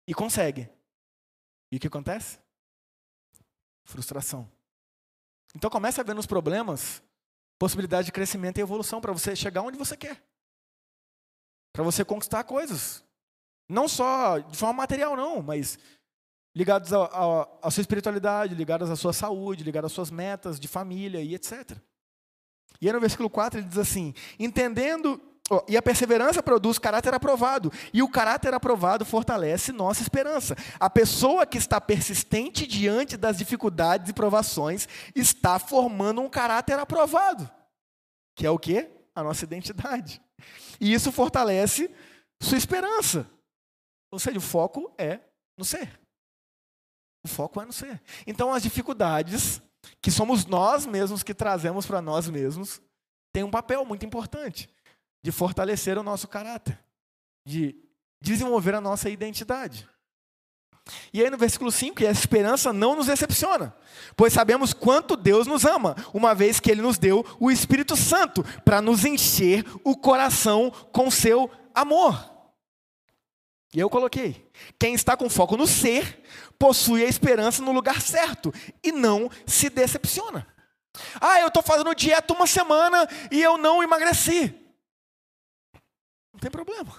e 0.05 0.13
consegue. 0.13 0.69
E 1.71 1.77
o 1.77 1.79
que 1.79 1.87
acontece? 1.87 2.39
Frustração. 3.85 4.51
Então 5.55 5.69
comece 5.69 6.01
a 6.01 6.03
ver 6.03 6.13
nos 6.13 6.25
problemas 6.25 7.01
possibilidade 7.57 8.07
de 8.07 8.11
crescimento 8.11 8.57
e 8.57 8.61
evolução 8.61 8.99
para 8.99 9.13
você 9.13 9.33
chegar 9.33 9.61
onde 9.61 9.77
você 9.77 9.95
quer. 9.95 10.21
Para 11.71 11.85
você 11.85 12.03
conquistar 12.03 12.43
coisas. 12.43 13.01
Não 13.69 13.87
só 13.87 14.39
de 14.39 14.57
forma 14.57 14.73
material, 14.73 15.15
não, 15.15 15.41
mas 15.41 15.79
ligados 16.53 16.91
à 16.91 17.71
sua 17.71 17.79
espiritualidade, 17.79 18.55
ligados 18.55 18.89
à 18.89 18.97
sua 18.97 19.13
saúde, 19.13 19.63
ligados 19.63 19.89
às 19.89 19.95
suas 19.95 20.11
metas 20.11 20.59
de 20.59 20.67
família 20.67 21.21
e 21.21 21.33
etc. 21.33 21.79
E 22.81 22.87
aí 22.87 22.93
no 22.93 22.99
versículo 22.99 23.29
4 23.29 23.59
ele 23.59 23.67
diz 23.67 23.77
assim: 23.77 24.13
entendendo. 24.39 25.21
E 25.67 25.75
a 25.75 25.81
perseverança 25.81 26.41
produz 26.41 26.79
caráter 26.79 27.13
aprovado, 27.13 27.73
e 27.93 28.01
o 28.01 28.07
caráter 28.07 28.53
aprovado 28.53 29.03
fortalece 29.03 29.73
nossa 29.73 30.01
esperança. 30.01 30.55
A 30.79 30.89
pessoa 30.89 31.45
que 31.45 31.57
está 31.57 31.81
persistente 31.81 32.65
diante 32.65 33.17
das 33.17 33.37
dificuldades 33.37 34.09
e 34.09 34.13
provações 34.13 34.87
está 35.13 35.59
formando 35.59 36.21
um 36.21 36.29
caráter 36.29 36.79
aprovado, 36.79 37.51
que 38.33 38.45
é 38.45 38.49
o 38.49 38.57
que? 38.57 38.89
A 39.13 39.21
nossa 39.21 39.43
identidade. 39.43 40.21
E 40.79 40.93
isso 40.93 41.11
fortalece 41.11 41.93
sua 42.41 42.57
esperança. 42.57 43.29
Ou 44.09 44.19
seja, 44.19 44.37
o 44.37 44.41
foco 44.41 44.93
é 44.97 45.19
no 45.57 45.65
ser. 45.65 45.99
O 47.25 47.27
foco 47.27 47.61
é 47.61 47.65
no 47.65 47.73
ser. 47.73 48.01
Então, 48.25 48.53
as 48.53 48.63
dificuldades, 48.63 49.61
que 50.01 50.11
somos 50.11 50.45
nós 50.45 50.85
mesmos 50.85 51.23
que 51.23 51.33
trazemos 51.33 51.85
para 51.85 52.01
nós 52.01 52.29
mesmos, 52.29 52.81
têm 53.33 53.43
um 53.43 53.51
papel 53.51 53.85
muito 53.85 54.05
importante 54.05 54.69
de 55.23 55.31
fortalecer 55.31 55.97
o 55.97 56.03
nosso 56.03 56.27
caráter, 56.27 56.79
de 57.45 57.75
desenvolver 58.21 58.75
a 58.75 58.81
nossa 58.81 59.09
identidade. 59.09 59.87
E 61.13 61.21
aí 61.21 61.29
no 61.29 61.37
versículo 61.37 61.71
5, 61.71 62.01
e 62.01 62.07
a 62.07 62.11
esperança 62.11 62.73
não 62.73 62.95
nos 62.95 63.07
decepciona, 63.07 63.75
pois 64.15 64.33
sabemos 64.33 64.73
quanto 64.73 65.15
Deus 65.15 65.45
nos 65.45 65.63
ama, 65.63 65.95
uma 66.13 66.33
vez 66.33 66.59
que 66.59 66.71
Ele 66.71 66.81
nos 66.81 66.97
deu 66.97 67.25
o 67.39 67.51
Espírito 67.51 67.95
Santo 67.95 68.43
para 68.65 68.81
nos 68.81 69.05
encher 69.05 69.65
o 69.83 69.95
coração 69.95 70.71
com 70.91 71.11
seu 71.11 71.49
amor. 71.73 72.30
E 73.73 73.79
eu 73.79 73.89
coloquei: 73.89 74.49
quem 74.79 74.93
está 74.93 75.15
com 75.15 75.29
foco 75.29 75.57
no 75.57 75.67
ser, 75.67 76.23
possui 76.59 77.03
a 77.03 77.07
esperança 77.07 77.61
no 77.61 77.71
lugar 77.71 78.01
certo 78.01 78.53
e 78.83 78.91
não 78.91 79.29
se 79.45 79.69
decepciona. 79.69 80.47
Ah, 81.19 81.39
eu 81.39 81.47
estou 81.47 81.63
fazendo 81.63 81.95
dieta 81.95 82.33
uma 82.33 82.45
semana 82.45 83.07
e 83.31 83.41
eu 83.41 83.57
não 83.57 83.81
emagreci. 83.81 84.53
Não 86.33 86.39
tem 86.39 86.51
problema. 86.51 86.93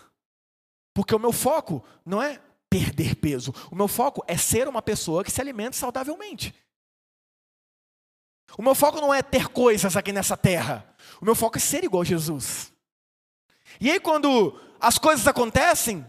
Porque 0.95 1.15
o 1.15 1.19
meu 1.19 1.33
foco 1.33 1.85
não 2.05 2.23
é 2.23 2.41
perder 2.71 3.17
peso. 3.17 3.55
O 3.71 3.77
meu 3.77 3.89
foco 3.89 4.25
é 4.27 4.37
ser 4.37 4.67
uma 4.67 4.81
pessoa 4.81 5.23
que 5.23 5.31
se 5.31 5.41
alimenta 5.41 5.77
saudavelmente. 5.77 6.55
O 8.57 8.63
meu 8.63 8.75
foco 8.75 9.01
não 9.01 9.13
é 9.13 9.23
ter 9.23 9.49
coisas 9.49 9.97
aqui 9.97 10.13
nessa 10.13 10.37
terra. 10.37 10.95
O 11.21 11.25
meu 11.25 11.35
foco 11.35 11.59
é 11.59 11.61
ser 11.61 11.85
igual 11.85 12.03
a 12.03 12.07
Jesus. 12.07 12.73
E 13.81 13.91
aí, 13.91 14.01
quando 14.01 14.59
as 14.81 14.99
coisas 14.99 15.27
acontecem, 15.27 16.07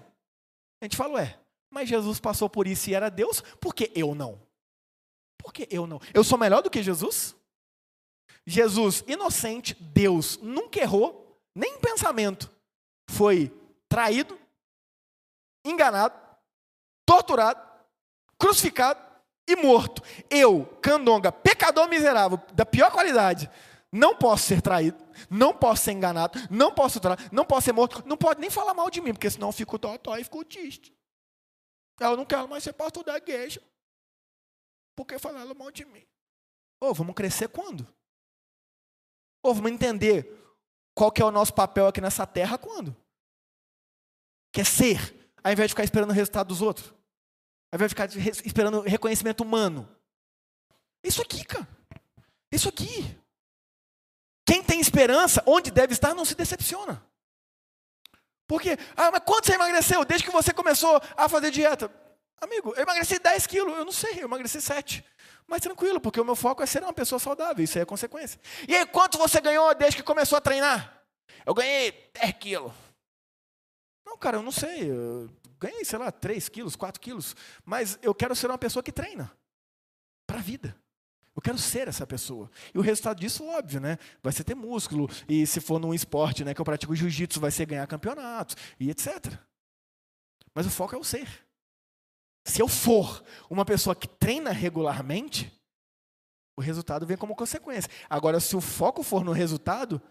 a 0.83 0.85
gente 0.85 0.97
fala, 0.97 1.13
ué, 1.13 1.39
mas 1.69 1.87
Jesus 1.87 2.19
passou 2.19 2.49
por 2.49 2.67
isso 2.67 2.89
e 2.89 2.93
era 2.93 3.09
Deus, 3.09 3.41
por 3.59 3.73
que 3.73 3.91
eu 3.95 4.13
não? 4.13 4.41
Por 5.37 5.53
que 5.53 5.67
eu 5.71 5.87
não? 5.87 5.99
Eu 6.13 6.23
sou 6.23 6.37
melhor 6.37 6.61
do 6.61 6.69
que 6.69 6.83
Jesus? 6.83 7.35
Jesus, 8.45 9.03
inocente, 9.07 9.73
Deus, 9.75 10.37
nunca 10.41 10.79
errou, 10.79 11.39
nem 11.55 11.75
em 11.75 11.79
pensamento. 11.79 12.51
Foi 13.09 13.51
traído, 13.87 14.37
enganado, 15.65 16.19
torturado, 17.05 17.61
crucificado 18.37 18.99
e 19.47 19.55
morto. 19.55 20.01
Eu, 20.29 20.65
candonga, 20.81 21.31
pecador 21.31 21.87
miserável, 21.87 22.41
da 22.53 22.65
pior 22.65 22.91
qualidade, 22.91 23.49
não 23.93 24.17
posso 24.17 24.45
ser 24.47 24.59
traído, 24.59 24.97
não 25.29 25.53
posso 25.53 25.83
ser 25.83 25.91
enganado, 25.91 26.39
não 26.49 26.73
posso 26.73 26.99
trair, 26.99 27.31
não 27.31 27.45
posso 27.45 27.65
ser 27.65 27.73
morto, 27.73 28.03
não 28.07 28.17
pode 28.17 28.41
nem 28.41 28.49
falar 28.49 28.73
mal 28.73 28.89
de 28.89 28.99
mim, 28.99 29.13
porque 29.13 29.29
senão 29.29 29.49
eu 29.49 29.53
fico 29.53 29.77
tó 29.77 30.17
e 30.17 30.23
fico 30.23 30.43
triste. 30.43 30.91
Eu 31.99 32.17
não 32.17 32.25
quero 32.25 32.49
mais 32.49 32.63
ser 32.63 32.73
pastor 32.73 33.03
da 33.03 33.15
igreja, 33.15 33.61
porque 34.95 35.19
falaram 35.19 35.53
mal 35.53 35.71
de 35.71 35.85
mim. 35.85 36.03
Ô, 36.81 36.87
oh, 36.87 36.93
vamos 36.93 37.13
crescer 37.13 37.47
quando? 37.49 37.81
Ô, 39.43 39.49
oh, 39.49 39.53
vamos 39.53 39.71
entender 39.71 40.27
qual 40.95 41.11
que 41.11 41.21
é 41.21 41.25
o 41.25 41.31
nosso 41.31 41.53
papel 41.53 41.85
aqui 41.87 42.01
nessa 42.01 42.25
terra 42.25 42.57
quando? 42.57 42.95
Quer 44.51 44.65
ser, 44.65 45.31
ao 45.43 45.51
invés 45.51 45.67
de 45.67 45.73
ficar 45.73 45.83
esperando 45.83 46.09
o 46.09 46.13
resultado 46.13 46.47
dos 46.47 46.63
outros. 46.63 46.89
Ao 47.71 47.77
invés 47.77 47.91
de 47.91 47.95
ficar 47.95 48.45
esperando 48.45 48.81
reconhecimento 48.81 49.43
humano. 49.43 49.87
Isso 51.03 51.21
aqui, 51.21 51.45
cara. 51.45 51.67
Isso 52.51 52.69
aqui. 52.69 53.22
Quem 54.45 54.63
tem 54.63 54.79
esperança, 54.79 55.41
onde 55.45 55.71
deve 55.71 55.93
estar, 55.93 56.13
não 56.13 56.25
se 56.25 56.35
decepciona. 56.35 57.03
Porque, 58.47 58.77
ah, 58.95 59.11
mas 59.11 59.21
quanto 59.25 59.47
você 59.47 59.53
emagreceu 59.53 60.03
desde 60.03 60.25
que 60.27 60.33
você 60.33 60.53
começou 60.53 61.01
a 61.15 61.29
fazer 61.29 61.49
dieta? 61.49 61.91
Amigo, 62.41 62.73
eu 62.75 62.83
emagreci 62.83 63.17
10 63.19 63.47
quilos, 63.47 63.77
eu 63.77 63.85
não 63.85 63.91
sei, 63.91 64.19
eu 64.19 64.25
emagreci 64.25 64.61
7. 64.61 65.03
Mas 65.47 65.61
tranquilo, 65.61 65.99
porque 65.99 66.19
o 66.19 66.25
meu 66.25 66.35
foco 66.35 66.61
é 66.61 66.65
ser 66.65 66.83
uma 66.83 66.93
pessoa 66.93 67.19
saudável, 67.19 67.63
isso 67.63 67.77
aí 67.77 67.83
é 67.83 67.85
consequência. 67.85 68.39
E 68.67 68.75
aí, 68.75 68.85
quanto 68.85 69.17
você 69.17 69.39
ganhou 69.39 69.73
desde 69.73 69.97
que 69.97 70.03
começou 70.03 70.37
a 70.37 70.41
treinar? 70.41 71.03
Eu 71.45 71.53
ganhei 71.53 72.11
10 72.13 72.33
quilos. 72.33 72.73
Não, 74.05 74.17
cara, 74.17 74.37
eu 74.37 74.43
não 74.43 74.51
sei. 74.51 74.91
Eu 74.91 75.29
ganhei, 75.57 75.85
sei 75.85 75.97
lá, 75.97 76.11
3 76.11 76.49
quilos, 76.49 76.75
4 76.75 76.99
quilos. 76.99 77.35
Mas 77.63 77.97
eu 78.01 78.13
quero 78.13 78.35
ser 78.35 78.47
uma 78.47 78.57
pessoa 78.57 78.83
que 78.83 78.91
treina 78.91 79.31
para 80.27 80.39
a 80.39 80.41
vida. 80.41 80.75
Eu 81.35 81.41
quero 81.41 81.57
ser 81.57 81.87
essa 81.87 82.05
pessoa. 82.05 82.49
E 82.73 82.77
o 82.77 82.81
resultado 82.81 83.19
disso, 83.19 83.43
óbvio, 83.43 83.79
né? 83.79 83.97
Vai 84.21 84.31
ser 84.31 84.43
ter 84.43 84.53
músculo. 84.53 85.09
E 85.27 85.47
se 85.47 85.59
for 85.59 85.79
num 85.79 85.93
esporte 85.93 86.43
né, 86.43 86.53
que 86.53 86.61
eu 86.61 86.65
pratico 86.65 86.95
jiu-jitsu, 86.95 87.39
vai 87.39 87.49
ser 87.49 87.65
ganhar 87.65 87.87
campeonatos 87.87 88.55
e 88.79 88.89
etc. 88.89 89.33
Mas 90.53 90.67
o 90.67 90.69
foco 90.69 90.95
é 90.95 90.97
o 90.97 91.03
ser. 91.03 91.27
Se 92.45 92.61
eu 92.61 92.67
for 92.67 93.23
uma 93.49 93.65
pessoa 93.65 93.95
que 93.95 94.07
treina 94.07 94.51
regularmente, 94.51 95.51
o 96.55 96.61
resultado 96.61 97.05
vem 97.05 97.17
como 97.17 97.35
consequência. 97.35 97.89
Agora, 98.09 98.39
se 98.39 98.55
o 98.55 98.61
foco 98.61 99.01
for 99.01 99.23
no 99.23 99.31
resultado, 99.31 100.01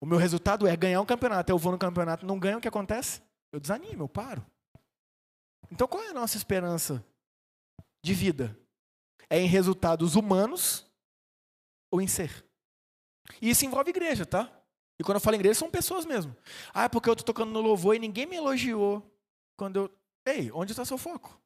o 0.00 0.06
meu 0.06 0.16
resultado 0.16 0.66
é 0.66 0.74
ganhar 0.76 1.00
um 1.00 1.06
campeonato. 1.06 1.52
Eu 1.52 1.58
vou 1.58 1.72
no 1.72 1.78
campeonato, 1.78 2.24
não 2.24 2.38
ganho, 2.38 2.58
o 2.58 2.60
que 2.60 2.68
acontece? 2.68 3.20
Eu 3.52 3.60
desanimo, 3.60 4.04
eu 4.04 4.08
paro. 4.08 4.44
Então, 5.70 5.86
qual 5.86 6.02
é 6.02 6.08
a 6.08 6.14
nossa 6.14 6.36
esperança 6.36 7.04
de 8.02 8.14
vida? 8.14 8.58
É 9.28 9.38
em 9.40 9.46
resultados 9.46 10.14
humanos 10.14 10.86
ou 11.90 12.00
em 12.00 12.06
ser. 12.06 12.44
E 13.40 13.50
isso 13.50 13.64
envolve 13.64 13.90
igreja, 13.90 14.26
tá? 14.26 14.50
E 14.98 15.02
quando 15.02 15.16
eu 15.16 15.20
falo 15.20 15.36
igreja, 15.36 15.58
são 15.58 15.70
pessoas 15.70 16.04
mesmo. 16.04 16.36
Ah, 16.72 16.84
é 16.84 16.88
porque 16.88 17.08
eu 17.08 17.14
estou 17.14 17.24
tocando 17.24 17.50
no 17.50 17.60
louvor 17.60 17.96
e 17.96 17.98
ninguém 17.98 18.26
me 18.26 18.36
elogiou. 18.36 19.02
Quando 19.56 19.76
eu. 19.76 19.98
Ei, 20.26 20.50
onde 20.52 20.72
está 20.72 20.84
seu 20.84 20.96
foco? 20.96 21.40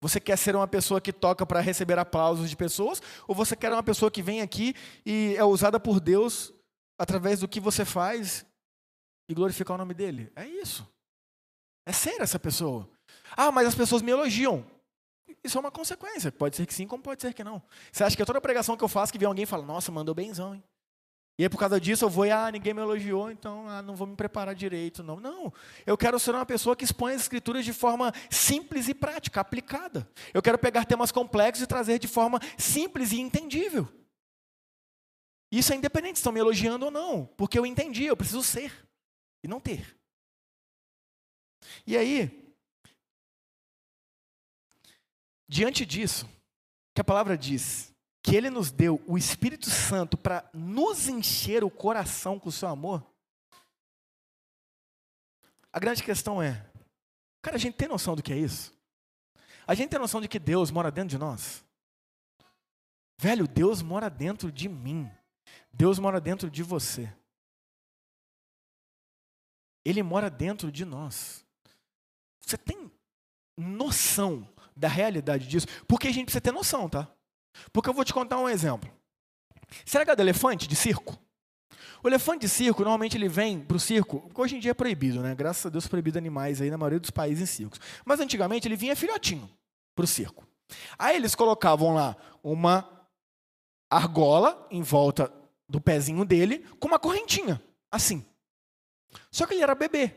Você 0.00 0.20
quer 0.20 0.36
ser 0.36 0.54
uma 0.54 0.68
pessoa 0.68 1.00
que 1.00 1.12
toca 1.12 1.44
para 1.44 1.60
receber 1.60 1.98
aplausos 1.98 2.48
de 2.48 2.56
pessoas? 2.56 3.02
Ou 3.26 3.34
você 3.34 3.56
quer 3.56 3.72
uma 3.72 3.82
pessoa 3.82 4.10
que 4.10 4.22
vem 4.22 4.40
aqui 4.40 4.74
e 5.04 5.34
é 5.36 5.44
usada 5.44 5.80
por 5.80 5.98
Deus 5.98 6.52
através 6.98 7.40
do 7.40 7.48
que 7.48 7.58
você 7.58 7.84
faz 7.84 8.46
e 9.28 9.34
glorificar 9.34 9.74
o 9.74 9.78
nome 9.78 9.94
dele. 9.94 10.32
É 10.36 10.46
isso. 10.46 10.88
É 11.84 11.92
ser 11.92 12.20
essa 12.20 12.38
pessoa. 12.38 12.88
Ah, 13.36 13.50
mas 13.50 13.66
as 13.66 13.74
pessoas 13.74 14.02
me 14.02 14.12
elogiam. 14.12 14.64
Isso 15.48 15.56
é 15.56 15.60
uma 15.60 15.70
consequência. 15.70 16.30
Pode 16.30 16.56
ser 16.56 16.66
que 16.66 16.74
sim, 16.74 16.86
como 16.86 17.02
pode 17.02 17.22
ser 17.22 17.32
que 17.32 17.42
não. 17.42 17.62
Você 17.90 18.04
acha 18.04 18.14
que 18.14 18.24
toda 18.24 18.38
pregação 18.38 18.76
que 18.76 18.84
eu 18.84 18.88
faço, 18.88 19.10
que 19.10 19.18
vem 19.18 19.26
alguém 19.26 19.44
e 19.44 19.46
fala, 19.46 19.64
nossa, 19.64 19.90
mandou 19.90 20.14
benzão, 20.14 20.54
hein? 20.54 20.62
E 21.38 21.44
aí, 21.44 21.48
por 21.48 21.56
causa 21.56 21.80
disso, 21.80 22.04
eu 22.04 22.10
vou 22.10 22.26
e, 22.26 22.32
ah, 22.32 22.50
ninguém 22.50 22.74
me 22.74 22.80
elogiou, 22.80 23.30
então 23.30 23.66
ah, 23.68 23.80
não 23.80 23.94
vou 23.94 24.08
me 24.08 24.16
preparar 24.16 24.54
direito. 24.54 25.02
Não, 25.02 25.20
não. 25.20 25.52
Eu 25.86 25.96
quero 25.96 26.18
ser 26.18 26.32
uma 26.32 26.44
pessoa 26.44 26.76
que 26.76 26.84
expõe 26.84 27.14
as 27.14 27.22
escrituras 27.22 27.64
de 27.64 27.72
forma 27.72 28.12
simples 28.28 28.88
e 28.88 28.94
prática, 28.94 29.40
aplicada. 29.40 30.06
Eu 30.34 30.42
quero 30.42 30.58
pegar 30.58 30.84
temas 30.84 31.10
complexos 31.10 31.62
e 31.62 31.66
trazer 31.66 31.98
de 31.98 32.08
forma 32.08 32.40
simples 32.58 33.12
e 33.12 33.20
entendível. 33.20 33.88
Isso 35.50 35.72
é 35.72 35.76
independente 35.76 36.18
se 36.18 36.20
estão 36.20 36.32
me 36.32 36.40
elogiando 36.40 36.84
ou 36.86 36.90
não, 36.90 37.24
porque 37.36 37.58
eu 37.58 37.64
entendi, 37.64 38.04
eu 38.04 38.16
preciso 38.16 38.42
ser 38.42 38.70
e 39.42 39.48
não 39.48 39.60
ter. 39.60 39.96
E 41.86 41.96
aí, 41.96 42.47
diante 45.48 45.86
disso, 45.86 46.28
que 46.94 47.00
a 47.00 47.04
palavra 47.04 47.36
diz 47.36 47.92
que 48.22 48.36
Ele 48.36 48.50
nos 48.50 48.70
deu 48.70 49.02
o 49.06 49.16
Espírito 49.16 49.70
Santo 49.70 50.16
para 50.16 50.48
nos 50.52 51.08
encher 51.08 51.64
o 51.64 51.70
coração 51.70 52.38
com 52.38 52.48
o 52.48 52.52
seu 52.52 52.68
amor, 52.68 53.04
a 55.72 55.78
grande 55.78 56.02
questão 56.02 56.42
é, 56.42 56.66
cara, 57.40 57.56
a 57.56 57.60
gente 57.60 57.76
tem 57.76 57.88
noção 57.88 58.14
do 58.14 58.22
que 58.22 58.32
é 58.32 58.36
isso? 58.36 58.76
A 59.66 59.74
gente 59.74 59.90
tem 59.90 59.98
noção 59.98 60.20
de 60.20 60.28
que 60.28 60.38
Deus 60.38 60.70
mora 60.70 60.90
dentro 60.90 61.10
de 61.10 61.18
nós? 61.18 61.62
Velho, 63.18 63.46
Deus 63.46 63.82
mora 63.82 64.08
dentro 64.08 64.50
de 64.50 64.68
mim. 64.68 65.10
Deus 65.72 65.98
mora 65.98 66.20
dentro 66.20 66.50
de 66.50 66.62
você. 66.62 67.12
Ele 69.84 70.02
mora 70.02 70.30
dentro 70.30 70.72
de 70.72 70.84
nós. 70.84 71.44
Você 72.40 72.56
tem 72.56 72.90
noção 73.56 74.48
da 74.78 74.88
realidade 74.88 75.46
disso? 75.46 75.66
Porque 75.86 76.08
a 76.08 76.12
gente 76.12 76.26
precisa 76.26 76.40
ter 76.40 76.52
noção, 76.52 76.88
tá? 76.88 77.08
Porque 77.72 77.88
eu 77.88 77.94
vou 77.94 78.04
te 78.04 78.14
contar 78.14 78.38
um 78.38 78.48
exemplo. 78.48 78.90
Será 79.84 80.04
que 80.04 80.10
é 80.10 80.16
do 80.16 80.22
elefante 80.22 80.66
de 80.66 80.76
circo? 80.76 81.18
O 82.02 82.08
elefante 82.08 82.42
de 82.42 82.48
circo, 82.48 82.82
normalmente 82.82 83.16
ele 83.16 83.28
vem 83.28 83.60
para 83.60 83.76
o 83.76 83.80
circo, 83.80 84.30
hoje 84.34 84.56
em 84.56 84.60
dia 84.60 84.70
é 84.70 84.74
proibido, 84.74 85.20
né? 85.20 85.34
Graças 85.34 85.66
a 85.66 85.68
Deus 85.68 85.88
proibido 85.88 86.16
animais 86.16 86.60
aí 86.60 86.70
na 86.70 86.78
maioria 86.78 87.00
dos 87.00 87.10
países 87.10 87.42
em 87.42 87.46
circos. 87.46 87.80
Mas 88.04 88.20
antigamente 88.20 88.68
ele 88.68 88.76
vinha 88.76 88.94
filhotinho 88.94 89.50
para 89.96 90.04
o 90.04 90.08
circo. 90.08 90.46
Aí 90.96 91.16
eles 91.16 91.34
colocavam 91.34 91.94
lá 91.94 92.16
uma 92.42 92.88
argola 93.90 94.66
em 94.70 94.82
volta 94.82 95.32
do 95.68 95.80
pezinho 95.80 96.24
dele 96.24 96.60
com 96.78 96.86
uma 96.86 96.98
correntinha, 96.98 97.60
assim. 97.90 98.24
Só 99.30 99.44
que 99.44 99.54
ele 99.54 99.62
era 99.62 99.74
bebê, 99.74 100.14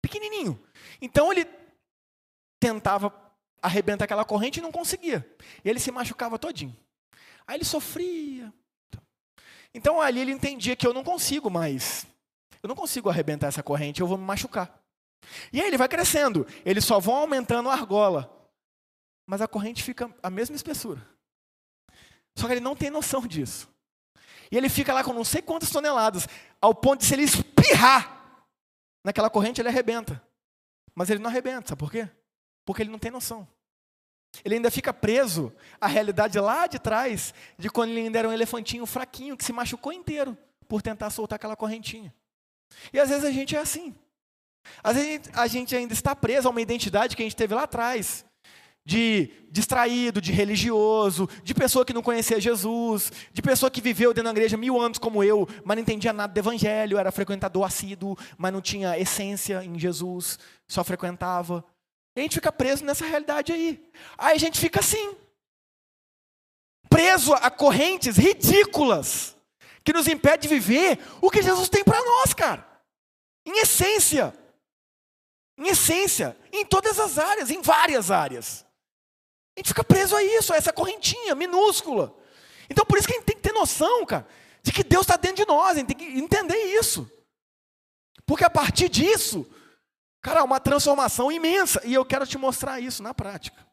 pequenininho. 0.00 0.60
Então 1.00 1.30
ele 1.30 1.46
tentava 2.58 3.10
arrebentar 3.62 4.04
aquela 4.04 4.24
corrente 4.24 4.58
e 4.58 4.62
não 4.62 4.72
conseguia. 4.72 5.24
E 5.64 5.70
ele 5.70 5.78
se 5.78 5.92
machucava 5.92 6.38
todinho. 6.38 6.76
Aí 7.46 7.56
ele 7.56 7.64
sofria. 7.64 8.52
Então 9.72 10.00
ali 10.00 10.20
ele 10.20 10.32
entendia 10.32 10.76
que 10.76 10.86
eu 10.86 10.92
não 10.92 11.04
consigo 11.04 11.48
mais. 11.48 12.06
Eu 12.62 12.68
não 12.68 12.76
consigo 12.76 13.08
arrebentar 13.08 13.46
essa 13.46 13.62
corrente, 13.62 14.00
eu 14.00 14.06
vou 14.06 14.18
me 14.18 14.24
machucar. 14.24 14.82
E 15.52 15.60
aí 15.60 15.66
ele 15.66 15.78
vai 15.78 15.88
crescendo, 15.88 16.46
eles 16.64 16.84
só 16.84 16.98
vão 16.98 17.14
aumentando 17.14 17.68
a 17.68 17.72
argola. 17.72 18.30
Mas 19.26 19.40
a 19.40 19.48
corrente 19.48 19.82
fica 19.82 20.12
a 20.22 20.28
mesma 20.28 20.56
espessura. 20.56 21.00
Só 22.36 22.46
que 22.46 22.54
ele 22.54 22.60
não 22.60 22.74
tem 22.74 22.90
noção 22.90 23.26
disso. 23.26 23.68
E 24.50 24.56
ele 24.56 24.68
fica 24.68 24.92
lá 24.92 25.02
com 25.02 25.12
não 25.12 25.24
sei 25.24 25.40
quantas 25.40 25.70
toneladas, 25.70 26.28
ao 26.60 26.74
ponto 26.74 27.00
de 27.00 27.06
se 27.06 27.14
ele 27.14 27.22
espirrar 27.22 28.46
naquela 29.04 29.30
corrente, 29.30 29.60
ele 29.60 29.68
arrebenta. 29.68 30.22
Mas 30.94 31.08
ele 31.08 31.20
não 31.20 31.30
arrebenta, 31.30 31.70
sabe 31.70 31.78
por 31.78 31.90
quê? 31.90 32.08
Porque 32.64 32.82
ele 32.82 32.90
não 32.90 32.98
tem 32.98 33.10
noção. 33.10 33.46
Ele 34.44 34.54
ainda 34.54 34.70
fica 34.70 34.92
preso 34.92 35.52
à 35.80 35.86
realidade 35.86 36.38
lá 36.38 36.66
de 36.66 36.78
trás, 36.78 37.34
de 37.58 37.68
quando 37.68 37.90
ele 37.90 38.00
ainda 38.00 38.18
era 38.18 38.28
um 38.28 38.32
elefantinho 38.32 38.86
fraquinho, 38.86 39.36
que 39.36 39.44
se 39.44 39.52
machucou 39.52 39.92
inteiro 39.92 40.36
por 40.66 40.80
tentar 40.80 41.10
soltar 41.10 41.36
aquela 41.36 41.56
correntinha. 41.56 42.14
E 42.92 42.98
às 42.98 43.10
vezes 43.10 43.24
a 43.24 43.30
gente 43.30 43.54
é 43.54 43.58
assim. 43.58 43.94
Às 44.82 44.96
vezes 44.96 45.30
a 45.34 45.46
gente 45.46 45.76
ainda 45.76 45.92
está 45.92 46.16
preso 46.16 46.48
a 46.48 46.50
uma 46.50 46.60
identidade 46.60 47.14
que 47.14 47.22
a 47.22 47.26
gente 47.26 47.36
teve 47.36 47.54
lá 47.54 47.64
atrás, 47.64 48.24
de 48.84 49.30
distraído, 49.50 50.20
de 50.20 50.32
religioso, 50.32 51.28
de 51.44 51.54
pessoa 51.54 51.84
que 51.84 51.92
não 51.92 52.02
conhecia 52.02 52.40
Jesus, 52.40 53.12
de 53.32 53.42
pessoa 53.42 53.70
que 53.70 53.80
viveu 53.80 54.14
dentro 54.14 54.32
da 54.32 54.38
igreja 54.38 54.56
mil 54.56 54.80
anos 54.80 54.98
como 54.98 55.22
eu, 55.22 55.46
mas 55.64 55.76
não 55.76 55.82
entendia 55.82 56.12
nada 56.12 56.32
do 56.32 56.38
evangelho, 56.38 56.98
era 56.98 57.12
frequentador 57.12 57.64
assíduo, 57.64 58.16
mas 58.38 58.52
não 58.52 58.60
tinha 58.60 58.98
essência 58.98 59.62
em 59.62 59.78
Jesus, 59.78 60.38
só 60.66 60.82
frequentava. 60.82 61.64
E 62.14 62.20
a 62.20 62.22
gente 62.22 62.34
fica 62.34 62.52
preso 62.52 62.84
nessa 62.84 63.04
realidade 63.06 63.52
aí. 63.52 63.90
Aí 64.18 64.36
a 64.36 64.38
gente 64.38 64.60
fica 64.60 64.80
assim, 64.80 65.16
preso 66.88 67.32
a 67.34 67.50
correntes 67.50 68.16
ridículas, 68.16 69.36
que 69.82 69.92
nos 69.92 70.06
impede 70.06 70.42
de 70.42 70.54
viver 70.54 70.98
o 71.20 71.30
que 71.30 71.42
Jesus 71.42 71.68
tem 71.68 71.82
para 71.82 72.04
nós, 72.04 72.34
cara. 72.34 72.66
Em 73.46 73.58
essência. 73.60 74.36
Em 75.58 75.68
essência, 75.68 76.36
em 76.52 76.64
todas 76.64 76.98
as 76.98 77.18
áreas, 77.18 77.50
em 77.50 77.60
várias 77.62 78.10
áreas. 78.10 78.64
A 79.56 79.60
gente 79.60 79.68
fica 79.68 79.84
preso 79.84 80.16
a 80.16 80.22
isso, 80.22 80.52
a 80.52 80.56
essa 80.56 80.72
correntinha 80.72 81.34
minúscula. 81.34 82.14
Então 82.68 82.84
por 82.84 82.98
isso 82.98 83.06
que 83.06 83.14
a 83.14 83.16
gente 83.16 83.26
tem 83.26 83.36
que 83.36 83.42
ter 83.42 83.52
noção, 83.52 84.04
cara, 84.06 84.26
de 84.62 84.72
que 84.72 84.82
Deus 84.82 85.02
está 85.02 85.16
dentro 85.16 85.44
de 85.44 85.46
nós, 85.46 85.76
a 85.76 85.80
gente 85.80 85.94
tem 85.94 85.96
que 85.96 86.18
entender 86.18 86.56
isso. 86.78 87.10
Porque 88.24 88.44
a 88.44 88.50
partir 88.50 88.88
disso, 88.88 89.46
cara, 90.22 90.40
é 90.40 90.42
uma 90.42 90.60
transformação 90.60 91.30
imensa. 91.30 91.84
E 91.84 91.92
eu 91.92 92.04
quero 92.04 92.26
te 92.26 92.38
mostrar 92.38 92.80
isso 92.80 93.02
na 93.02 93.12
prática. 93.12 93.66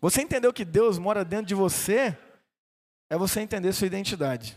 Você 0.00 0.22
entendeu 0.22 0.52
que 0.52 0.64
Deus 0.64 0.98
mora 0.98 1.24
dentro 1.24 1.46
de 1.46 1.54
você, 1.54 2.16
é 3.10 3.16
você 3.16 3.40
entender 3.40 3.72
sua 3.72 3.86
identidade. 3.86 4.56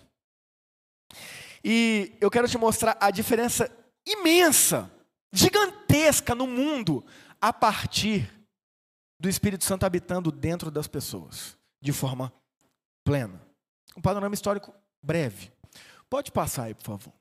E 1.63 2.15
eu 2.19 2.29
quero 2.29 2.47
te 2.47 2.57
mostrar 2.57 2.97
a 2.99 3.11
diferença 3.11 3.69
imensa, 4.05 4.91
gigantesca 5.33 6.35
no 6.35 6.47
mundo, 6.47 7.05
a 7.39 7.51
partir 7.53 8.29
do 9.19 9.29
Espírito 9.29 9.63
Santo 9.63 9.85
habitando 9.85 10.31
dentro 10.31 10.71
das 10.71 10.87
pessoas, 10.87 11.57
de 11.79 11.91
forma 11.91 12.33
plena. 13.03 13.41
Um 13.95 14.01
panorama 14.01 14.33
histórico 14.33 14.73
breve. 15.03 15.51
Pode 16.09 16.31
passar 16.31 16.63
aí, 16.63 16.73
por 16.73 16.83
favor. 16.83 17.13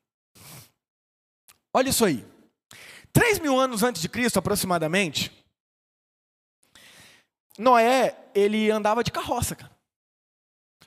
Olha 1.72 1.90
isso 1.90 2.04
aí. 2.04 2.26
Três 3.12 3.38
mil 3.38 3.58
anos 3.58 3.82
antes 3.82 4.00
de 4.00 4.08
Cristo, 4.08 4.38
aproximadamente, 4.38 5.32
Noé, 7.58 8.16
ele 8.34 8.70
andava 8.70 9.04
de 9.04 9.10
carroça, 9.10 9.54
cara. 9.54 9.70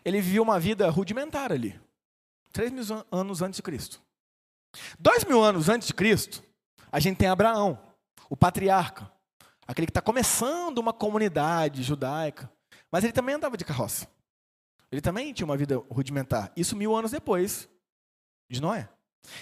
Ele 0.04 0.20
vivia 0.20 0.42
uma 0.42 0.60
vida 0.60 0.90
rudimentar 0.90 1.52
ali. 1.52 1.80
Três 2.52 2.72
mil 2.72 2.84
anos 3.12 3.42
antes 3.42 3.58
de 3.58 3.64
Cristo. 3.64 4.02
Dois 4.98 5.24
mil 5.24 5.44
anos 5.44 5.70
antes 5.70 5.88
de 5.88 5.94
Cristo, 5.94 6.44
a 6.92 7.00
gente 7.00 7.18
tem 7.18 7.28
Abraão, 7.28 7.80
o 8.30 8.36
patriarca, 8.36 9.12
aquele 9.68 9.86
que 9.86 9.92
está 9.92 10.02
começando 10.02 10.80
uma 10.80 10.92
comunidade 10.92 11.84
judaica, 11.84 12.52
mas 12.92 13.04
ele 13.04 13.14
também 13.14 13.36
andava 13.36 13.56
de 13.56 13.66
carroça. 13.66 14.08
Ele 14.92 15.02
também 15.02 15.34
tinha 15.34 15.46
uma 15.46 15.58
vida 15.58 15.78
rudimentar. 15.90 16.52
Isso 16.56 16.76
mil 16.76 16.96
anos 16.96 17.12
depois 17.12 17.68
de 18.50 18.62
Noé. 18.62 18.90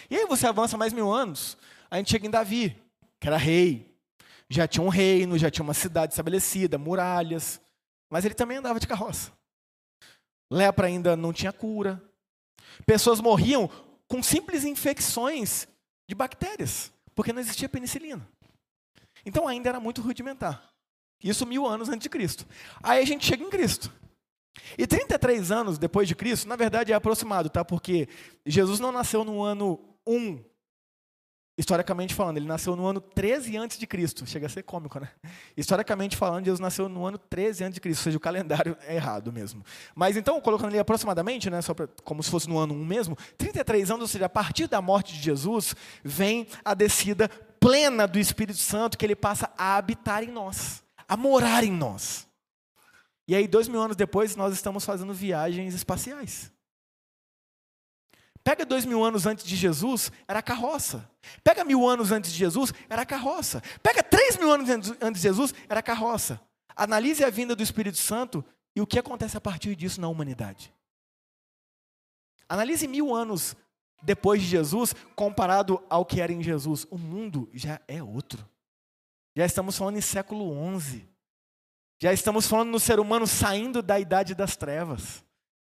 E 0.10 0.16
aí 0.16 0.26
você 0.26 0.48
avança 0.48 0.78
mais 0.78 0.94
mil 0.94 1.12
anos, 1.12 1.58
a 1.90 1.98
gente 1.98 2.12
chega 2.12 2.28
em 2.28 2.32
Davi, 2.32 2.76
que 3.20 3.28
era 3.28 3.38
rei. 3.38 3.90
Já 4.50 4.68
tinha 4.68 4.84
um 4.84 4.90
reino, 4.90 5.38
já 5.38 5.50
tinha 5.50 5.64
uma 5.64 5.74
cidade 5.74 6.14
estabelecida, 6.14 6.78
muralhas. 6.78 7.62
Mas 8.10 8.26
ele 8.26 8.34
também 8.34 8.58
andava 8.58 8.80
de 8.80 8.88
carroça. 8.88 9.32
Lepra 10.52 10.88
ainda 10.88 11.16
não 11.16 11.32
tinha 11.32 11.54
cura. 11.54 12.04
Pessoas 12.86 13.22
morriam 13.22 13.70
com 14.08 14.22
simples 14.22 14.66
infecções 14.66 15.68
de 16.10 16.14
bactérias, 16.14 16.92
porque 17.16 17.32
não 17.32 17.40
existia 17.40 17.70
penicilina. 17.70 18.28
Então 19.26 19.48
ainda 19.48 19.70
era 19.70 19.80
muito 19.80 20.02
rudimentar. 20.02 20.70
Isso 21.24 21.46
mil 21.46 21.66
anos 21.66 21.88
antes 21.88 22.04
de 22.04 22.10
Cristo. 22.10 22.46
Aí 22.84 23.02
a 23.02 23.06
gente 23.06 23.26
chega 23.26 23.44
em 23.44 23.50
Cristo. 23.50 23.94
E 24.78 24.86
33 24.86 25.52
anos 25.52 25.78
depois 25.78 26.08
de 26.08 26.16
Cristo, 26.16 26.48
na 26.48 26.56
verdade 26.56 26.92
é 26.92 26.96
aproximado, 26.96 27.50
tá? 27.50 27.64
Porque 27.64 28.08
Jesus 28.46 28.80
não 28.80 28.92
nasceu 28.92 29.24
no 29.24 29.42
ano 29.42 29.80
1, 30.06 30.44
historicamente 31.58 32.16
falando, 32.16 32.38
ele 32.38 32.48
nasceu 32.48 32.76
no 32.76 32.86
ano 32.86 33.00
13 33.00 33.56
antes 33.58 33.78
de 33.78 33.86
Cristo. 33.86 34.26
Chega 34.26 34.48
a 34.48 34.50
ser 34.50 34.64
cômico, 34.64 35.00
né? 35.00 35.10
Historicamente 35.56 36.18
falando, 36.18 36.46
Jesus 36.46 36.60
nasceu 36.60 36.90
no 36.90 37.06
ano 37.06 37.18
13 37.18 37.64
antes 37.66 37.76
de 37.76 37.82
Cristo, 37.82 38.00
ou 38.00 38.04
seja, 38.06 38.18
o 38.18 38.22
calendário 38.22 38.78
é 38.88 38.96
errado 38.96 39.32
mesmo. 39.32 39.64
Mas 39.96 40.18
então, 40.18 40.40
colocando 40.42 40.70
ali 40.70 40.80
aproximadamente, 40.80 41.50
né, 41.50 41.62
só 41.62 41.74
pra, 41.74 41.88
como 42.04 42.24
se 42.24 42.30
fosse 42.30 42.50
no 42.50 42.58
ano 42.58 42.74
1 42.74 42.86
mesmo, 42.86 43.18
33 43.38 43.92
anos, 43.92 44.02
ou 44.02 44.08
seja, 44.08 44.26
a 44.26 44.30
partir 44.30 44.68
da 44.68 44.82
morte 44.82 45.14
de 45.14 45.22
Jesus, 45.22 45.76
vem 46.04 46.48
a 46.66 46.74
descida 46.74 47.30
plena 47.60 48.08
do 48.08 48.18
Espírito 48.18 48.58
Santo 48.58 48.98
que 48.98 49.06
ele 49.06 49.16
passa 49.16 49.52
a 49.58 49.78
habitar 49.78 50.24
em 50.24 50.32
nós, 50.32 50.84
a 51.08 51.16
morar 51.16 51.64
em 51.64 51.72
nós. 51.72 52.31
E 53.32 53.36
aí, 53.36 53.48
dois 53.48 53.70
mil 53.70 53.82
anos 53.82 53.96
depois, 53.96 54.36
nós 54.36 54.54
estamos 54.54 54.84
fazendo 54.84 55.14
viagens 55.14 55.74
espaciais. 55.74 56.52
Pega 58.44 58.66
dois 58.66 58.84
mil 58.84 59.02
anos 59.06 59.26
antes 59.26 59.46
de 59.46 59.56
Jesus, 59.56 60.12
era 60.28 60.42
carroça. 60.42 61.10
Pega 61.42 61.64
mil 61.64 61.88
anos 61.88 62.12
antes 62.12 62.34
de 62.34 62.38
Jesus, 62.38 62.74
era 62.90 63.06
carroça. 63.06 63.64
Pega 63.82 64.04
três 64.04 64.36
mil 64.36 64.52
anos 64.52 64.70
antes 64.70 65.22
de 65.22 65.30
Jesus, 65.30 65.54
era 65.70 65.82
carroça. 65.82 66.42
Analise 66.76 67.24
a 67.24 67.30
vinda 67.30 67.56
do 67.56 67.64
Espírito 67.64 68.00
Santo 68.00 68.44
e 68.76 68.82
o 68.82 68.86
que 68.86 69.00
acontece 69.00 69.38
a 69.38 69.42
partir 69.42 69.78
disso 69.78 70.02
na 70.02 70.10
humanidade. 70.10 70.74
Analise 72.50 72.86
mil 72.86 73.16
anos 73.16 73.56
depois 74.04 74.42
de 74.42 74.48
Jesus 74.50 74.94
comparado 75.16 75.82
ao 75.90 76.04
que 76.06 76.20
era 76.20 76.34
em 76.34 76.44
Jesus. 76.44 76.86
O 76.92 76.98
mundo 76.98 77.50
já 77.54 77.80
é 77.88 78.04
outro. 78.04 78.46
Já 79.38 79.46
estamos 79.46 79.78
falando 79.78 79.96
em 79.96 80.02
século 80.02 80.54
XI. 80.82 81.11
Já 82.02 82.12
estamos 82.12 82.48
falando 82.48 82.72
no 82.72 82.80
ser 82.80 83.00
humano 83.00 83.28
saindo 83.28 83.82
da 83.82 84.00
idade 84.00 84.34
das 84.34 84.56
trevas 84.56 85.24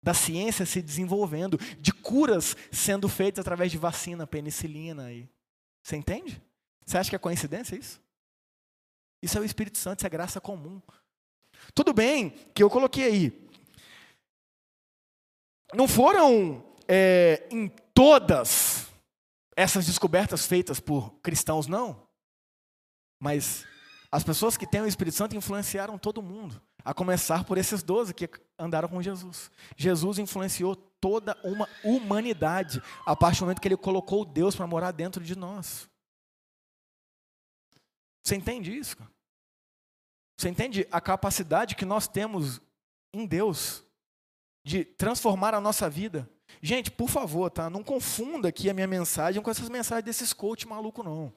da 0.01 0.13
ciência 0.13 0.65
se 0.65 0.81
desenvolvendo, 0.81 1.57
de 1.79 1.91
curas 1.91 2.55
sendo 2.71 3.09
feitas 3.09 3.41
através 3.41 3.71
de 3.71 3.77
vacina, 3.77 4.25
penicilina. 4.25 5.11
E... 5.11 5.27
Você 5.83 5.97
entende? 5.97 6.41
Você 6.85 6.97
acha 6.97 7.09
que 7.09 7.15
é 7.15 7.19
coincidência 7.19 7.75
isso? 7.75 8.01
Isso 9.21 9.37
é 9.37 9.41
o 9.41 9.43
Espírito 9.43 9.77
Santo, 9.77 9.99
isso 9.99 10.07
é 10.07 10.09
graça 10.09 10.39
comum. 10.39 10.81
Tudo 11.73 11.91
bem 11.93 12.29
que 12.53 12.63
eu 12.63 12.69
coloquei 12.69 13.03
aí. 13.05 13.49
Não 15.73 15.87
foram 15.87 16.63
é, 16.87 17.45
em 17.51 17.67
todas 17.93 18.87
essas 19.57 19.85
descobertas 19.87 20.45
feitas 20.45 20.79
por 20.79 21.19
cristãos, 21.19 21.67
não. 21.67 22.07
Mas 23.19 23.65
as 24.11 24.23
pessoas 24.23 24.55
que 24.55 24.65
têm 24.65 24.81
o 24.81 24.87
Espírito 24.87 25.17
Santo 25.17 25.35
influenciaram 25.35 25.97
todo 25.97 26.21
mundo. 26.21 26.61
A 26.83 26.93
começar 26.93 27.43
por 27.43 27.57
esses 27.57 27.83
doze 27.83 28.13
que 28.13 28.29
andaram 28.57 28.87
com 28.87 29.01
Jesus. 29.01 29.51
Jesus 29.75 30.17
influenciou 30.19 30.75
toda 30.75 31.37
uma 31.43 31.67
humanidade 31.83 32.81
a 33.05 33.15
partir 33.15 33.39
do 33.39 33.45
momento 33.45 33.61
que 33.61 33.67
ele 33.67 33.75
colocou 33.75 34.23
Deus 34.23 34.55
para 34.55 34.65
morar 34.65 34.91
dentro 34.91 35.21
de 35.21 35.37
nós. 35.37 35.89
Você 38.23 38.35
entende 38.35 38.77
isso? 38.77 38.95
Você 40.37 40.49
entende 40.49 40.87
a 40.91 41.01
capacidade 41.01 41.75
que 41.75 41.85
nós 41.85 42.07
temos 42.07 42.61
em 43.13 43.25
Deus 43.25 43.83
de 44.63 44.85
transformar 44.85 45.53
a 45.53 45.61
nossa 45.61 45.89
vida? 45.89 46.29
Gente, 46.61 46.89
por 46.91 47.09
favor, 47.09 47.49
tá? 47.49 47.69
Não 47.69 47.83
confunda 47.83 48.47
aqui 48.47 48.69
a 48.69 48.73
minha 48.73 48.87
mensagem 48.87 49.41
com 49.41 49.51
essas 49.51 49.69
mensagens 49.69 50.05
desses 50.05 50.31
coach 50.31 50.67
maluco 50.67 51.03
não. 51.03 51.33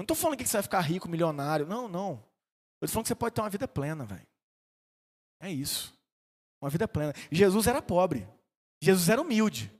Não 0.00 0.04
estou 0.04 0.16
falando 0.16 0.38
que 0.38 0.46
você 0.46 0.56
vai 0.56 0.62
ficar 0.62 0.80
rico, 0.80 1.06
milionário. 1.06 1.66
Não, 1.66 1.86
não. 1.86 2.12
Eu 2.80 2.86
estou 2.86 2.94
falando 2.94 3.04
que 3.04 3.08
você 3.08 3.14
pode 3.14 3.34
ter 3.34 3.42
uma 3.42 3.50
vida 3.50 3.68
plena, 3.68 4.06
velho. 4.06 4.26
É 5.38 5.52
isso. 5.52 5.94
Uma 6.58 6.70
vida 6.70 6.88
plena. 6.88 7.12
Jesus 7.30 7.66
era 7.66 7.82
pobre. 7.82 8.26
Jesus 8.80 9.10
era 9.10 9.20
humilde. 9.20 9.70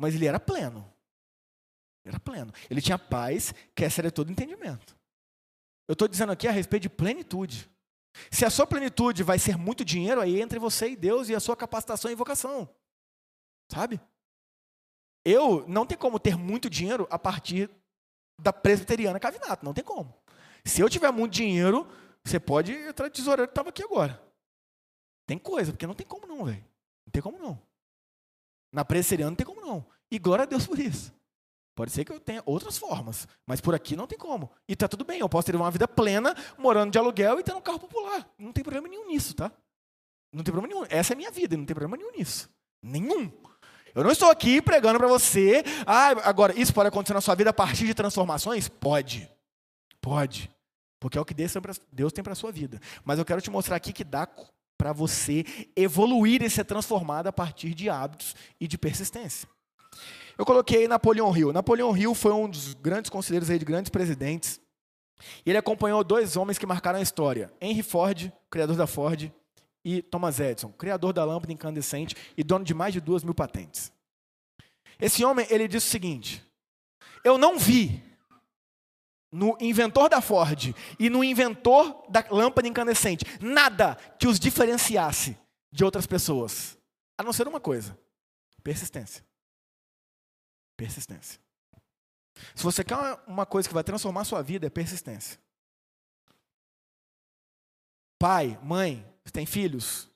Mas 0.00 0.14
ele 0.14 0.24
era 0.24 0.40
pleno. 0.40 0.90
Ele 2.02 2.14
era 2.14 2.18
pleno. 2.18 2.50
Ele 2.70 2.80
tinha 2.80 2.98
paz, 2.98 3.52
que 3.74 3.84
essa 3.84 4.00
era 4.00 4.10
todo 4.10 4.32
entendimento. 4.32 4.96
Eu 5.86 5.92
estou 5.92 6.08
dizendo 6.08 6.32
aqui 6.32 6.48
a 6.48 6.50
respeito 6.50 6.84
de 6.84 6.88
plenitude. 6.88 7.70
Se 8.30 8.42
a 8.46 8.48
sua 8.48 8.66
plenitude 8.66 9.22
vai 9.22 9.38
ser 9.38 9.58
muito 9.58 9.84
dinheiro, 9.84 10.22
aí 10.22 10.40
entre 10.40 10.58
você 10.58 10.88
e 10.88 10.96
Deus 10.96 11.28
e 11.28 11.34
a 11.34 11.40
sua 11.40 11.54
capacitação 11.54 12.10
e 12.10 12.14
vocação. 12.14 12.74
Sabe? 13.70 14.00
Eu 15.26 15.68
não 15.68 15.84
tem 15.84 15.98
como 15.98 16.18
ter 16.18 16.38
muito 16.38 16.70
dinheiro 16.70 17.06
a 17.10 17.18
partir 17.18 17.70
da 18.38 18.52
presbiteriana 18.52 19.20
Cavinato. 19.20 19.64
Não 19.64 19.74
tem 19.74 19.84
como. 19.84 20.14
Se 20.64 20.80
eu 20.80 20.88
tiver 20.88 21.10
muito 21.10 21.32
dinheiro, 21.32 21.86
você 22.24 22.40
pode 22.40 22.72
entrar 22.72 23.10
tesoureiro 23.10 23.48
que 23.48 23.52
estava 23.52 23.68
aqui 23.68 23.82
agora. 23.82 24.20
Tem 25.26 25.38
coisa, 25.38 25.72
porque 25.72 25.86
não 25.86 25.94
tem 25.94 26.06
como 26.06 26.26
não, 26.26 26.44
velho. 26.44 26.64
Não 27.06 27.10
tem 27.12 27.22
como 27.22 27.38
não. 27.38 27.60
Na 28.72 28.84
presbiteriana 28.84 29.30
não 29.30 29.36
tem 29.36 29.46
como 29.46 29.60
não. 29.60 29.86
E 30.10 30.18
glória 30.18 30.42
a 30.42 30.46
Deus 30.46 30.66
por 30.66 30.78
isso. 30.78 31.14
Pode 31.76 31.90
ser 31.90 32.04
que 32.04 32.12
eu 32.12 32.18
tenha 32.18 32.42
outras 32.46 32.78
formas, 32.78 33.28
mas 33.46 33.60
por 33.60 33.74
aqui 33.74 33.94
não 33.94 34.06
tem 34.06 34.16
como. 34.16 34.50
E 34.66 34.74
tá 34.74 34.88
tudo 34.88 35.04
bem, 35.04 35.20
eu 35.20 35.28
posso 35.28 35.46
ter 35.46 35.54
uma 35.54 35.70
vida 35.70 35.86
plena, 35.86 36.34
morando 36.56 36.90
de 36.90 36.98
aluguel 36.98 37.38
e 37.38 37.42
tendo 37.42 37.58
um 37.58 37.60
carro 37.60 37.78
popular. 37.78 38.26
Não 38.38 38.50
tem 38.50 38.64
problema 38.64 38.88
nenhum 38.88 39.06
nisso, 39.06 39.34
tá? 39.34 39.52
Não 40.32 40.42
tem 40.42 40.52
problema 40.52 40.72
nenhum. 40.72 40.86
Essa 40.88 41.12
é 41.12 41.14
a 41.14 41.16
minha 41.16 41.30
vida, 41.30 41.54
não 41.54 41.66
tem 41.66 41.74
problema 41.74 41.98
nenhum 41.98 42.16
nisso. 42.16 42.48
Nenhum. 42.82 43.30
Eu 43.96 44.04
não 44.04 44.10
estou 44.10 44.30
aqui 44.30 44.60
pregando 44.60 44.98
para 44.98 45.08
você. 45.08 45.64
Ah, 45.86 46.08
agora, 46.28 46.52
isso 46.54 46.72
pode 46.74 46.88
acontecer 46.88 47.14
na 47.14 47.22
sua 47.22 47.34
vida 47.34 47.48
a 47.48 47.52
partir 47.52 47.86
de 47.86 47.94
transformações? 47.94 48.68
Pode. 48.68 49.26
Pode. 50.02 50.50
Porque 51.00 51.16
é 51.16 51.20
o 51.20 51.24
que 51.24 51.32
Deus 51.32 52.12
tem 52.12 52.22
para 52.22 52.32
a 52.32 52.36
sua 52.36 52.52
vida. 52.52 52.78
Mas 53.02 53.18
eu 53.18 53.24
quero 53.24 53.40
te 53.40 53.50
mostrar 53.50 53.76
aqui 53.76 53.94
que 53.94 54.04
dá 54.04 54.28
para 54.76 54.92
você 54.92 55.46
evoluir 55.74 56.42
e 56.42 56.50
ser 56.50 56.64
transformado 56.64 57.28
a 57.28 57.32
partir 57.32 57.72
de 57.72 57.88
hábitos 57.88 58.36
e 58.60 58.68
de 58.68 58.76
persistência. 58.76 59.48
Eu 60.36 60.44
coloquei 60.44 60.86
Napoleão 60.86 61.34
Hill. 61.34 61.50
Napoleão 61.50 61.96
Hill 61.96 62.14
foi 62.14 62.32
um 62.32 62.50
dos 62.50 62.74
grandes 62.74 63.08
conselheiros 63.08 63.48
aí 63.48 63.58
de 63.58 63.64
grandes 63.64 63.88
presidentes. 63.88 64.60
E 65.46 65.48
ele 65.48 65.58
acompanhou 65.58 66.04
dois 66.04 66.36
homens 66.36 66.58
que 66.58 66.66
marcaram 66.66 66.98
a 66.98 67.02
história: 67.02 67.50
Henry 67.62 67.82
Ford, 67.82 68.30
criador 68.50 68.76
da 68.76 68.86
Ford, 68.86 69.32
e 69.86 70.02
Thomas 70.02 70.40
Edison, 70.40 70.72
criador 70.72 71.12
da 71.12 71.24
lâmpada 71.24 71.52
incandescente 71.52 72.16
e 72.36 72.42
dono 72.42 72.64
de 72.64 72.74
mais 72.74 72.92
de 72.92 73.00
duas 73.00 73.22
mil 73.22 73.32
patentes. 73.32 73.92
Esse 74.98 75.24
homem 75.24 75.46
ele 75.48 75.68
disse 75.68 75.86
o 75.86 75.90
seguinte: 75.90 76.44
Eu 77.22 77.38
não 77.38 77.56
vi 77.56 78.02
no 79.30 79.56
inventor 79.60 80.08
da 80.08 80.20
Ford 80.20 80.74
e 80.98 81.08
no 81.08 81.22
inventor 81.22 82.04
da 82.08 82.26
lâmpada 82.28 82.66
incandescente 82.66 83.24
nada 83.40 83.94
que 84.18 84.26
os 84.26 84.40
diferenciasse 84.40 85.38
de 85.70 85.84
outras 85.84 86.04
pessoas, 86.04 86.76
a 87.16 87.22
não 87.22 87.32
ser 87.32 87.46
uma 87.46 87.60
coisa: 87.60 87.96
persistência. 88.64 89.24
Persistência. 90.76 91.40
Se 92.56 92.64
você 92.64 92.82
quer 92.82 92.96
uma 93.24 93.46
coisa 93.46 93.68
que 93.68 93.74
vai 93.74 93.84
transformar 93.84 94.22
a 94.22 94.24
sua 94.24 94.42
vida, 94.42 94.66
é 94.66 94.70
persistência. 94.70 95.38
Pai, 98.18 98.58
mãe, 98.64 99.06
você 99.26 99.32
tem 99.32 99.44
filhos? 99.44 100.08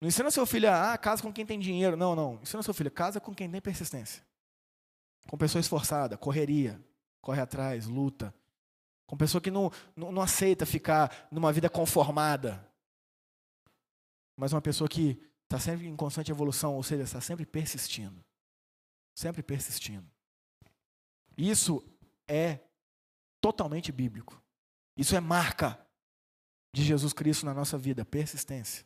Não 0.00 0.08
ensina 0.08 0.30
seu 0.30 0.46
filho 0.46 0.68
a 0.68 0.94
ah, 0.94 0.98
casa 0.98 1.22
com 1.22 1.30
quem 1.30 1.44
tem 1.44 1.60
dinheiro. 1.60 1.96
Não, 1.98 2.16
não. 2.16 2.40
Ensina 2.42 2.62
seu 2.62 2.72
filho, 2.72 2.90
casa 2.90 3.20
com 3.20 3.34
quem 3.34 3.48
tem 3.48 3.60
persistência. 3.60 4.24
Com 5.28 5.36
pessoa 5.36 5.60
esforçada, 5.60 6.16
correria, 6.16 6.82
corre 7.20 7.42
atrás, 7.42 7.86
luta. 7.86 8.34
Com 9.06 9.18
pessoa 9.18 9.40
que 9.40 9.50
não, 9.50 9.70
não, 9.94 10.10
não 10.10 10.22
aceita 10.22 10.64
ficar 10.64 11.28
numa 11.30 11.52
vida 11.52 11.68
conformada. 11.68 12.66
Mas 14.34 14.52
uma 14.52 14.62
pessoa 14.62 14.88
que 14.88 15.22
está 15.44 15.58
sempre 15.58 15.86
em 15.86 15.94
constante 15.94 16.30
evolução, 16.30 16.74
ou 16.74 16.82
seja, 16.82 17.02
está 17.02 17.20
sempre 17.20 17.44
persistindo. 17.44 18.24
Sempre 19.14 19.42
persistindo. 19.42 20.10
Isso 21.36 21.84
é 22.26 22.60
totalmente 23.42 23.92
bíblico. 23.92 24.42
Isso 24.96 25.14
é 25.14 25.20
marca 25.20 25.78
de 26.72 26.82
Jesus 26.82 27.12
Cristo 27.12 27.44
na 27.46 27.54
nossa 27.54 27.76
vida, 27.76 28.04
persistência. 28.04 28.84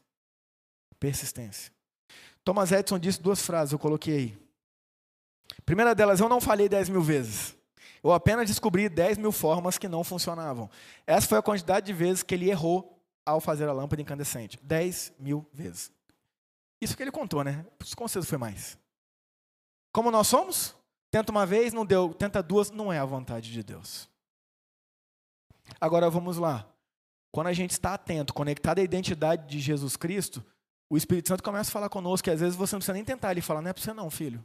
Persistência. 0.98 1.72
Thomas 2.44 2.72
Edison 2.72 2.98
disse 2.98 3.20
duas 3.20 3.42
frases, 3.42 3.72
eu 3.72 3.78
coloquei 3.78 4.16
aí. 4.16 4.38
Primeira 5.64 5.94
delas, 5.94 6.20
eu 6.20 6.28
não 6.28 6.40
falei 6.40 6.68
dez 6.68 6.88
mil 6.88 7.02
vezes. 7.02 7.56
Eu 8.06 8.12
apenas 8.12 8.46
descobri 8.46 8.88
10 8.88 9.18
mil 9.18 9.32
formas 9.32 9.78
que 9.78 9.88
não 9.88 10.04
funcionavam. 10.04 10.70
Essa 11.04 11.26
foi 11.26 11.38
a 11.38 11.42
quantidade 11.42 11.86
de 11.86 11.92
vezes 11.92 12.22
que 12.22 12.34
ele 12.36 12.48
errou 12.48 13.02
ao 13.24 13.40
fazer 13.40 13.68
a 13.68 13.72
lâmpada 13.72 14.00
incandescente. 14.00 14.60
10 14.62 15.14
mil 15.18 15.44
vezes. 15.52 15.90
Isso 16.80 16.96
que 16.96 17.02
ele 17.02 17.10
contou, 17.10 17.42
né? 17.42 17.66
Com 17.96 18.06
certeza 18.06 18.28
foi 18.28 18.38
mais. 18.38 18.78
Como 19.92 20.12
nós 20.12 20.28
somos? 20.28 20.76
Tenta 21.10 21.32
uma 21.32 21.44
vez, 21.44 21.72
não 21.72 21.84
deu. 21.84 22.14
Tenta 22.14 22.40
duas, 22.40 22.70
não 22.70 22.92
é 22.92 22.98
a 23.00 23.04
vontade 23.04 23.50
de 23.50 23.62
Deus. 23.64 24.08
Agora 25.80 26.08
vamos 26.08 26.36
lá. 26.36 26.64
Quando 27.36 27.48
a 27.48 27.52
gente 27.52 27.72
está 27.72 27.92
atento, 27.92 28.32
conectado 28.32 28.78
à 28.78 28.82
identidade 28.82 29.46
de 29.46 29.60
Jesus 29.60 29.94
Cristo, 29.94 30.42
o 30.88 30.96
Espírito 30.96 31.28
Santo 31.28 31.42
começa 31.42 31.68
a 31.68 31.70
falar 31.70 31.90
conosco, 31.90 32.26
e 32.30 32.32
às 32.32 32.40
vezes 32.40 32.56
você 32.56 32.74
não 32.74 32.78
precisa 32.78 32.94
nem 32.94 33.04
tentar. 33.04 33.30
Ele 33.30 33.42
fala: 33.42 33.60
Não 33.60 33.68
é 33.68 33.74
para 33.74 33.82
você, 33.82 33.92
não, 33.92 34.08
filho. 34.08 34.42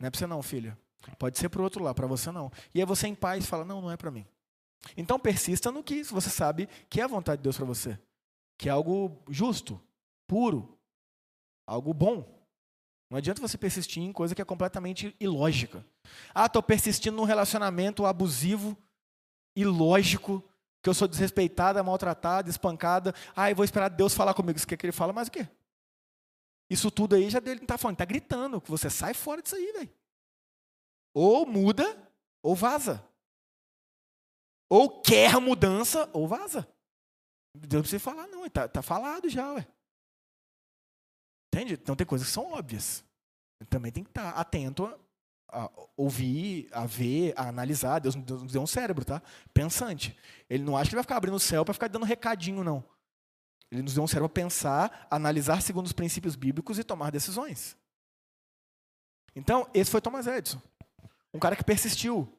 Não 0.00 0.06
é 0.06 0.10
para 0.10 0.18
você, 0.18 0.26
não, 0.26 0.42
filho. 0.42 0.74
Pode 1.18 1.36
ser 1.36 1.50
para 1.50 1.60
o 1.60 1.64
outro 1.64 1.84
lá, 1.84 1.92
para 1.92 2.06
você 2.06 2.30
não. 2.30 2.50
E 2.74 2.80
aí 2.80 2.86
você 2.86 3.08
em 3.08 3.14
paz 3.14 3.44
fala, 3.44 3.62
não, 3.62 3.82
não 3.82 3.90
é 3.90 3.96
para 3.98 4.10
mim. 4.10 4.24
Então 4.96 5.20
persista 5.20 5.70
no 5.70 5.84
que 5.84 6.02
você 6.04 6.30
sabe 6.30 6.66
que 6.88 6.98
é 6.98 7.04
a 7.04 7.06
vontade 7.06 7.40
de 7.40 7.42
Deus 7.42 7.58
para 7.58 7.66
você. 7.66 7.98
Que 8.56 8.70
é 8.70 8.72
algo 8.72 9.22
justo, 9.28 9.78
puro, 10.26 10.78
algo 11.66 11.92
bom. 11.92 12.42
Não 13.10 13.18
adianta 13.18 13.38
você 13.38 13.58
persistir 13.58 14.02
em 14.02 14.14
coisa 14.14 14.34
que 14.34 14.40
é 14.40 14.46
completamente 14.46 15.14
ilógica. 15.20 15.84
Ah, 16.34 16.46
estou 16.46 16.62
persistindo 16.62 17.18
num 17.18 17.24
relacionamento 17.24 18.06
abusivo, 18.06 18.74
ilógico, 19.54 20.42
que 20.82 20.88
eu 20.88 20.94
sou 20.94 21.08
desrespeitada, 21.08 21.82
maltratada, 21.82 22.48
espancada. 22.48 23.14
Ah, 23.34 23.50
eu 23.50 23.56
vou 23.56 23.64
esperar 23.64 23.88
Deus 23.88 24.14
falar 24.14 24.34
comigo. 24.34 24.56
Isso 24.56 24.66
que, 24.66 24.74
ele 24.80 24.92
fala, 24.92 25.12
mas 25.12 25.28
o 25.28 25.30
quê? 25.30 25.48
Isso 26.70 26.90
tudo 26.90 27.14
aí 27.16 27.30
já 27.30 27.40
dele 27.40 27.60
não 27.60 27.64
está 27.64 27.78
falando, 27.78 27.94
está 27.94 28.04
gritando 28.04 28.60
que 28.60 28.70
você 28.70 28.90
sai 28.90 29.14
fora 29.14 29.42
disso 29.42 29.56
aí, 29.56 29.72
velho. 29.72 29.90
Ou 31.14 31.46
muda, 31.46 31.84
ou 32.42 32.54
vaza. 32.54 33.04
Ou 34.68 35.00
quer 35.00 35.40
mudança, 35.40 36.08
ou 36.12 36.28
vaza. 36.28 36.68
Deus 37.54 37.72
não 37.72 37.80
precisa 37.80 38.00
falar, 38.00 38.26
não. 38.28 38.44
Está 38.44 38.68
tá 38.68 38.82
falado 38.82 39.28
já, 39.28 39.50
ué. 39.54 39.66
Entende? 41.52 41.74
Então 41.74 41.96
tem 41.96 42.06
coisas 42.06 42.28
que 42.28 42.34
são 42.34 42.52
óbvias. 42.52 43.02
também 43.68 43.90
tem 43.90 44.04
que 44.04 44.10
estar 44.10 44.30
atento 44.30 44.86
a, 45.48 45.64
a 45.64 45.70
ouvir, 45.96 46.68
a 46.72 46.86
ver, 46.86 47.32
a 47.36 47.48
analisar. 47.48 47.98
Deus, 47.98 48.14
nos 48.14 48.52
deu 48.52 48.62
um 48.62 48.66
cérebro, 48.66 49.04
tá? 49.04 49.22
Pensante. 49.52 50.16
Ele 50.48 50.62
não 50.62 50.76
acha 50.76 50.90
que 50.90 50.94
vai 50.94 51.02
ficar 51.02 51.16
abrindo 51.16 51.34
o 51.36 51.40
céu 51.40 51.64
para 51.64 51.74
ficar 51.74 51.88
dando 51.88 52.04
recadinho, 52.04 52.62
não. 52.62 52.84
Ele 53.70 53.82
nos 53.82 53.94
deu 53.94 54.02
um 54.02 54.06
cérebro 54.06 54.28
para 54.28 54.42
pensar, 54.42 55.06
analisar 55.10 55.60
segundo 55.60 55.86
os 55.86 55.92
princípios 55.92 56.34
bíblicos 56.36 56.78
e 56.78 56.84
tomar 56.84 57.10
decisões. 57.10 57.76
Então, 59.34 59.68
esse 59.74 59.90
foi 59.90 60.00
Thomas 60.00 60.26
Edison. 60.26 60.60
Um 61.32 61.38
cara 61.38 61.54
que 61.54 61.64
persistiu 61.64 62.32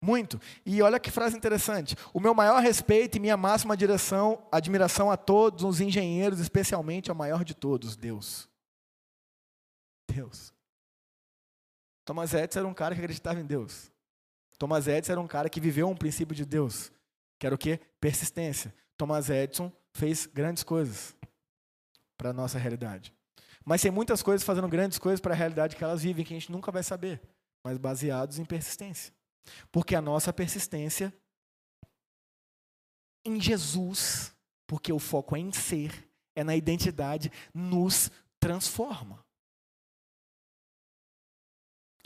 muito. 0.00 0.40
E 0.64 0.80
olha 0.82 1.00
que 1.00 1.10
frase 1.10 1.36
interessante. 1.36 1.96
O 2.14 2.20
meu 2.20 2.34
maior 2.34 2.62
respeito 2.62 3.16
e 3.16 3.20
minha 3.20 3.36
máxima 3.36 3.76
direção, 3.76 4.46
admiração 4.52 5.10
a 5.10 5.16
todos 5.16 5.64
os 5.64 5.80
engenheiros, 5.80 6.38
especialmente 6.38 7.10
ao 7.10 7.16
maior 7.16 7.44
de 7.44 7.54
todos, 7.54 7.96
Deus. 7.96 8.48
Deus. 10.08 10.55
Thomas 12.06 12.32
Edison 12.32 12.60
era 12.60 12.68
um 12.68 12.72
cara 12.72 12.94
que 12.94 13.00
acreditava 13.00 13.40
em 13.40 13.44
Deus. 13.44 13.90
Thomas 14.56 14.86
Edison 14.86 15.12
era 15.12 15.20
um 15.20 15.26
cara 15.26 15.50
que 15.50 15.60
viveu 15.60 15.88
um 15.88 15.96
princípio 15.96 16.34
de 16.34 16.46
Deus, 16.46 16.90
que 17.36 17.44
era 17.44 17.54
o 17.54 17.58
quê? 17.58 17.80
Persistência. 18.00 18.72
Thomas 18.96 19.28
Edison 19.28 19.70
fez 19.92 20.24
grandes 20.24 20.62
coisas 20.62 21.16
para 22.16 22.30
a 22.30 22.32
nossa 22.32 22.58
realidade. 22.58 23.12
Mas 23.64 23.82
tem 23.82 23.90
muitas 23.90 24.22
coisas 24.22 24.46
fazendo 24.46 24.68
grandes 24.68 24.98
coisas 24.98 25.20
para 25.20 25.34
a 25.34 25.36
realidade 25.36 25.74
que 25.74 25.82
elas 25.82 26.04
vivem, 26.04 26.24
que 26.24 26.32
a 26.32 26.38
gente 26.38 26.52
nunca 26.52 26.70
vai 26.70 26.84
saber, 26.84 27.20
mas 27.64 27.76
baseados 27.76 28.38
em 28.38 28.44
persistência. 28.44 29.12
Porque 29.72 29.96
a 29.96 30.00
nossa 30.00 30.32
persistência 30.32 31.12
em 33.24 33.40
Jesus, 33.40 34.32
porque 34.64 34.92
o 34.92 35.00
foco 35.00 35.34
é 35.34 35.40
em 35.40 35.52
ser, 35.52 36.08
é 36.36 36.44
na 36.44 36.54
identidade, 36.54 37.32
nos 37.52 38.12
transforma. 38.38 39.25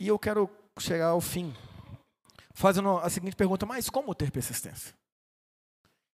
E 0.01 0.07
eu 0.07 0.17
quero 0.17 0.49
chegar 0.79 1.09
ao 1.09 1.21
fim, 1.21 1.53
fazendo 2.55 2.97
a 2.97 3.07
seguinte 3.07 3.35
pergunta: 3.35 3.67
mas 3.67 3.87
como 3.87 4.15
ter 4.15 4.31
persistência? 4.31 4.95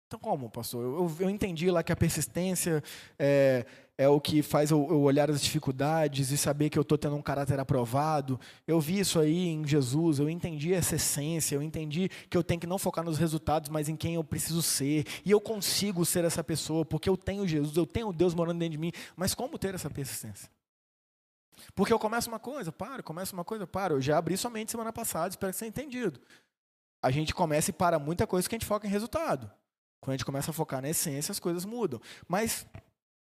Então, 0.09 0.19
como, 0.19 0.51
pastor? 0.51 0.83
Eu, 0.83 1.17
eu 1.21 1.31
entendi 1.31 1.71
lá 1.71 1.85
que 1.85 1.93
a 1.93 1.97
persistência 1.97 2.83
é, 3.17 3.65
é 3.97 4.09
o 4.09 4.21
que 4.21 4.43
faz 4.43 4.73
eu, 4.73 4.89
eu, 4.91 5.01
olhar 5.03 5.31
as 5.31 5.41
dificuldades 5.41 6.33
e 6.33 6.37
saber 6.37 6.69
que 6.69 6.77
eu 6.77 6.83
estou 6.83 6.99
tendo 6.99 7.15
um 7.15 7.23
caráter 7.23 7.61
aprovado. 7.61 8.41
Eu 8.67 8.81
vi 8.81 8.99
isso 8.99 9.21
aí 9.21 9.51
em 9.51 9.65
Jesus, 9.65 10.19
eu 10.19 10.29
entendi 10.29 10.75
essa 10.75 10.97
essência, 10.97 11.55
eu 11.55 11.63
entendi 11.63 12.09
que 12.29 12.37
eu 12.37 12.43
tenho 12.43 12.61
que 12.61 12.67
não 12.67 12.81
focar 12.81 13.05
nos 13.05 13.19
resultados, 13.19 13.71
mas 13.71 13.89
em 13.89 13.95
quem 13.95 14.17
eu 14.17 14.25
preciso 14.25 14.63
ser. 14.63 15.05
E 15.25 15.31
eu 15.31 15.41
consigo 15.41 16.05
ser 16.05 16.25
essa 16.25 16.43
pessoa, 16.43 16.85
porque 16.85 17.09
eu 17.09 17.17
tenho 17.17 17.47
Jesus, 17.47 17.77
eu 17.77 17.87
tenho 17.87 18.13
Deus 18.13 18.35
morando 18.35 18.59
dentro 18.59 18.73
de 18.73 18.79
mim. 18.79 18.91
Mas 19.15 19.33
como 19.33 19.57
ter 19.57 19.77
essa 19.77 19.89
persistência? 19.89 20.56
Porque 21.75 21.93
eu 21.93 21.99
começo 21.99 22.29
uma 22.29 22.39
coisa, 22.39 22.73
paro, 22.73 23.03
começo 23.03 23.35
uma 23.35 23.45
coisa, 23.45 23.67
paro. 23.67 23.97
Eu 23.97 24.01
já 24.01 24.19
abri 24.19 24.37
somente 24.37 24.71
semana 24.71 24.93
passada, 24.93 25.29
espero 25.29 25.53
que 25.53 25.59
você 25.59 25.71
tenha 25.71 25.87
entendido. 25.87 26.21
A 27.03 27.11
gente 27.11 27.35
começa 27.35 27.71
e 27.71 27.73
para 27.73 27.99
muita 27.99 28.27
coisa 28.27 28.49
que 28.49 28.55
a 28.55 28.59
gente 28.59 28.67
foca 28.67 28.87
em 28.87 28.91
resultado. 28.91 29.51
Quando 30.01 30.15
a 30.15 30.17
gente 30.17 30.25
começa 30.25 30.51
a 30.51 30.55
focar 30.55 30.81
na 30.81 30.89
essência, 30.89 31.33
as 31.33 31.41
coisas 31.41 31.65
mudam. 31.65 32.01
Mas 32.29 32.67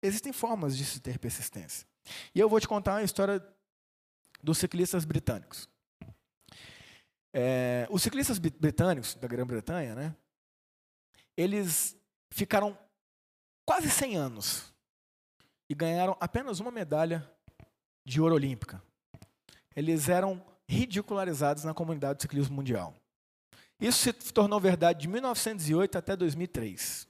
existem 0.03 0.32
formas 0.32 0.76
de 0.76 0.84
se 0.84 1.01
ter 1.01 1.18
persistência. 1.18 1.86
E 2.34 2.41
eu 2.41 2.49
vou 2.49 2.61
te 2.61 2.68
contar 2.68 2.97
a 2.97 3.03
história 3.03 3.45
dos 4.43 4.59
ciclistas 4.59 5.05
britânicos. 5.05 5.68
É, 7.32 7.86
os 7.91 8.03
ciclistas 8.03 8.38
britânicos 8.38 9.14
da 9.14 9.28
Grã-Bretanha, 9.28 9.95
né, 9.95 10.16
eles 11.36 11.97
ficaram 12.30 12.76
quase 13.64 13.88
100 13.88 14.16
anos 14.16 14.74
e 15.68 15.74
ganharam 15.74 16.16
apenas 16.18 16.59
uma 16.59 16.72
medalha 16.72 17.30
de 18.11 18.20
ouro 18.20 18.34
olímpica. 18.34 18.82
Eles 19.74 20.08
eram 20.08 20.42
ridicularizados 20.68 21.64
na 21.64 21.72
comunidade 21.72 22.18
do 22.18 22.22
ciclismo 22.22 22.56
mundial. 22.56 22.94
Isso 23.80 23.98
se 23.98 24.12
tornou 24.32 24.61
verdade 24.61 25.00
de 25.00 25.08
1908 25.08 25.96
até 25.96 26.16
2003. 26.16 27.08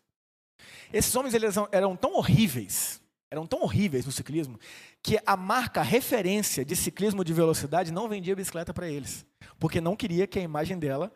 Esses 0.93 1.15
homens 1.15 1.35
eles 1.35 1.55
eram 1.73 1.97
tão 1.97 2.15
horríveis, 2.15 3.01
eram 3.31 3.47
tão 3.47 3.63
horríveis 3.63 4.05
no 4.05 4.13
ciclismo, 4.13 4.59
que 5.03 5.19
a 5.25 5.37
marca 5.37 5.83
referência 5.83 6.65
de 6.65 6.77
ciclismo 6.77 7.25
de 7.25 7.33
velocidade 7.33 7.91
não 7.91 8.09
vendia 8.09 8.37
bicicleta 8.37 8.75
para 8.75 8.89
eles, 8.89 9.25
porque 9.59 9.81
não 9.81 9.97
queria 9.97 10.27
que 10.27 10.39
a 10.39 10.43
imagem 10.43 10.79
dela 10.79 11.13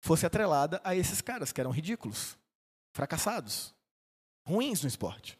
fosse 0.00 0.26
atrelada 0.26 0.80
a 0.84 0.94
esses 0.94 1.22
caras 1.22 1.50
que 1.50 1.60
eram 1.60 1.70
ridículos, 1.70 2.36
fracassados, 2.92 3.74
ruins 4.46 4.82
no 4.82 4.88
esporte. 4.88 5.38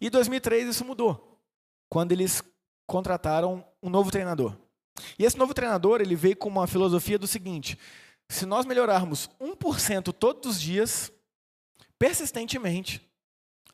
E 0.00 0.08
em 0.08 0.10
2003 0.10 0.68
isso 0.68 0.84
mudou, 0.84 1.40
quando 1.88 2.12
eles 2.12 2.42
contrataram 2.86 3.64
um 3.82 3.90
novo 3.90 4.10
treinador. 4.10 4.56
E 5.18 5.24
esse 5.24 5.38
novo 5.38 5.54
treinador, 5.54 6.00
ele 6.00 6.14
veio 6.14 6.36
com 6.36 6.48
uma 6.48 6.66
filosofia 6.66 7.18
do 7.18 7.26
seguinte: 7.26 7.78
se 8.28 8.46
nós 8.46 8.66
melhorarmos 8.66 9.28
1% 9.40 10.12
todos 10.12 10.52
os 10.52 10.60
dias, 10.60 11.12
persistentemente, 11.98 13.00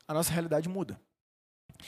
a 0.07 0.13
nossa 0.13 0.31
realidade 0.31 0.67
muda. 0.67 0.99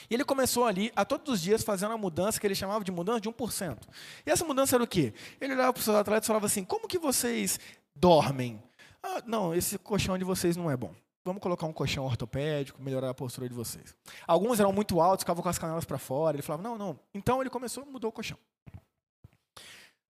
E 0.09 0.13
ele 0.13 0.23
começou 0.23 0.65
ali 0.65 0.91
a 0.95 1.03
todos 1.03 1.33
os 1.33 1.41
dias 1.41 1.63
fazendo 1.63 1.91
uma 1.91 1.97
mudança 1.97 2.39
que 2.39 2.47
ele 2.47 2.55
chamava 2.55 2.83
de 2.83 2.91
mudança 2.91 3.19
de 3.19 3.29
1%. 3.29 3.77
E 4.25 4.31
essa 4.31 4.45
mudança 4.45 4.75
era 4.75 4.83
o 4.83 4.87
quê? 4.87 5.13
Ele 5.39 5.53
olhava 5.53 5.73
para 5.73 5.79
os 5.79 5.85
seus 5.85 5.97
atletas 5.97 6.25
e 6.25 6.27
falava 6.27 6.45
assim: 6.45 6.63
como 6.63 6.87
que 6.87 6.97
vocês 6.97 7.59
dormem? 7.95 8.61
Ah, 9.03 9.21
não, 9.25 9.53
esse 9.53 9.77
colchão 9.77 10.17
de 10.17 10.23
vocês 10.23 10.55
não 10.55 10.69
é 10.69 10.77
bom. 10.77 10.93
Vamos 11.23 11.41
colocar 11.41 11.67
um 11.67 11.73
colchão 11.73 12.05
ortopédico, 12.05 12.81
melhorar 12.81 13.09
a 13.11 13.13
postura 13.13 13.47
de 13.47 13.53
vocês. 13.53 13.95
Alguns 14.25 14.59
eram 14.59 14.73
muito 14.73 14.99
altos, 14.99 15.23
ficavam 15.23 15.43
com 15.43 15.49
as 15.49 15.59
canelas 15.59 15.85
para 15.85 15.99
fora. 15.99 16.35
Ele 16.35 16.41
falava, 16.41 16.63
não, 16.63 16.77
não. 16.77 16.99
Então 17.13 17.41
ele 17.41 17.49
começou, 17.49 17.85
mudou 17.85 18.09
o 18.09 18.13
colchão. 18.13 18.37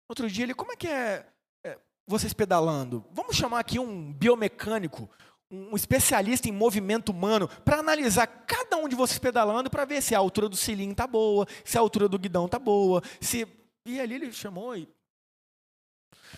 Outro 0.09 0.29
dia 0.29 0.45
ele, 0.45 0.53
como 0.53 0.71
é 0.71 0.75
que 0.75 0.87
é, 0.87 1.27
é 1.63 1.77
vocês 2.07 2.33
pedalando? 2.33 3.05
Vamos 3.11 3.35
chamar 3.35 3.59
aqui 3.59 3.77
um 3.77 4.11
biomecânico, 4.13 5.09
um 5.49 5.75
especialista 5.75 6.49
em 6.49 6.51
movimento 6.51 7.09
humano, 7.09 7.47
para 7.63 7.77
analisar 7.77 8.25
cada 8.25 8.77
um 8.77 8.87
de 8.87 8.95
vocês 8.95 9.19
pedalando 9.19 9.69
para 9.69 9.85
ver 9.85 10.01
se 10.01 10.15
a 10.15 10.19
altura 10.19 10.49
do 10.49 10.55
cilindro 10.55 10.93
está 10.93 11.05
boa, 11.05 11.47
se 11.63 11.77
a 11.77 11.81
altura 11.81 12.07
do 12.07 12.17
guidão 12.17 12.45
está 12.45 12.57
boa, 12.57 13.01
se 13.21 13.47
e 13.85 13.99
ali 13.99 14.15
ele 14.15 14.33
chamou 14.33 14.75
e 14.75 14.89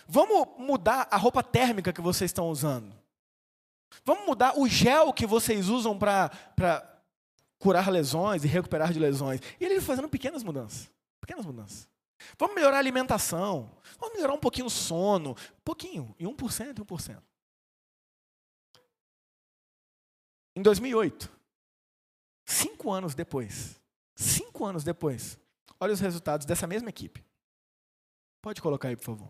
Vamos 0.07 0.47
mudar 0.57 1.07
a 1.09 1.17
roupa 1.17 1.41
térmica 1.41 1.93
que 1.93 2.01
vocês 2.01 2.29
estão 2.29 2.49
usando. 2.49 2.93
Vamos 4.03 4.25
mudar 4.25 4.57
o 4.57 4.67
gel 4.67 5.13
que 5.13 5.25
vocês 5.25 5.69
usam 5.69 5.97
para 5.97 6.31
curar 7.59 7.89
lesões 7.91 8.43
e 8.43 8.47
recuperar 8.47 8.93
de 8.93 8.99
lesões. 8.99 9.41
E 9.59 9.65
ele 9.65 9.81
fazendo 9.81 10.09
pequenas 10.09 10.43
mudanças. 10.43 10.89
Pequenas 11.19 11.45
mudanças. 11.45 11.87
Vamos 12.37 12.55
melhorar 12.55 12.77
a 12.77 12.79
alimentação. 12.79 13.71
Vamos 13.99 14.15
melhorar 14.15 14.33
um 14.33 14.39
pouquinho 14.39 14.67
o 14.67 14.69
sono. 14.69 15.31
Um 15.31 15.63
pouquinho. 15.63 16.15
E 16.19 16.25
1% 16.25 16.79
e 16.79 16.83
1%. 16.83 17.21
Em 20.55 20.61
2008, 20.61 21.31
cinco 22.43 22.91
anos 22.91 23.13
depois, 23.13 23.79
cinco 24.15 24.65
anos 24.65 24.83
depois, 24.83 25.37
olha 25.79 25.93
os 25.93 25.99
resultados 25.99 26.47
dessa 26.47 26.65
mesma 26.65 26.89
equipe. 26.89 27.23
Pode 28.41 28.59
colocar 28.59 28.87
aí, 28.87 28.95
por 28.95 29.03
favor. 29.03 29.29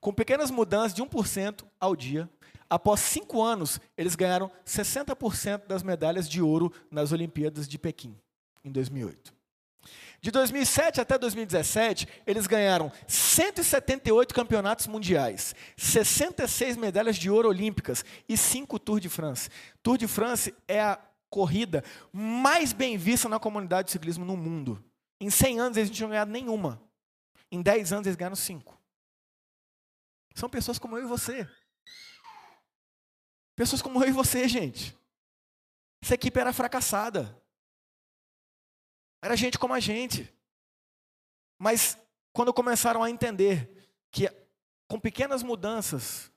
Com 0.00 0.12
pequenas 0.12 0.48
mudanças 0.48 0.94
de 0.94 1.02
1% 1.02 1.66
ao 1.80 1.96
dia, 1.96 2.30
Após 2.70 3.00
cinco 3.00 3.42
anos, 3.42 3.80
eles 3.96 4.14
ganharam 4.14 4.50
60% 4.66 5.66
das 5.66 5.82
medalhas 5.82 6.28
de 6.28 6.42
ouro 6.42 6.72
nas 6.90 7.12
Olimpíadas 7.12 7.66
de 7.66 7.78
Pequim, 7.78 8.16
em 8.62 8.70
2008. 8.70 9.32
De 10.20 10.30
2007 10.32 11.00
até 11.00 11.16
2017, 11.16 12.08
eles 12.26 12.46
ganharam 12.46 12.90
178 13.06 14.34
campeonatos 14.34 14.86
mundiais, 14.88 15.54
66 15.76 16.76
medalhas 16.76 17.16
de 17.16 17.30
ouro 17.30 17.48
olímpicas 17.48 18.04
e 18.28 18.36
5 18.36 18.78
Tour 18.80 18.98
de 18.98 19.08
France. 19.08 19.48
Tour 19.80 19.96
de 19.96 20.08
France 20.08 20.52
é 20.66 20.80
a 20.80 20.98
corrida 21.30 21.84
mais 22.12 22.72
bem 22.72 22.98
vista 22.98 23.28
na 23.28 23.38
comunidade 23.38 23.86
de 23.86 23.92
ciclismo 23.92 24.24
no 24.24 24.36
mundo. 24.36 24.82
Em 25.20 25.30
100 25.30 25.60
anos 25.60 25.76
eles 25.76 25.88
não 25.88 25.96
tinham 25.96 26.10
ganhado 26.10 26.30
nenhuma. 26.30 26.82
Em 27.50 27.62
10 27.62 27.92
anos 27.92 28.06
eles 28.06 28.16
ganharam 28.16 28.36
5. 28.36 28.76
São 30.34 30.48
pessoas 30.48 30.78
como 30.78 30.96
eu 30.96 31.04
e 31.04 31.06
você. 31.06 31.48
Pessoas 33.58 33.82
como 33.82 34.00
eu 34.04 34.08
e 34.08 34.12
você, 34.12 34.46
gente. 34.46 34.96
Essa 36.00 36.14
equipe 36.14 36.38
era 36.38 36.52
fracassada. 36.52 37.36
Era 39.20 39.34
gente 39.34 39.58
como 39.58 39.74
a 39.74 39.80
gente. 39.80 40.32
Mas 41.60 41.98
quando 42.32 42.54
começaram 42.54 43.02
a 43.02 43.10
entender 43.10 43.68
que 44.12 44.30
com 44.88 45.00
pequenas 45.00 45.42
mudanças 45.42 46.30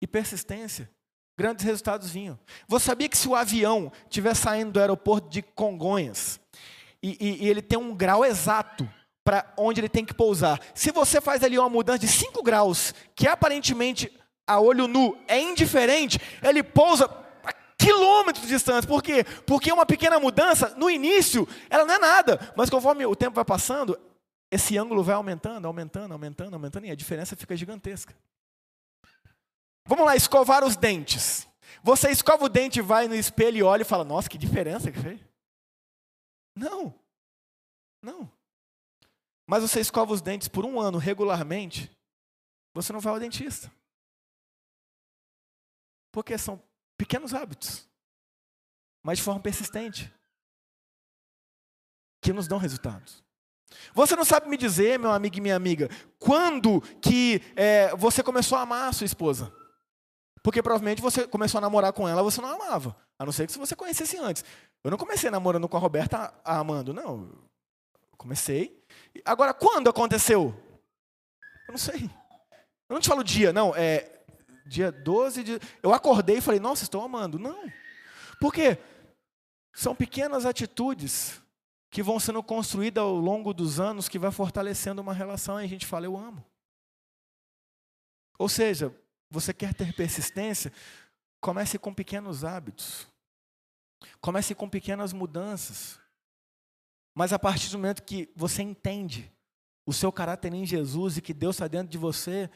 e 0.00 0.06
persistência, 0.06 0.90
grandes 1.38 1.66
resultados 1.66 2.08
vinham. 2.08 2.38
Você 2.66 2.86
sabia 2.86 3.10
que 3.10 3.18
se 3.18 3.28
o 3.28 3.36
avião 3.36 3.92
estiver 4.04 4.34
saindo 4.34 4.72
do 4.72 4.80
aeroporto 4.80 5.28
de 5.28 5.42
Congonhas 5.42 6.40
e, 7.02 7.10
e, 7.20 7.44
e 7.44 7.48
ele 7.50 7.60
tem 7.60 7.78
um 7.78 7.94
grau 7.94 8.24
exato 8.24 8.90
para 9.22 9.52
onde 9.58 9.82
ele 9.82 9.88
tem 9.90 10.04
que 10.04 10.14
pousar, 10.14 10.62
se 10.74 10.90
você 10.90 11.20
faz 11.20 11.44
ali 11.44 11.58
uma 11.58 11.68
mudança 11.68 11.98
de 11.98 12.08
5 12.08 12.42
graus, 12.42 12.94
que 13.14 13.28
aparentemente 13.28 14.10
a 14.46 14.60
olho 14.60 14.86
nu 14.86 15.18
é 15.26 15.40
indiferente, 15.40 16.20
ele 16.42 16.62
pousa 16.62 17.06
a 17.44 17.52
quilômetros 17.76 18.46
distantes. 18.46 18.86
Por 18.86 19.02
quê? 19.02 19.24
Porque 19.46 19.72
uma 19.72 19.84
pequena 19.84 20.20
mudança, 20.20 20.74
no 20.76 20.88
início, 20.88 21.48
ela 21.68 21.84
não 21.84 21.94
é 21.94 21.98
nada. 21.98 22.52
Mas 22.56 22.70
conforme 22.70 23.04
o 23.04 23.16
tempo 23.16 23.34
vai 23.34 23.44
passando, 23.44 23.98
esse 24.50 24.78
ângulo 24.78 25.02
vai 25.02 25.14
aumentando, 25.14 25.66
aumentando, 25.66 26.12
aumentando, 26.12 26.54
aumentando, 26.54 26.86
e 26.86 26.90
a 26.90 26.96
diferença 26.96 27.34
fica 27.34 27.56
gigantesca. 27.56 28.14
Vamos 29.84 30.04
lá, 30.04 30.16
escovar 30.16 30.64
os 30.64 30.76
dentes. 30.76 31.46
Você 31.82 32.10
escova 32.10 32.44
o 32.44 32.48
dente, 32.48 32.80
vai 32.80 33.06
no 33.06 33.14
espelho 33.14 33.58
e 33.58 33.62
olha 33.62 33.82
e 33.82 33.84
fala: 33.84 34.04
Nossa, 34.04 34.28
que 34.28 34.38
diferença 34.38 34.90
que 34.90 34.98
fez. 34.98 35.20
Não. 36.54 36.94
Não. 38.02 38.30
Mas 39.46 39.62
você 39.62 39.80
escova 39.80 40.12
os 40.12 40.20
dentes 40.20 40.48
por 40.48 40.64
um 40.64 40.80
ano 40.80 40.98
regularmente, 40.98 41.90
você 42.74 42.92
não 42.92 43.00
vai 43.00 43.12
ao 43.12 43.20
dentista. 43.20 43.70
Porque 46.16 46.38
são 46.38 46.62
pequenos 46.96 47.34
hábitos, 47.34 47.86
mas 49.02 49.18
de 49.18 49.24
forma 49.24 49.38
persistente, 49.38 50.10
que 52.22 52.32
nos 52.32 52.48
dão 52.48 52.56
resultados. 52.56 53.22
Você 53.92 54.16
não 54.16 54.24
sabe 54.24 54.48
me 54.48 54.56
dizer, 54.56 54.98
meu 54.98 55.12
amigo 55.12 55.36
e 55.36 55.42
minha 55.42 55.54
amiga, 55.54 55.90
quando 56.18 56.80
que 57.02 57.42
é, 57.54 57.94
você 57.96 58.22
começou 58.22 58.56
a 58.56 58.62
amar 58.62 58.88
a 58.88 58.92
sua 58.94 59.04
esposa? 59.04 59.52
Porque 60.42 60.62
provavelmente 60.62 61.02
você 61.02 61.28
começou 61.28 61.58
a 61.58 61.60
namorar 61.60 61.92
com 61.92 62.08
ela, 62.08 62.22
você 62.22 62.40
não 62.40 62.48
amava. 62.48 62.96
A 63.18 63.26
não 63.26 63.30
ser 63.30 63.46
que 63.46 63.58
você 63.58 63.76
conhecesse 63.76 64.16
antes. 64.16 64.42
Eu 64.82 64.90
não 64.90 64.96
comecei 64.96 65.28
namorando 65.28 65.68
com 65.68 65.76
a 65.76 65.80
Roberta 65.80 66.32
amando, 66.42 66.94
não. 66.94 67.28
Eu 68.10 68.16
comecei. 68.16 68.82
Agora, 69.22 69.52
quando 69.52 69.90
aconteceu? 69.90 70.58
Eu 71.68 71.72
não 71.72 71.78
sei. 71.78 72.10
Eu 72.88 72.94
não 72.94 73.00
te 73.00 73.08
falo 73.10 73.22
dia, 73.22 73.52
não. 73.52 73.74
É 73.76 74.15
dia 74.66 74.90
12 74.90 75.44
de. 75.44 75.60
Eu 75.82 75.92
acordei 75.92 76.38
e 76.38 76.40
falei, 76.40 76.60
nossa, 76.60 76.84
estou 76.84 77.02
amando. 77.02 77.38
Não. 77.38 77.70
Por 78.40 78.52
quê? 78.52 78.78
São 79.72 79.94
pequenas 79.94 80.44
atitudes 80.44 81.40
que 81.90 82.02
vão 82.02 82.18
sendo 82.18 82.42
construídas 82.42 83.02
ao 83.02 83.14
longo 83.14 83.54
dos 83.54 83.78
anos 83.80 84.08
que 84.08 84.18
vai 84.18 84.30
fortalecendo 84.30 85.00
uma 85.00 85.14
relação 85.14 85.60
e 85.60 85.64
a 85.64 85.68
gente 85.68 85.86
fala, 85.86 86.06
eu 86.06 86.16
amo. 86.16 86.44
Ou 88.38 88.48
seja, 88.48 88.94
você 89.30 89.54
quer 89.54 89.72
ter 89.72 89.94
persistência? 89.94 90.72
Comece 91.40 91.78
com 91.78 91.94
pequenos 91.94 92.44
hábitos. 92.44 93.06
Comece 94.20 94.54
com 94.54 94.68
pequenas 94.68 95.12
mudanças. 95.12 95.98
Mas 97.14 97.32
a 97.32 97.38
partir 97.38 97.70
do 97.70 97.78
momento 97.78 98.02
que 98.02 98.30
você 98.36 98.62
entende 98.62 99.32
o 99.86 99.92
seu 99.92 100.12
caráter 100.12 100.52
em 100.52 100.66
Jesus 100.66 101.16
e 101.16 101.22
que 101.22 101.32
Deus 101.32 101.56
está 101.56 101.68
dentro 101.68 101.88
de 101.88 101.96
você, 101.96 102.50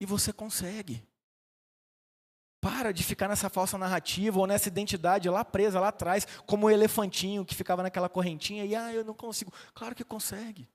e 0.00 0.06
você 0.06 0.32
consegue. 0.32 1.02
Para 2.66 2.90
de 2.90 3.04
ficar 3.04 3.28
nessa 3.28 3.48
falsa 3.48 3.78
narrativa 3.78 4.40
ou 4.40 4.44
nessa 4.44 4.66
identidade 4.66 5.30
lá 5.30 5.44
presa, 5.44 5.78
lá 5.78 5.86
atrás, 5.86 6.26
como 6.46 6.66
o 6.66 6.70
elefantinho 6.70 7.44
que 7.44 7.54
ficava 7.54 7.80
naquela 7.80 8.08
correntinha 8.08 8.64
e, 8.64 8.74
ah, 8.74 8.92
eu 8.92 9.04
não 9.04 9.14
consigo. 9.14 9.52
Claro 9.72 9.94
que 9.94 10.02
consegue. 10.02 10.68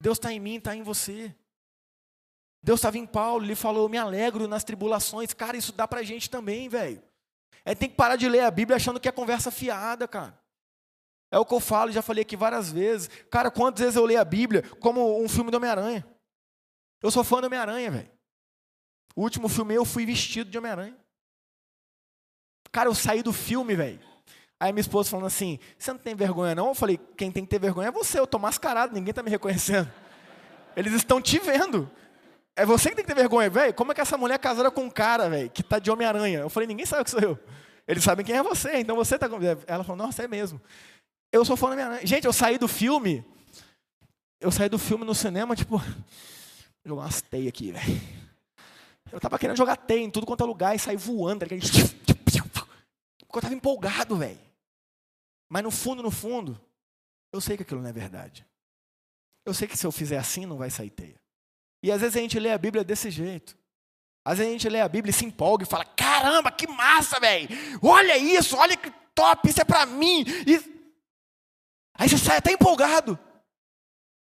Deus 0.00 0.16
está 0.16 0.32
em 0.32 0.38
mim, 0.38 0.58
está 0.58 0.76
em 0.76 0.82
você. 0.84 1.34
Deus 2.62 2.78
estava 2.78 2.98
em 2.98 3.04
Paulo, 3.04 3.44
ele 3.44 3.56
falou: 3.56 3.88
Me 3.88 3.98
alegro 3.98 4.46
nas 4.46 4.62
tribulações. 4.62 5.34
Cara, 5.34 5.56
isso 5.56 5.72
dá 5.72 5.88
para 5.88 6.04
gente 6.04 6.30
também, 6.30 6.68
velho. 6.68 7.02
É, 7.64 7.74
tem 7.74 7.88
que 7.88 7.96
parar 7.96 8.14
de 8.14 8.28
ler 8.28 8.44
a 8.44 8.50
Bíblia 8.52 8.76
achando 8.76 9.00
que 9.00 9.08
é 9.08 9.12
conversa 9.12 9.50
fiada, 9.50 10.06
cara. 10.06 10.38
É 11.32 11.38
o 11.38 11.44
que 11.44 11.52
eu 11.52 11.58
falo, 11.58 11.90
já 11.90 12.00
falei 12.00 12.22
aqui 12.22 12.36
várias 12.36 12.70
vezes. 12.70 13.10
Cara, 13.28 13.50
quantas 13.50 13.80
vezes 13.80 13.96
eu 13.96 14.04
leio 14.04 14.20
a 14.20 14.24
Bíblia 14.24 14.62
como 14.78 15.20
um 15.20 15.28
filme 15.28 15.50
do 15.50 15.56
Homem-Aranha? 15.56 16.06
Eu 17.02 17.10
sou 17.10 17.24
fã 17.24 17.40
do 17.40 17.48
Homem-Aranha, 17.48 17.90
velho. 17.90 18.21
O 19.14 19.22
último 19.22 19.48
filme 19.48 19.74
eu 19.74 19.84
fui 19.84 20.06
vestido 20.06 20.50
de 20.50 20.58
Homem-Aranha. 20.58 20.96
Cara, 22.70 22.88
eu 22.88 22.94
saí 22.94 23.22
do 23.22 23.32
filme, 23.32 23.74
velho. 23.74 24.00
Aí 24.58 24.72
minha 24.72 24.80
esposa 24.80 25.10
falando 25.10 25.26
assim: 25.26 25.58
Você 25.78 25.92
não 25.92 25.98
tem 25.98 26.14
vergonha, 26.14 26.54
não? 26.54 26.68
Eu 26.68 26.74
falei: 26.74 26.98
Quem 27.16 27.30
tem 27.30 27.44
que 27.44 27.50
ter 27.50 27.58
vergonha 27.58 27.88
é 27.88 27.90
você. 27.90 28.18
Eu 28.18 28.26
tô 28.26 28.38
mascarado, 28.38 28.94
ninguém 28.94 29.12
tá 29.12 29.22
me 29.22 29.30
reconhecendo. 29.30 29.90
Eles 30.76 30.92
estão 30.94 31.20
te 31.20 31.38
vendo. 31.38 31.90
É 32.54 32.64
você 32.64 32.90
que 32.90 32.96
tem 32.96 33.04
que 33.04 33.12
ter 33.12 33.18
vergonha, 33.18 33.48
velho. 33.50 33.74
Como 33.74 33.92
é 33.92 33.94
que 33.94 34.00
essa 34.00 34.16
mulher 34.16 34.34
é 34.34 34.38
casada 34.38 34.70
com 34.70 34.84
um 34.84 34.90
cara, 34.90 35.28
velho, 35.28 35.50
que 35.50 35.62
tá 35.62 35.78
de 35.78 35.90
Homem-Aranha? 35.90 36.40
Eu 36.40 36.50
falei, 36.50 36.66
ninguém 36.66 36.84
sabe 36.84 37.04
que 37.04 37.10
sou 37.10 37.20
eu. 37.20 37.38
Eles 37.88 38.04
sabem 38.04 38.24
quem 38.24 38.36
é 38.36 38.42
você, 38.42 38.76
então 38.78 38.94
você 38.94 39.18
tá 39.18 39.28
com. 39.28 39.38
Ela 39.66 39.82
falou, 39.82 39.96
nossa, 39.96 40.22
é 40.22 40.28
mesmo. 40.28 40.60
Eu 41.32 41.44
sou 41.44 41.56
fã 41.56 41.68
da 41.68 41.72
Homem-Aranha. 41.72 42.06
Gente, 42.06 42.26
eu 42.26 42.32
saí 42.32 42.58
do 42.58 42.68
filme. 42.68 43.24
Eu 44.40 44.50
saí 44.50 44.68
do 44.68 44.78
filme 44.78 45.04
no 45.04 45.14
cinema, 45.14 45.56
tipo. 45.56 45.82
Umas 46.84 47.22
teias 47.22 47.48
aqui, 47.48 47.72
velho. 47.72 48.21
Eu 49.12 49.20
tava 49.20 49.38
querendo 49.38 49.56
jogar 49.56 49.76
teia 49.76 50.02
em 50.02 50.10
tudo 50.10 50.26
quanto 50.26 50.42
é 50.42 50.46
lugar 50.46 50.74
e 50.74 50.78
sair 50.78 50.96
voando. 50.96 51.40
Tá 51.40 51.46
Porque 53.18 53.38
eu 53.38 53.42
tava 53.42 53.54
empolgado, 53.54 54.16
velho. 54.16 54.40
Mas 55.50 55.62
no 55.62 55.70
fundo, 55.70 56.02
no 56.02 56.10
fundo, 56.10 56.58
eu 57.30 57.40
sei 57.40 57.56
que 57.56 57.62
aquilo 57.62 57.82
não 57.82 57.90
é 57.90 57.92
verdade. 57.92 58.46
Eu 59.44 59.52
sei 59.52 59.68
que 59.68 59.76
se 59.76 59.86
eu 59.86 59.92
fizer 59.92 60.16
assim, 60.16 60.46
não 60.46 60.56
vai 60.56 60.70
sair 60.70 60.88
teia. 60.88 61.20
E 61.82 61.92
às 61.92 62.00
vezes 62.00 62.16
a 62.16 62.20
gente 62.20 62.38
lê 62.38 62.50
a 62.50 62.58
Bíblia 62.58 62.82
desse 62.82 63.10
jeito. 63.10 63.56
Às 64.24 64.38
vezes 64.38 64.50
a 64.50 64.52
gente 64.52 64.68
lê 64.68 64.80
a 64.80 64.88
Bíblia 64.88 65.10
e 65.10 65.12
se 65.12 65.26
empolga 65.26 65.64
e 65.64 65.68
fala: 65.68 65.84
caramba, 65.84 66.50
que 66.50 66.66
massa, 66.66 67.20
velho! 67.20 67.48
Olha 67.82 68.16
isso, 68.16 68.56
olha 68.56 68.76
que 68.76 68.90
top, 69.14 69.48
isso 69.48 69.60
é 69.60 69.64
para 69.64 69.84
mim. 69.84 70.24
E... 70.46 70.56
Aí 71.94 72.08
você 72.08 72.16
sai 72.16 72.38
até 72.38 72.52
empolgado. 72.52 73.18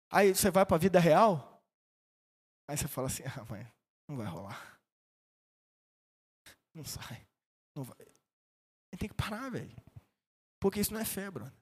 Aí 0.09 0.33
você 0.33 0.49
vai 0.49 0.65
para 0.65 0.75
a 0.75 0.79
vida 0.79 0.99
real. 0.99 1.61
Aí 2.67 2.77
você 2.77 2.87
fala 2.87 3.07
assim: 3.07 3.23
ah, 3.25 3.43
mãe, 3.49 3.67
não 4.09 4.17
vai 4.17 4.27
rolar. 4.27 4.81
Não 6.73 6.83
sai. 6.83 7.25
Não 7.75 7.83
vai. 7.83 7.95
Tem 8.97 9.07
que 9.07 9.15
parar, 9.15 9.49
velho. 9.49 9.75
Porque 10.59 10.79
isso 10.79 10.93
não 10.93 10.99
é 10.99 11.05
fé, 11.05 11.29
Bruno. 11.29 11.53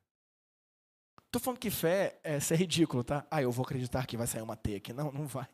Estou 1.25 1.41
falando 1.41 1.59
que 1.59 1.69
fé 1.69 2.19
é 2.23 2.39
ser 2.39 2.55
ridículo, 2.55 3.03
tá? 3.03 3.27
Ah, 3.29 3.41
eu 3.41 3.51
vou 3.51 3.65
acreditar 3.65 4.07
que 4.07 4.17
vai 4.17 4.25
sair 4.25 4.41
uma 4.41 4.55
teia 4.55 4.77
aqui. 4.77 4.93
Não, 4.93 5.11
não 5.11 5.27
vai. 5.27 5.47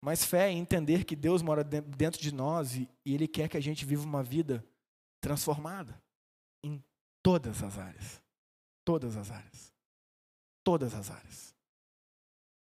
Mas 0.00 0.24
fé 0.24 0.48
é 0.48 0.52
entender 0.52 1.04
que 1.04 1.16
Deus 1.16 1.42
mora 1.42 1.62
dentro 1.62 2.20
de 2.20 2.32
nós 2.32 2.74
e, 2.76 2.88
Ele 3.04 3.28
quer 3.28 3.48
que 3.48 3.56
a 3.56 3.60
gente 3.60 3.84
viva 3.84 4.04
uma 4.04 4.22
vida 4.22 4.64
transformada 5.20 6.00
em 6.64 6.82
todas 7.22 7.62
as 7.62 7.76
áreas. 7.76 8.22
Todas 8.84 9.16
as 9.16 9.30
áreas. 9.30 9.74
Todas 10.64 10.94
as 10.94 11.10
áreas. 11.10 11.54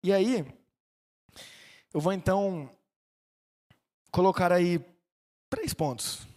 E 0.04 0.14
aí, 0.14 0.44
eu 1.94 2.00
vou 2.00 2.14
então 2.14 2.70
colocar 4.12 4.52
aí 4.52 4.80
três 5.50 5.74
pontos. 5.74 6.28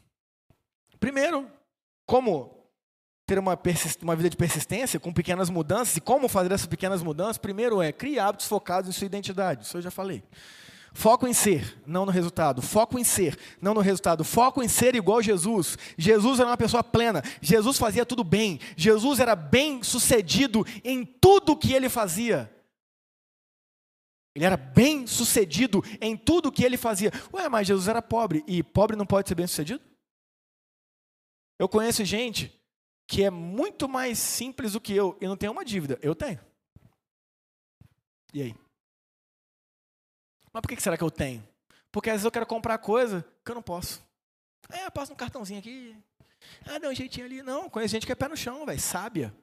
Primeiro, 0.98 1.50
como 2.06 2.62
ter 3.26 3.38
uma, 3.38 3.58
uma, 4.02 4.16
vida 4.16 4.28
de 4.28 4.36
persistência 4.36 5.00
com 5.00 5.12
pequenas 5.12 5.48
mudanças 5.48 5.96
e 5.96 6.00
como 6.00 6.28
fazer 6.28 6.52
essas 6.52 6.66
pequenas 6.66 7.02
mudanças. 7.02 7.38
Primeiro 7.38 7.80
é 7.80 7.92
criar 7.92 8.28
hábitos 8.28 8.46
focados 8.46 8.90
em 8.90 8.92
sua 8.92 9.06
identidade. 9.06 9.64
Isso 9.64 9.76
eu 9.76 9.82
já 9.82 9.90
falei. 9.90 10.22
Foco 10.94 11.26
em 11.26 11.32
ser, 11.32 11.80
não 11.86 12.04
no 12.04 12.12
resultado. 12.12 12.60
Foco 12.60 12.98
em 12.98 13.04
ser, 13.04 13.38
não 13.60 13.72
no 13.72 13.80
resultado. 13.80 14.22
Foco 14.24 14.62
em 14.62 14.68
ser 14.68 14.94
igual 14.94 15.22
Jesus. 15.22 15.78
Jesus 15.96 16.38
era 16.38 16.50
uma 16.50 16.56
pessoa 16.56 16.84
plena. 16.84 17.22
Jesus 17.40 17.78
fazia 17.78 18.04
tudo 18.04 18.22
bem. 18.22 18.60
Jesus 18.76 19.18
era 19.18 19.34
bem 19.34 19.82
sucedido 19.82 20.66
em 20.84 21.04
tudo 21.04 21.56
que 21.56 21.72
ele 21.72 21.88
fazia. 21.88 22.51
Ele 24.34 24.44
era 24.44 24.56
bem 24.56 25.06
sucedido 25.06 25.82
em 26.00 26.16
tudo 26.16 26.50
que 26.50 26.64
ele 26.64 26.76
fazia. 26.76 27.10
Ué, 27.32 27.48
mas 27.48 27.66
Jesus 27.66 27.88
era 27.88 28.00
pobre. 28.00 28.42
E 28.46 28.62
pobre 28.62 28.96
não 28.96 29.06
pode 29.06 29.28
ser 29.28 29.34
bem 29.34 29.46
sucedido? 29.46 29.82
Eu 31.58 31.68
conheço 31.68 32.04
gente 32.04 32.58
que 33.06 33.22
é 33.22 33.30
muito 33.30 33.88
mais 33.88 34.18
simples 34.18 34.72
do 34.72 34.80
que 34.80 34.94
eu 34.94 35.16
e 35.20 35.26
não 35.26 35.36
tem 35.36 35.50
uma 35.50 35.64
dívida. 35.64 35.98
Eu 36.00 36.14
tenho. 36.14 36.40
E 38.32 38.42
aí? 38.42 38.54
Mas 40.52 40.62
por 40.62 40.68
que 40.68 40.80
será 40.80 40.96
que 40.96 41.04
eu 41.04 41.10
tenho? 41.10 41.46
Porque 41.90 42.08
às 42.08 42.14
vezes 42.14 42.24
eu 42.24 42.30
quero 42.30 42.46
comprar 42.46 42.78
coisa 42.78 43.22
que 43.44 43.50
eu 43.50 43.54
não 43.54 43.62
posso. 43.62 44.02
É, 44.70 44.88
passa 44.88 45.12
um 45.12 45.16
cartãozinho 45.16 45.60
aqui. 45.60 45.94
Ah, 46.64 46.78
dá 46.78 46.88
um 46.88 46.94
jeitinho 46.94 47.26
ali. 47.26 47.42
Não, 47.42 47.68
conheço 47.68 47.92
gente 47.92 48.06
que 48.06 48.12
é 48.12 48.14
pé 48.14 48.28
no 48.28 48.36
chão, 48.36 48.64
velho, 48.64 48.80
sábia. 48.80 49.34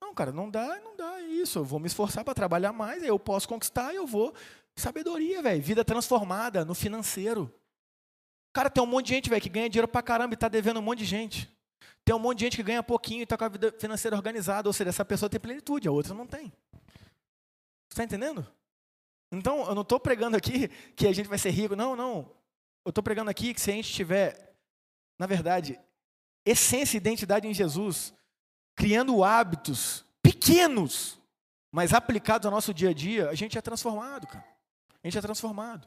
Não, 0.00 0.14
cara, 0.14 0.32
não 0.32 0.50
dá, 0.50 0.80
não 0.80 0.96
dá 0.96 1.20
isso. 1.20 1.58
Eu 1.58 1.64
vou 1.64 1.78
me 1.78 1.86
esforçar 1.86 2.24
para 2.24 2.34
trabalhar 2.34 2.72
mais, 2.72 3.02
eu 3.02 3.18
posso 3.18 3.48
conquistar, 3.48 3.94
eu 3.94 4.06
vou. 4.06 4.34
Sabedoria, 4.74 5.42
velho. 5.42 5.62
Vida 5.62 5.84
transformada 5.84 6.64
no 6.64 6.74
financeiro. 6.74 7.52
Cara, 8.52 8.70
tem 8.70 8.82
um 8.82 8.86
monte 8.86 9.06
de 9.06 9.14
gente, 9.14 9.30
velho, 9.30 9.42
que 9.42 9.48
ganha 9.48 9.68
dinheiro 9.68 9.86
pra 9.86 10.02
caramba 10.02 10.34
e 10.34 10.36
tá 10.36 10.48
devendo 10.48 10.80
um 10.80 10.82
monte 10.82 11.00
de 11.00 11.04
gente. 11.04 11.48
Tem 12.04 12.14
um 12.14 12.18
monte 12.18 12.38
de 12.38 12.44
gente 12.46 12.56
que 12.56 12.62
ganha 12.62 12.82
pouquinho 12.82 13.22
e 13.22 13.26
tá 13.26 13.36
com 13.36 13.44
a 13.44 13.48
vida 13.48 13.72
financeira 13.78 14.16
organizada. 14.16 14.68
Ou 14.68 14.72
seja, 14.72 14.90
essa 14.90 15.04
pessoa 15.04 15.28
tem 15.28 15.38
plenitude, 15.38 15.86
a 15.86 15.92
outra 15.92 16.14
não 16.14 16.26
tem. 16.26 16.52
Você 17.88 17.92
está 17.92 18.04
entendendo? 18.04 18.46
Então, 19.30 19.66
eu 19.66 19.74
não 19.74 19.82
estou 19.82 20.00
pregando 20.00 20.36
aqui 20.36 20.68
que 20.96 21.06
a 21.06 21.12
gente 21.12 21.28
vai 21.28 21.38
ser 21.38 21.50
rico. 21.50 21.76
Não, 21.76 21.94
não. 21.94 22.32
Eu 22.84 22.90
estou 22.90 23.04
pregando 23.04 23.30
aqui 23.30 23.54
que 23.54 23.60
se 23.60 23.70
a 23.70 23.74
gente 23.74 23.92
tiver, 23.92 24.56
na 25.18 25.26
verdade, 25.26 25.78
essência 26.44 26.96
e 26.96 26.98
identidade 26.98 27.46
em 27.46 27.54
Jesus, 27.54 28.14
criando 28.80 29.22
hábitos 29.22 30.06
pequenos, 30.22 31.20
mas 31.70 31.92
aplicados 31.92 32.46
ao 32.46 32.50
nosso 32.50 32.72
dia 32.72 32.88
a 32.88 32.94
dia, 32.94 33.28
a 33.28 33.34
gente 33.34 33.58
é 33.58 33.60
transformado, 33.60 34.26
cara. 34.26 34.42
A 35.04 35.06
gente 35.06 35.18
é 35.18 35.20
transformado. 35.20 35.86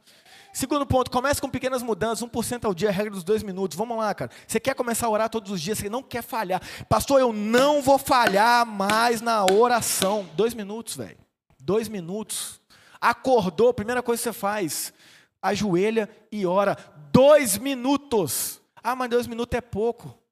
Segundo 0.53 0.85
ponto, 0.85 1.09
comece 1.09 1.41
com 1.41 1.49
pequenas 1.49 1.81
mudanças, 1.81 2.27
1% 2.27 2.65
ao 2.65 2.73
dia, 2.73 2.89
a 2.89 2.91
regra 2.91 3.09
dos 3.09 3.23
dois 3.23 3.41
minutos. 3.41 3.75
Vamos 3.75 3.97
lá, 3.97 4.13
cara. 4.13 4.29
Você 4.47 4.59
quer 4.59 4.75
começar 4.75 5.07
a 5.07 5.09
orar 5.09 5.27
todos 5.27 5.51
os 5.51 5.59
dias, 5.59 5.79
você 5.79 5.89
não 5.89 6.03
quer 6.03 6.21
falhar. 6.21 6.61
Pastor, 6.87 7.19
eu 7.19 7.33
não 7.33 7.81
vou 7.81 7.97
falhar 7.97 8.63
mais 8.63 9.21
na 9.21 9.43
oração. 9.43 10.29
Dois 10.35 10.53
minutos, 10.53 10.95
velho. 10.95 11.17
Dois 11.59 11.87
minutos. 11.87 12.61
Acordou, 13.01 13.73
primeira 13.73 14.03
coisa 14.03 14.21
que 14.21 14.29
você 14.29 14.33
faz, 14.33 14.93
ajoelha 15.41 16.07
e 16.31 16.45
ora. 16.45 16.77
Dois 17.11 17.57
minutos. 17.57 18.61
Ah, 18.83 18.95
mas 18.95 19.09
dois 19.09 19.25
minutos 19.25 19.57
é 19.57 19.61
pouco. 19.61 20.22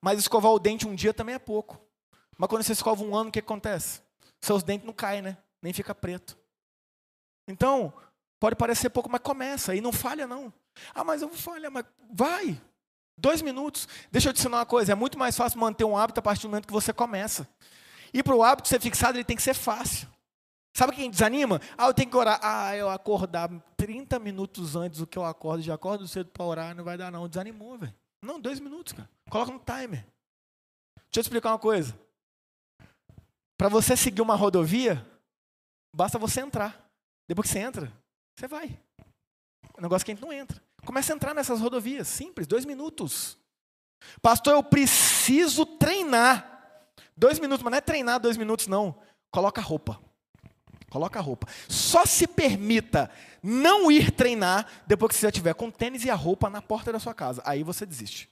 Mas 0.00 0.18
escovar 0.18 0.52
o 0.52 0.58
dente 0.58 0.86
um 0.86 0.94
dia 0.94 1.12
também 1.12 1.34
é 1.34 1.38
pouco. 1.38 1.80
Mas 2.36 2.48
quando 2.48 2.62
você 2.62 2.72
escova 2.72 3.02
um 3.02 3.16
ano, 3.16 3.30
o 3.30 3.32
que 3.32 3.40
acontece? 3.40 4.00
Seus 4.40 4.62
dentes 4.62 4.86
não 4.86 4.92
caem, 4.92 5.22
né? 5.22 5.36
Nem 5.60 5.72
fica 5.72 5.94
preto. 5.94 6.38
Então, 7.48 7.92
pode 8.38 8.54
parecer 8.54 8.90
pouco, 8.90 9.10
mas 9.10 9.20
começa 9.20 9.74
e 9.74 9.80
não 9.80 9.92
falha 9.92 10.26
não. 10.26 10.52
Ah, 10.94 11.02
mas 11.02 11.22
eu 11.22 11.28
vou 11.28 11.36
falhar, 11.36 11.70
mas 11.70 11.84
vai. 12.10 12.60
Dois 13.16 13.42
minutos. 13.42 13.88
Deixa 14.12 14.28
eu 14.28 14.32
te 14.32 14.38
ensinar 14.38 14.58
uma 14.58 14.66
coisa, 14.66 14.92
é 14.92 14.94
muito 14.94 15.18
mais 15.18 15.36
fácil 15.36 15.58
manter 15.58 15.84
um 15.84 15.96
hábito 15.96 16.20
a 16.20 16.22
partir 16.22 16.42
do 16.42 16.50
momento 16.50 16.66
que 16.66 16.72
você 16.72 16.92
começa. 16.92 17.48
E 18.12 18.22
para 18.22 18.34
o 18.34 18.42
hábito 18.42 18.68
ser 18.68 18.80
fixado, 18.80 19.18
ele 19.18 19.24
tem 19.24 19.36
que 19.36 19.42
ser 19.42 19.54
fácil. 19.54 20.08
Sabe 20.76 20.94
quem 20.94 21.10
desanima? 21.10 21.60
Ah, 21.76 21.88
eu 21.88 21.94
tenho 21.94 22.08
que 22.08 22.16
orar. 22.16 22.38
Ah, 22.40 22.76
eu 22.76 22.88
acordar 22.88 23.50
30 23.76 24.18
minutos 24.20 24.76
antes 24.76 25.00
do 25.00 25.06
que 25.06 25.18
eu 25.18 25.24
acordo, 25.24 25.62
já 25.62 25.74
acordo 25.74 26.06
cedo 26.06 26.30
para 26.30 26.44
orar, 26.44 26.76
não 26.76 26.84
vai 26.84 26.96
dar 26.96 27.10
não. 27.10 27.28
Desanimou, 27.28 27.76
velho. 27.76 27.94
Não, 28.22 28.40
dois 28.40 28.60
minutos, 28.60 28.92
cara. 28.92 29.08
Coloca 29.30 29.52
no 29.52 29.58
timer. 29.58 30.04
Deixa 30.96 31.20
eu 31.20 31.22
te 31.22 31.26
explicar 31.26 31.50
uma 31.50 31.58
coisa. 31.58 31.98
Para 33.56 33.68
você 33.68 33.96
seguir 33.96 34.22
uma 34.22 34.34
rodovia, 34.34 35.04
basta 35.94 36.18
você 36.18 36.40
entrar. 36.40 36.88
Depois 37.26 37.48
que 37.48 37.52
você 37.52 37.58
entra, 37.60 37.92
você 38.36 38.46
vai. 38.46 38.80
O 39.76 39.80
negócio 39.80 40.04
que 40.04 40.12
a 40.12 40.14
gente 40.14 40.24
não 40.24 40.32
entra. 40.32 40.62
Começa 40.84 41.12
a 41.12 41.16
entrar 41.16 41.34
nessas 41.34 41.60
rodovias, 41.60 42.08
simples, 42.08 42.46
dois 42.46 42.64
minutos. 42.64 43.36
Pastor, 44.22 44.54
eu 44.54 44.62
preciso 44.62 45.66
treinar. 45.66 46.56
Dois 47.16 47.38
minutos, 47.38 47.62
mas 47.62 47.70
não 47.72 47.78
é 47.78 47.80
treinar 47.80 48.20
dois 48.20 48.36
minutos, 48.36 48.66
não. 48.66 49.00
Coloca 49.30 49.60
a 49.60 49.64
roupa. 49.64 50.00
Coloca 50.90 51.18
a 51.18 51.22
roupa. 51.22 51.46
Só 51.68 52.06
se 52.06 52.26
permita 52.26 53.10
não 53.42 53.90
ir 53.90 54.10
treinar 54.10 54.84
depois 54.86 55.10
que 55.10 55.14
você 55.16 55.26
já 55.26 55.32
tiver 55.32 55.54
com 55.54 55.70
tênis 55.70 56.04
e 56.04 56.10
a 56.10 56.14
roupa 56.14 56.48
na 56.48 56.62
porta 56.62 56.92
da 56.92 56.98
sua 56.98 57.14
casa. 57.14 57.42
Aí 57.44 57.62
você 57.62 57.84
desiste. 57.84 58.30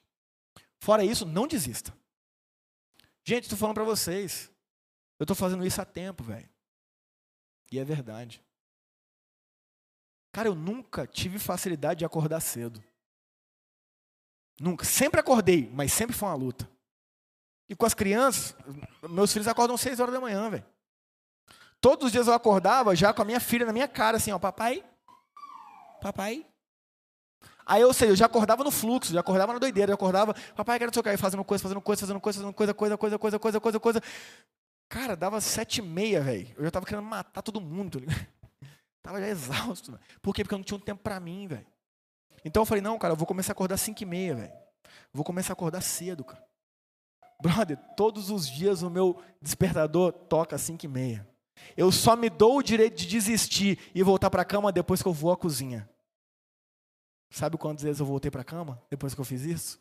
Fora 0.81 1.05
isso, 1.05 1.27
não 1.27 1.47
desista. 1.47 1.93
Gente, 3.25 3.45
estou 3.45 3.59
falando 3.59 3.75
para 3.75 3.85
vocês. 3.85 4.51
Eu 5.19 5.25
estou 5.25 5.37
fazendo 5.37 5.67
isso 5.67 5.81
há 5.81 5.85
tempo, 5.85 6.23
velho. 6.23 6.49
E 7.71 7.79
é 7.79 7.85
verdade. 7.85 8.43
Cara, 10.33 10.49
eu 10.49 10.55
nunca 10.55 11.07
tive 11.07 11.39
facilidade 11.39 12.01
de 12.01 12.05
acordar 12.05 12.41
cedo. 12.41 12.83
Nunca. 14.61 14.85
Sempre 14.85 15.21
acordei, 15.21 15.71
mas 15.73 15.93
sempre 15.93 16.17
foi 16.17 16.29
uma 16.29 16.35
luta. 16.35 16.71
E 17.69 17.75
com 17.75 17.85
as 17.85 17.95
crianças, 17.95 18.55
meus 19.09 19.33
filhos 19.33 19.49
acordam 19.49 19.77
seis 19.77 19.99
horas 19.99 20.15
da 20.15 20.21
manhã, 20.21 20.49
velho. 20.49 20.65
Todos 21.87 22.07
os 22.07 22.11
dias 22.11 22.26
eu 22.26 22.34
acordava 22.34 22.97
já 22.97 23.14
com 23.14 23.22
a 23.22 23.24
minha 23.24 23.39
filha 23.39 23.64
na 23.64 23.72
minha 23.72 23.87
cara, 23.87 24.16
assim, 24.16 24.32
ó, 24.32 24.41
papai, 24.41 24.84
papai. 26.03 26.45
Aí, 27.64 27.84
ou 27.84 27.95
seja, 27.95 28.11
eu 28.11 28.16
já 28.16 28.26
acordava 28.26 28.64
no 28.64 28.72
fluxo, 28.72 29.12
já 29.12 29.20
acordava 29.20 29.53
na 29.53 29.61
doideira, 29.61 29.93
eu 29.93 29.95
acordava, 29.95 30.34
papai, 30.57 30.80
quero 30.80 30.91
não 30.91 31.01
sei 31.01 31.14
o 31.14 31.16
fazendo 31.16 31.45
coisa, 31.45 31.62
fazendo 31.62 31.80
coisa, 31.80 32.01
fazendo 32.01 32.20
coisa, 32.20 32.39
fazendo 32.41 32.53
coisa, 32.53 32.74
coisa, 32.74 32.99
coisa, 32.99 33.18
coisa, 33.18 33.39
coisa, 33.39 33.61
coisa, 33.61 33.78
coisa. 33.78 34.03
Cara, 34.89 35.14
dava 35.14 35.41
sete 35.41 35.78
e 35.78 35.82
meia, 35.82 36.20
velho. 36.20 36.53
Eu 36.59 36.64
já 36.64 36.72
tava 36.72 36.87
querendo 36.87 37.05
matar 37.05 37.41
todo 37.41 37.61
mundo, 37.61 38.01
tá 38.01 38.14
Tava 39.01 39.20
já 39.20 39.28
exausto. 39.28 39.93
Véio. 39.93 40.03
Por 40.20 40.34
quê? 40.34 40.43
Porque 40.43 40.55
eu 40.57 40.59
não 40.59 40.64
tinha 40.64 40.78
um 40.78 40.80
tempo 40.80 41.05
para 41.05 41.20
mim, 41.20 41.47
velho. 41.47 41.66
Então 42.45 42.62
eu 42.62 42.66
falei, 42.66 42.82
não, 42.82 42.99
cara, 42.99 43.12
eu 43.12 43.16
vou 43.16 43.28
começar 43.28 43.53
a 43.53 43.55
acordar 43.55 43.76
cinco 43.76 44.03
e 44.03 44.07
meia, 44.07 44.34
velho. 44.34 44.53
Vou 45.12 45.22
começar 45.22 45.53
a 45.53 45.55
acordar 45.55 45.82
cedo, 45.82 46.24
cara. 46.24 46.45
Brother, 47.41 47.78
todos 47.97 48.28
os 48.28 48.49
dias 48.49 48.82
o 48.82 48.91
meu 48.91 49.22
despertador 49.41 50.11
toca 50.11 50.57
às 50.57 50.68
e 50.68 50.89
meia. 50.89 51.36
Eu 51.77 51.91
só 51.93 52.17
me 52.17 52.29
dou 52.29 52.59
o 52.59 52.63
direito 52.63 52.97
de 52.97 53.07
desistir 53.07 53.79
e 53.95 54.03
voltar 54.03 54.31
para 54.31 54.43
a 54.43 54.45
cama 54.45 54.73
depois 54.73 55.03
que 55.03 55.09
eu 55.09 55.13
vou 55.13 55.33
à 55.33 55.37
cozinha. 55.37 55.89
Sabe 57.31 57.57
quantas 57.57 57.83
vezes 57.83 58.01
eu 58.01 58.07
voltei 58.07 58.31
para 58.31 58.43
a 58.43 58.45
cama 58.45 58.83
depois 58.91 59.15
que 59.15 59.21
eu 59.21 59.25
fiz 59.25 59.43
isso? 59.43 59.81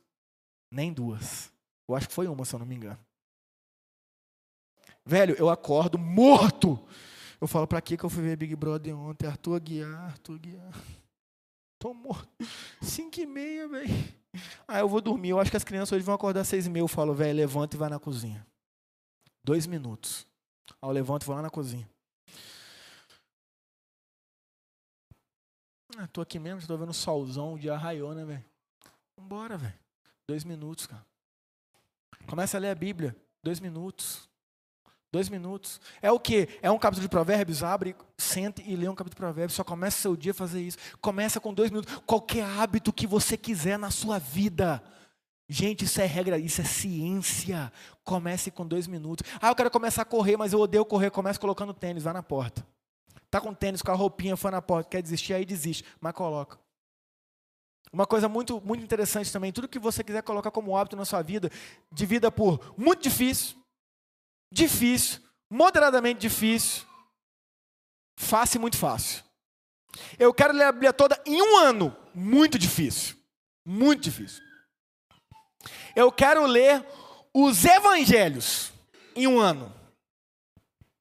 Nem 0.72 0.92
duas. 0.92 1.52
Eu 1.88 1.96
acho 1.96 2.08
que 2.08 2.14
foi 2.14 2.28
uma, 2.28 2.44
se 2.44 2.56
eu 2.56 2.60
não 2.60 2.66
me 2.66 2.76
engano. 2.76 3.00
Velho, 5.06 5.36
eu 5.38 5.50
acordo 5.50 5.98
morto. 5.98 6.84
Eu 7.40 7.48
falo, 7.48 7.68
pra 7.68 7.82
que 7.82 8.02
eu 8.02 8.10
fui 8.10 8.24
ver 8.24 8.38
Big 8.38 8.56
Brother 8.56 8.98
ontem? 8.98 9.28
Arthur 9.28 9.56
Aguiar, 9.56 10.06
Arthur 10.06 10.36
Aguiar. 10.36 10.74
Tô 11.78 11.94
morto. 11.94 12.28
Cinco 12.82 13.20
e 13.20 13.26
meia, 13.26 13.68
velho. 13.68 13.94
Ah, 14.68 14.80
eu 14.80 14.90
vou 14.90 15.00
dormir. 15.00 15.30
Eu 15.30 15.40
acho 15.40 15.52
que 15.52 15.58
as 15.58 15.64
crianças 15.64 15.92
hoje 15.92 16.04
vão 16.04 16.16
acordar 16.16 16.44
seis 16.44 16.66
e 16.66 16.70
meia. 16.70 16.82
Eu 16.82 16.88
falo, 16.88 17.14
velho, 17.14 17.38
levanta 17.38 17.76
e 17.76 17.80
vai 17.80 17.90
na 17.90 18.00
cozinha. 18.00 18.46
Dois 19.44 19.68
minutos. 19.68 20.26
Aí 20.82 20.89
eu 20.89 20.91
levanto 20.91 21.24
e 21.24 21.26
vou 21.26 21.36
lá 21.36 21.41
na 21.41 21.49
cozinha. 21.49 21.89
Ah, 25.97 26.07
tô 26.07 26.22
aqui 26.22 26.38
mesmo, 26.39 26.59
estou 26.59 26.78
vendo 26.78 26.89
o 26.89 26.93
solzão, 26.93 27.53
o 27.53 27.59
dia 27.59 27.78
raiou, 27.78 28.13
né, 28.13 28.26
velho? 28.26 28.45
Vambora, 29.18 29.57
velho. 29.57 29.80
Dois 30.28 30.43
minutos, 30.43 30.86
cara. 30.88 31.05
Começa 32.28 32.57
a 32.57 32.59
ler 32.59 32.70
a 32.70 32.76
Bíblia. 32.76 33.16
Dois 33.41 33.59
minutos. 33.59 34.28
Dois 35.11 35.30
minutos. 35.30 35.80
É 36.01 36.11
o 36.11 36.20
que? 36.20 36.59
É 36.61 36.70
um 36.70 36.78
capítulo 36.78 37.03
de 37.03 37.09
provérbios? 37.09 37.63
Abre, 37.63 37.95
sente 38.18 38.61
e 38.68 38.76
lê 38.76 38.89
um 38.89 38.95
capítulo 38.95 39.16
de 39.16 39.22
provérbios. 39.22 39.53
Só 39.53 39.63
começa 39.63 40.01
seu 40.01 40.16
dia 40.16 40.32
a 40.32 40.36
fazer 40.36 40.61
isso. 40.61 40.78
Começa 40.99 41.39
com 41.39 41.53
dois 41.53 41.72
minutos. 41.72 41.95
Qualquer 42.05 42.43
hábito 42.43 42.91
que 42.91 43.07
você 43.07 43.38
quiser 43.38 43.80
na 43.80 43.91
sua 43.91 44.20
vida. 44.20 44.84
Gente, 45.48 45.86
isso 45.86 46.02
é 46.02 46.06
regra, 46.06 46.38
isso 46.38 46.62
é 46.62 46.64
ciência. 46.64 47.72
Comece 48.04 48.50
com 48.50 48.66
dois 48.66 48.88
minutos. 48.88 49.30
Ah, 49.39 49.50
eu 49.50 49.56
quero 49.56 49.70
começar 49.70 50.02
a 50.02 50.06
correr, 50.06 50.38
mas 50.38 50.54
eu 50.54 50.60
odeio 50.60 50.86
correr. 50.86 51.12
Comece 51.12 51.39
colocando 51.39 51.74
tênis, 51.74 52.04
vai 52.04 52.14
na 52.14 52.24
porta. 52.24 52.66
Tá 53.30 53.39
com 53.39 53.54
tênis, 53.54 53.82
com 53.82 53.91
a 53.91 53.96
roupinha, 53.96 54.36
foi 54.36 54.52
na 54.52 54.62
porta. 54.62 54.89
Quer 54.89 55.02
desistir, 55.02 55.34
aí 55.34 55.46
desiste. 55.46 55.86
Mas 56.02 56.14
coloca. 56.14 56.58
Uma 57.96 58.06
coisa 58.06 58.28
muito, 58.28 58.60
muito 58.62 58.84
interessante 58.84 59.32
também, 59.32 59.54
tudo 59.54 59.70
que 59.70 59.80
você 59.80 60.04
quiser 60.04 60.22
colocar 60.22 60.52
como 60.52 60.76
hábito 60.76 60.98
na 60.98 61.06
sua 61.06 61.22
vida, 61.22 61.50
divida 61.89 62.30
por 62.30 62.74
muito 62.78 63.02
difícil, 63.02 63.56
difícil, 64.52 65.22
moderadamente 65.50 66.20
difícil, 66.20 66.86
fácil 68.18 68.58
e 68.58 68.60
muito 68.60 68.78
fácil. 68.78 69.24
Eu 70.20 70.34
quero 70.34 70.54
ler 70.54 70.66
a 70.66 70.72
Bíblia 70.74 70.91
toda 70.91 71.22
em 71.26 71.41
um 71.41 71.58
ano, 71.58 71.96
muito 72.14 72.60
difícil, 72.60 73.16
muito 73.66 74.02
difícil. 74.02 74.45
Eu 75.96 76.12
quero 76.12 76.46
ler 76.46 76.86
os 77.34 77.64
evangelhos 77.64 78.72
em 79.16 79.28
um 79.28 79.39
ano, 79.39 79.74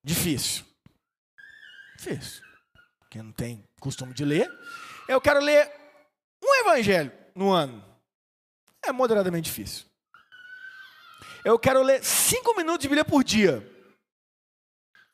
difícil, 0.03 0.65
difícil. 1.97 2.43
Quem 3.11 3.23
não 3.23 3.33
tem 3.33 3.65
costume 3.81 4.15
de 4.15 4.25
ler, 4.25 4.49
eu 5.09 5.21
quero 5.21 5.41
ler 5.41 5.71
um 6.43 6.55
evangelho 6.61 7.13
no 7.35 7.51
ano, 7.51 7.85
é 8.85 8.93
moderadamente 8.93 9.51
difícil. 9.51 9.87
Eu 11.45 11.59
quero 11.59 11.83
ler 11.83 12.03
cinco 12.03 12.57
minutos 12.57 12.83
de 12.83 12.89
Bíblia 12.89 13.05
por 13.05 13.23
dia. 13.23 13.63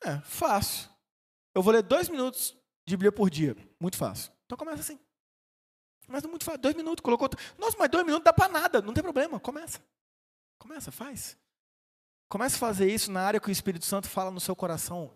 É, 0.03 0.19
fácil. 0.21 0.89
Eu 1.53 1.61
vou 1.61 1.73
ler 1.73 1.83
dois 1.83 2.07
minutos 2.07 2.55
de 2.87 2.95
Bíblia 2.95 3.11
por 3.11 3.29
dia. 3.29 3.55
Muito 3.79 3.97
fácil. 3.97 4.31
Então 4.45 4.57
começa 4.57 4.79
assim. 4.79 4.99
Mas 6.07 6.23
muito 6.23 6.43
fácil. 6.43 6.61
Dois 6.61 6.75
minutos, 6.75 7.01
colocou. 7.01 7.29
Nossa, 7.57 7.77
mas 7.77 7.89
dois 7.89 8.05
minutos 8.05 8.25
dá 8.25 8.33
para 8.33 8.51
nada. 8.51 8.81
Não 8.81 8.93
tem 8.93 9.03
problema. 9.03 9.39
Começa. 9.39 9.79
Começa, 10.57 10.91
faz. 10.91 11.37
Comece 12.29 12.55
a 12.55 12.59
fazer 12.59 12.91
isso 12.91 13.11
na 13.11 13.21
área 13.21 13.39
que 13.39 13.49
o 13.49 13.51
Espírito 13.51 13.85
Santo 13.85 14.07
fala 14.07 14.31
no 14.31 14.39
seu 14.39 14.55
coração. 14.55 15.11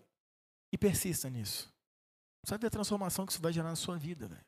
E 0.72 0.78
persista 0.78 1.30
nisso. 1.30 1.72
Você 2.44 2.50
vai 2.50 2.58
ver 2.58 2.66
a 2.66 2.70
transformação 2.70 3.26
que 3.26 3.32
isso 3.32 3.42
vai 3.42 3.52
gerar 3.52 3.70
na 3.70 3.76
sua 3.76 3.96
vida, 3.96 4.28
velho. 4.28 4.44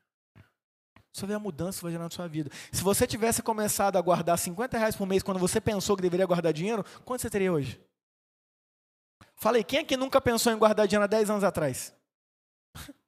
Você 1.12 1.26
vê 1.26 1.34
a 1.34 1.38
mudança 1.38 1.78
que 1.78 1.82
vai 1.82 1.92
gerar 1.92 2.04
na 2.04 2.10
sua 2.10 2.28
vida. 2.28 2.50
Se 2.70 2.82
você 2.82 3.06
tivesse 3.06 3.42
começado 3.42 3.96
a 3.96 4.00
guardar 4.00 4.38
50 4.38 4.78
reais 4.78 4.94
por 4.94 5.06
mês 5.06 5.22
quando 5.22 5.38
você 5.38 5.60
pensou 5.60 5.96
que 5.96 6.02
deveria 6.02 6.26
guardar 6.26 6.52
dinheiro, 6.52 6.84
quanto 7.04 7.22
você 7.22 7.30
teria 7.30 7.52
hoje? 7.52 7.80
Falei, 9.34 9.64
quem 9.64 9.80
é 9.80 9.84
que 9.84 9.96
nunca 9.96 10.20
pensou 10.20 10.52
em 10.52 10.58
guardar 10.58 10.86
dinheiro 10.86 11.04
há 11.04 11.08
10 11.08 11.30
anos 11.30 11.44
atrás? 11.44 11.94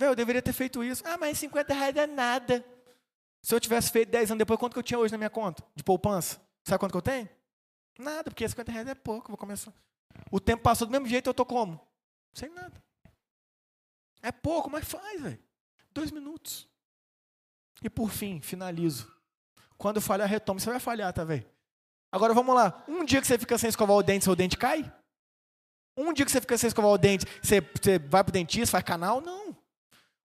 Eu 0.00 0.14
deveria 0.14 0.42
ter 0.42 0.52
feito 0.52 0.82
isso. 0.82 1.02
Ah, 1.06 1.18
mas 1.18 1.38
50 1.38 1.74
reais 1.74 1.96
é 1.96 2.06
nada. 2.06 2.64
Se 3.42 3.54
eu 3.54 3.60
tivesse 3.60 3.90
feito 3.90 4.10
10 4.10 4.32
anos 4.32 4.38
depois, 4.38 4.58
quanto 4.58 4.72
que 4.72 4.78
eu 4.78 4.82
tinha 4.82 4.98
hoje 4.98 5.12
na 5.12 5.18
minha 5.18 5.30
conta 5.30 5.64
de 5.74 5.82
poupança? 5.82 6.40
Sabe 6.64 6.78
quanto 6.78 6.92
que 6.92 6.98
eu 6.98 7.02
tenho? 7.02 7.28
Nada, 7.98 8.24
porque 8.24 8.48
50 8.48 8.72
reais 8.72 8.88
é 8.88 8.94
pouco, 8.94 9.28
vou 9.28 9.36
começar. 9.36 9.72
O 10.30 10.40
tempo 10.40 10.62
passou 10.62 10.86
do 10.86 10.90
mesmo 10.90 11.06
jeito, 11.06 11.28
eu 11.28 11.34
tô 11.34 11.44
como? 11.44 11.80
Sem 12.32 12.48
nada. 12.50 12.82
É 14.22 14.30
pouco, 14.30 14.70
mas 14.70 14.84
faz, 14.84 15.20
velho. 15.20 15.38
Dois 15.92 16.10
minutos. 16.10 16.68
E 17.82 17.88
por 17.88 18.10
fim, 18.10 18.40
finalizo. 18.40 19.10
Quando 19.78 20.00
falhar, 20.00 20.28
retome. 20.28 20.60
Você 20.60 20.70
vai 20.70 20.78
falhar, 20.78 21.12
tá, 21.12 21.24
velho? 21.24 21.48
Agora 22.12 22.34
vamos 22.34 22.54
lá. 22.54 22.84
Um 22.86 23.04
dia 23.04 23.20
que 23.20 23.26
você 23.26 23.38
fica 23.38 23.56
sem 23.56 23.70
escovar 23.70 23.96
o 23.96 24.02
dente, 24.02 24.24
seu 24.24 24.36
dente 24.36 24.56
cai? 24.56 24.92
Um 25.96 26.12
dia 26.12 26.24
que 26.24 26.30
você 26.30 26.40
fica 26.40 26.56
sem 26.58 26.68
escovar 26.68 26.90
o 26.90 26.98
dente, 26.98 27.24
você, 27.42 27.60
você 27.60 27.98
vai 27.98 28.22
para 28.22 28.30
o 28.30 28.32
dentista, 28.32 28.72
faz 28.72 28.84
canal? 28.84 29.20
Não. 29.20 29.56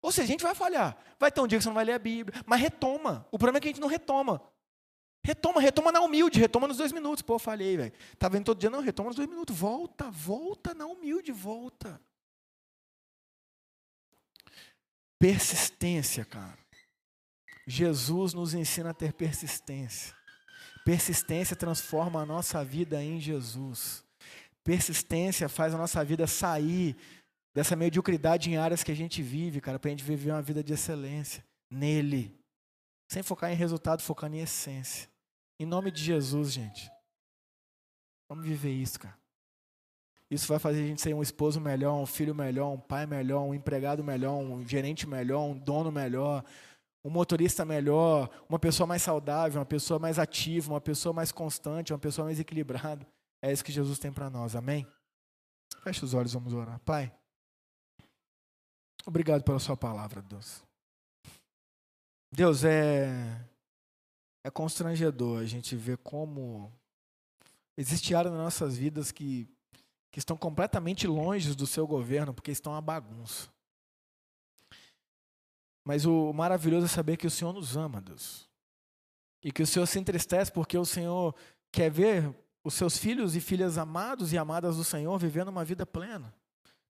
Ou 0.05 0.11
seja, 0.11 0.25
a 0.25 0.27
gente 0.27 0.43
vai 0.43 0.53
falhar. 0.53 0.95
Vai 1.19 1.31
ter 1.31 1.41
um 1.41 1.47
dia 1.47 1.57
que 1.57 1.63
você 1.63 1.69
não 1.69 1.73
vai 1.73 1.83
ler 1.83 1.93
a 1.93 1.99
Bíblia. 1.99 2.39
Mas 2.45 2.61
retoma. 2.61 3.27
O 3.31 3.39
problema 3.39 3.57
é 3.57 3.61
que 3.61 3.67
a 3.67 3.71
gente 3.71 3.81
não 3.81 3.87
retoma. 3.87 4.39
Retoma, 5.23 5.59
retoma 5.59 5.91
na 5.91 5.99
humilde, 5.99 6.39
retoma 6.39 6.67
nos 6.67 6.77
dois 6.77 6.91
minutos. 6.91 7.23
Pô, 7.23 7.39
falhei, 7.39 7.75
velho. 7.75 7.91
Tá 8.19 8.29
vendo 8.29 8.45
todo 8.45 8.59
dia? 8.59 8.69
Não, 8.69 8.81
retoma 8.81 9.09
nos 9.09 9.15
dois 9.15 9.27
minutos. 9.27 9.57
Volta, 9.57 10.11
volta 10.11 10.75
na 10.75 10.85
humilde, 10.85 11.31
volta. 11.31 11.99
Persistência, 15.17 16.23
cara. 16.23 16.59
Jesus 17.65 18.35
nos 18.35 18.53
ensina 18.53 18.91
a 18.91 18.93
ter 18.93 19.11
persistência. 19.11 20.15
Persistência 20.85 21.55
transforma 21.55 22.21
a 22.21 22.25
nossa 22.27 22.63
vida 22.63 23.03
em 23.03 23.19
Jesus. 23.19 24.03
Persistência 24.63 25.49
faz 25.49 25.73
a 25.73 25.77
nossa 25.79 26.05
vida 26.05 26.27
sair 26.27 26.95
dessa 27.55 27.73
mediocridade 27.73 28.51
em 28.51 28.57
áreas 28.57 28.83
que 28.83 28.91
a 28.91 28.95
gente 28.95 29.23
vive, 29.23 29.61
cara, 29.61 29.79
para 29.79 29.87
a 29.87 29.91
gente 29.91 30.03
viver 30.03 30.31
uma 30.31 30.41
vida 30.41 30.61
de 30.61 30.73
excelência 30.73 31.43
nele. 31.71 32.37
Sem 33.09 33.23
focar 33.23 33.49
em 33.49 33.55
resultado, 33.55 34.01
focando 34.01 34.35
em 34.35 34.41
essência. 34.41 35.09
Em 35.57 35.65
nome 35.65 35.89
de 35.89 36.03
Jesus, 36.03 36.51
gente. 36.51 36.91
Vamos 38.27 38.45
viver 38.45 38.71
isso, 38.71 38.99
cara. 38.99 39.17
Isso 40.29 40.47
vai 40.47 40.59
fazer 40.59 40.83
a 40.83 40.87
gente 40.87 41.01
ser 41.01 41.13
um 41.13 41.21
esposo 41.21 41.61
melhor, 41.61 41.95
um 41.95 42.05
filho 42.05 42.35
melhor, 42.35 42.73
um 42.73 42.79
pai 42.79 43.05
melhor, 43.05 43.43
um 43.43 43.53
empregado 43.53 44.03
melhor, 44.03 44.35
um 44.35 44.67
gerente 44.67 45.07
melhor, 45.07 45.45
um 45.45 45.57
dono 45.57 45.91
melhor, 45.91 46.43
um 47.05 47.09
motorista 47.09 47.63
melhor, 47.63 48.29
uma 48.49 48.59
pessoa 48.59 48.85
mais 48.85 49.01
saudável, 49.01 49.59
uma 49.59 49.65
pessoa 49.65 49.97
mais 49.97 50.19
ativa, 50.19 50.73
uma 50.73 50.81
pessoa 50.81 51.13
mais 51.13 51.31
constante, 51.31 51.93
uma 51.93 51.99
pessoa 51.99 52.25
mais 52.25 52.39
equilibrada. 52.39 53.07
É 53.41 53.49
isso 53.49 53.63
que 53.63 53.71
Jesus 53.71 53.97
tem 53.97 54.11
para 54.11 54.29
nós, 54.29 54.55
amém? 54.57 54.85
Feche 55.83 56.03
os 56.03 56.13
olhos, 56.13 56.33
vamos 56.33 56.53
orar. 56.53 56.79
Pai. 56.79 57.15
Obrigado 59.05 59.43
pela 59.43 59.59
sua 59.59 59.77
palavra, 59.77 60.21
Deus. 60.21 60.63
Deus, 62.31 62.63
é, 62.63 63.45
é 64.43 64.49
constrangedor 64.49 65.41
a 65.41 65.45
gente 65.45 65.75
ver 65.75 65.97
como 65.99 66.71
existe 67.77 68.15
áreas 68.15 68.33
nas 68.33 68.43
nossas 68.43 68.77
vidas 68.77 69.11
que, 69.11 69.47
que 70.11 70.19
estão 70.19 70.35
completamente 70.35 71.07
longe 71.07 71.53
do 71.55 71.67
seu 71.67 71.85
governo, 71.85 72.33
porque 72.33 72.51
estão 72.51 72.73
uma 72.73 72.81
bagunça. 72.81 73.47
Mas 75.83 76.05
o 76.05 76.33
maravilhoso 76.33 76.87
é 76.87 76.89
saber 76.89 77.15
que 77.15 77.27
o 77.27 77.31
Senhor 77.31 77.53
nos 77.53 77.77
ama, 77.77 78.01
Deus. 78.01 78.49
E 79.43 79.51
que 79.51 79.61
o 79.61 79.67
Senhor 79.67 79.85
se 79.85 79.99
entristece 79.99 80.51
porque 80.51 80.77
o 80.77 80.85
Senhor 80.85 81.35
quer 81.71 81.91
ver 81.91 82.33
os 82.63 82.73
seus 82.73 82.97
filhos 82.97 83.35
e 83.35 83.39
filhas 83.39 83.77
amados 83.77 84.33
e 84.33 84.37
amadas 84.37 84.77
do 84.77 84.83
Senhor 84.83 85.15
vivendo 85.19 85.49
uma 85.49 85.63
vida 85.63 85.85
plena. 85.85 86.33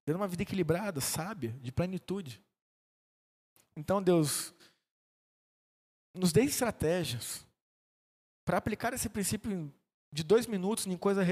Vivendo 0.05 0.21
uma 0.21 0.27
vida 0.27 0.43
equilibrada, 0.43 1.01
sábia, 1.01 1.51
de 1.61 1.71
plenitude. 1.71 2.41
Então, 3.75 4.01
Deus, 4.01 4.53
nos 6.13 6.31
dê 6.31 6.43
estratégias 6.43 7.45
para 8.45 8.57
aplicar 8.57 8.93
esse 8.93 9.09
princípio 9.09 9.73
de 10.11 10.23
dois 10.23 10.47
minutos 10.47 10.85
em 10.85 10.95
coisas 10.95 11.25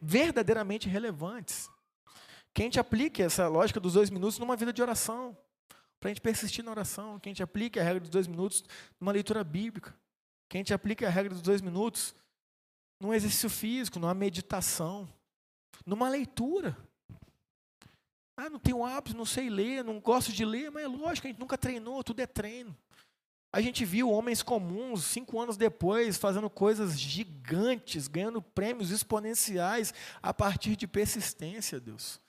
verdadeiramente 0.00 0.88
relevantes. 0.88 1.68
Que 2.54 2.62
a 2.62 2.64
gente 2.64 2.80
aplique 2.80 3.22
essa 3.22 3.48
lógica 3.48 3.78
dos 3.78 3.92
dois 3.92 4.08
minutos 4.08 4.38
numa 4.38 4.56
vida 4.56 4.72
de 4.72 4.80
oração. 4.80 5.36
Para 6.00 6.08
a 6.08 6.14
gente 6.14 6.22
persistir 6.22 6.64
na 6.64 6.70
oração. 6.70 7.18
Que 7.18 7.28
a 7.28 7.30
gente 7.30 7.42
aplique 7.42 7.78
a 7.78 7.82
regra 7.82 8.00
dos 8.00 8.08
dois 8.08 8.26
minutos 8.26 8.64
numa 8.98 9.12
leitura 9.12 9.44
bíblica. 9.44 9.94
Que 10.48 10.56
a 10.56 10.60
gente 10.60 10.72
aplique 10.72 11.04
a 11.04 11.10
regra 11.10 11.34
dos 11.34 11.42
dois 11.42 11.60
minutos 11.60 12.14
num 12.98 13.12
exercício 13.12 13.50
físico, 13.50 13.98
numa 13.98 14.14
meditação, 14.14 15.06
numa 15.84 16.08
leitura. 16.08 16.74
Ah, 18.36 18.50
não 18.50 18.58
tenho 18.58 18.84
hábito, 18.84 19.16
não 19.16 19.24
sei 19.24 19.48
ler, 19.48 19.82
não 19.82 19.98
gosto 19.98 20.30
de 20.32 20.44
ler, 20.44 20.70
mas 20.70 20.84
é 20.84 20.88
lógico, 20.88 21.26
a 21.26 21.30
gente 21.30 21.40
nunca 21.40 21.56
treinou, 21.56 22.04
tudo 22.04 22.20
é 22.20 22.26
treino. 22.26 22.76
A 23.50 23.60
gente 23.62 23.84
viu 23.86 24.10
homens 24.10 24.42
comuns, 24.42 25.04
cinco 25.04 25.40
anos 25.40 25.56
depois, 25.56 26.18
fazendo 26.18 26.50
coisas 26.50 27.00
gigantes, 27.00 28.06
ganhando 28.06 28.42
prêmios 28.42 28.90
exponenciais 28.90 29.94
a 30.20 30.34
partir 30.34 30.76
de 30.76 30.86
persistência, 30.86 31.80
Deus. 31.80 32.20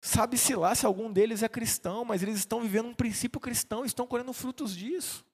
Sabe-se 0.00 0.54
lá 0.54 0.72
se 0.76 0.86
algum 0.86 1.12
deles 1.12 1.42
é 1.42 1.48
cristão, 1.48 2.04
mas 2.04 2.22
eles 2.22 2.36
estão 2.36 2.60
vivendo 2.60 2.86
um 2.86 2.94
princípio 2.94 3.40
cristão, 3.40 3.84
estão 3.84 4.06
colhendo 4.06 4.32
frutos 4.32 4.76
disso. 4.76 5.26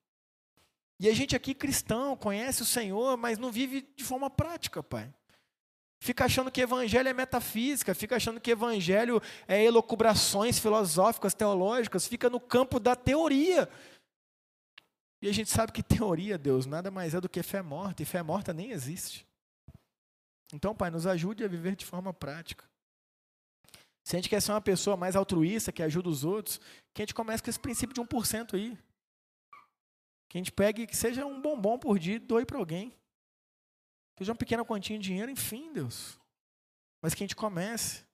E 0.98 1.06
a 1.08 1.14
gente 1.14 1.36
aqui 1.36 1.52
cristão, 1.52 2.16
conhece 2.16 2.62
o 2.62 2.64
Senhor, 2.64 3.18
mas 3.18 3.36
não 3.36 3.52
vive 3.52 3.86
de 3.94 4.04
forma 4.04 4.30
prática, 4.30 4.82
Pai. 4.82 5.12
Fica 6.02 6.24
achando 6.24 6.50
que 6.50 6.60
evangelho 6.60 7.08
é 7.08 7.12
metafísica, 7.12 7.94
fica 7.94 8.16
achando 8.16 8.40
que 8.40 8.50
evangelho 8.50 9.22
é 9.46 9.62
elocubrações 9.62 10.58
filosóficas, 10.58 11.32
teológicas, 11.32 12.08
fica 12.08 12.28
no 12.28 12.40
campo 12.40 12.80
da 12.80 12.96
teoria. 12.96 13.68
E 15.22 15.28
a 15.28 15.32
gente 15.32 15.48
sabe 15.48 15.70
que 15.70 15.80
teoria, 15.80 16.36
Deus, 16.36 16.66
nada 16.66 16.90
mais 16.90 17.14
é 17.14 17.20
do 17.20 17.28
que 17.28 17.40
fé 17.40 17.62
morta, 17.62 18.02
e 18.02 18.04
fé 18.04 18.20
morta 18.20 18.52
nem 18.52 18.72
existe. 18.72 19.24
Então, 20.52 20.74
Pai, 20.74 20.90
nos 20.90 21.06
ajude 21.06 21.44
a 21.44 21.48
viver 21.48 21.76
de 21.76 21.86
forma 21.86 22.12
prática. 22.12 22.68
Se 24.02 24.16
a 24.16 24.18
gente 24.18 24.28
quer 24.28 24.42
ser 24.42 24.50
uma 24.50 24.60
pessoa 24.60 24.96
mais 24.96 25.14
altruísta, 25.14 25.70
que 25.70 25.84
ajuda 25.84 26.08
os 26.08 26.24
outros, 26.24 26.60
que 26.92 27.00
a 27.00 27.04
gente 27.04 27.14
comece 27.14 27.40
com 27.40 27.48
esse 27.48 27.60
princípio 27.60 27.94
de 27.94 28.00
1% 28.00 28.54
aí. 28.54 28.76
Que 30.28 30.36
a 30.36 30.40
gente 30.40 30.50
pegue, 30.50 30.84
que 30.84 30.96
seja 30.96 31.24
um 31.24 31.40
bombom 31.40 31.78
por 31.78 31.96
dia 31.96 32.16
e 32.16 32.18
doe 32.18 32.44
para 32.44 32.58
alguém. 32.58 32.92
Seja 34.22 34.30
uma 34.30 34.38
pequena 34.38 34.64
quantia 34.64 34.96
de 34.96 35.02
dinheiro, 35.02 35.32
enfim, 35.32 35.72
Deus. 35.72 36.16
Mas 37.00 37.12
que 37.12 37.24
a 37.24 37.26
gente 37.26 37.34
comece 37.34 38.04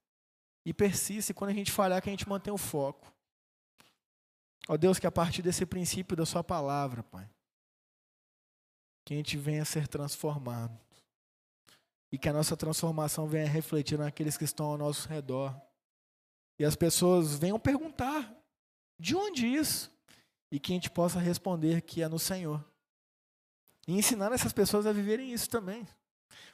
e 0.64 0.72
persista, 0.72 1.32
e 1.32 1.34
quando 1.34 1.50
a 1.50 1.54
gente 1.54 1.70
falhar, 1.70 2.00
que 2.00 2.08
a 2.08 2.12
gente 2.12 2.26
mantenha 2.26 2.54
o 2.54 2.56
foco. 2.56 3.12
Ó 4.66 4.78
Deus, 4.78 4.98
que 4.98 5.06
a 5.06 5.12
partir 5.12 5.42
desse 5.42 5.66
princípio 5.66 6.16
da 6.16 6.24
Sua 6.24 6.42
palavra, 6.42 7.02
Pai, 7.02 7.28
que 9.04 9.12
a 9.12 9.18
gente 9.18 9.36
venha 9.36 9.60
a 9.60 9.66
ser 9.66 9.86
transformado. 9.86 10.80
E 12.10 12.16
que 12.16 12.30
a 12.30 12.32
nossa 12.32 12.56
transformação 12.56 13.28
venha 13.28 13.44
a 13.44 13.50
refletir 13.50 13.98
naqueles 13.98 14.38
que 14.38 14.44
estão 14.44 14.64
ao 14.64 14.78
nosso 14.78 15.06
redor. 15.10 15.54
E 16.58 16.64
as 16.64 16.74
pessoas 16.74 17.38
venham 17.38 17.60
perguntar: 17.60 18.34
de 18.98 19.14
onde 19.14 19.46
isso? 19.46 19.94
E 20.50 20.58
que 20.58 20.72
a 20.72 20.74
gente 20.74 20.88
possa 20.88 21.18
responder 21.18 21.82
que 21.82 22.02
é 22.02 22.08
no 22.08 22.18
Senhor. 22.18 22.64
E 23.86 23.92
ensinar 23.92 24.32
essas 24.32 24.54
pessoas 24.54 24.86
a 24.86 24.92
viverem 24.92 25.34
isso 25.34 25.50
também. 25.50 25.86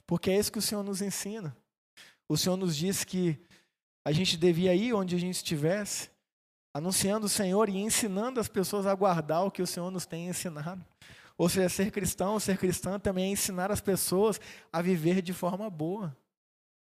Porque 0.07 0.31
é 0.31 0.39
isso 0.39 0.53
que 0.53 0.59
o 0.59 0.63
Senhor 0.63 0.83
nos 0.83 1.01
ensina. 1.01 1.57
O 2.29 2.37
Senhor 2.37 2.57
nos 2.57 2.77
disse 2.77 3.07
que 3.07 3.39
a 4.05 4.13
gente 4.13 4.37
devia 4.37 4.75
ir 4.75 4.93
onde 4.93 5.15
a 5.15 5.19
gente 5.19 5.37
estivesse, 5.37 6.11
anunciando 6.73 7.27
o 7.27 7.29
Senhor 7.29 7.69
e 7.69 7.77
ensinando 7.77 8.39
as 8.39 8.49
pessoas 8.49 8.87
a 8.87 8.95
guardar 8.95 9.45
o 9.45 9.51
que 9.51 9.63
o 9.63 9.67
Senhor 9.67 9.91
nos 9.91 10.05
tem 10.05 10.29
ensinado. 10.29 10.85
Ou 11.37 11.49
seja, 11.49 11.69
ser 11.69 11.91
cristão, 11.91 12.39
ser 12.39 12.59
cristã 12.59 12.99
também 12.99 13.27
é 13.27 13.29
ensinar 13.29 13.71
as 13.71 13.81
pessoas 13.81 14.41
a 14.73 14.81
viver 14.81 15.21
de 15.21 15.33
forma 15.33 15.69
boa, 15.69 16.17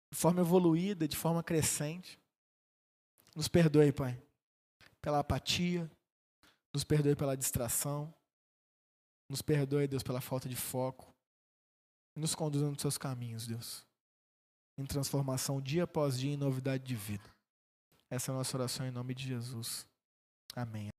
de 0.10 0.18
forma 0.18 0.42
evoluída, 0.42 1.08
de 1.08 1.16
forma 1.16 1.44
crescente. 1.44 2.20
Nos 3.36 3.48
perdoe, 3.48 3.92
Pai, 3.92 4.20
pela 5.02 5.20
apatia, 5.20 5.90
nos 6.74 6.84
perdoe 6.84 7.16
pela 7.16 7.38
distração, 7.38 8.14
nos 9.30 9.42
perdoe, 9.42 9.88
Deus, 9.88 10.04
pela 10.04 10.22
falta 10.22 10.50
de 10.50 10.56
foco. 10.56 11.11
Nos 12.16 12.36
conduza 12.36 12.70
nos 12.70 12.82
seus 12.82 12.98
caminhos, 12.98 13.48
Deus. 13.48 13.86
Em 14.78 14.86
transformação 14.86 15.62
dia 15.62 15.84
após 15.84 16.20
dia, 16.20 16.34
em 16.34 16.38
novidade 16.38 16.84
de 16.84 16.96
vida. 16.96 17.30
Essa 18.10 18.32
é 18.32 18.34
a 18.34 18.38
nossa 18.38 18.58
oração 18.58 18.86
em 18.86 18.92
nome 18.92 19.16
de 19.16 19.28
Jesus. 19.28 19.88
Amém. 20.56 20.92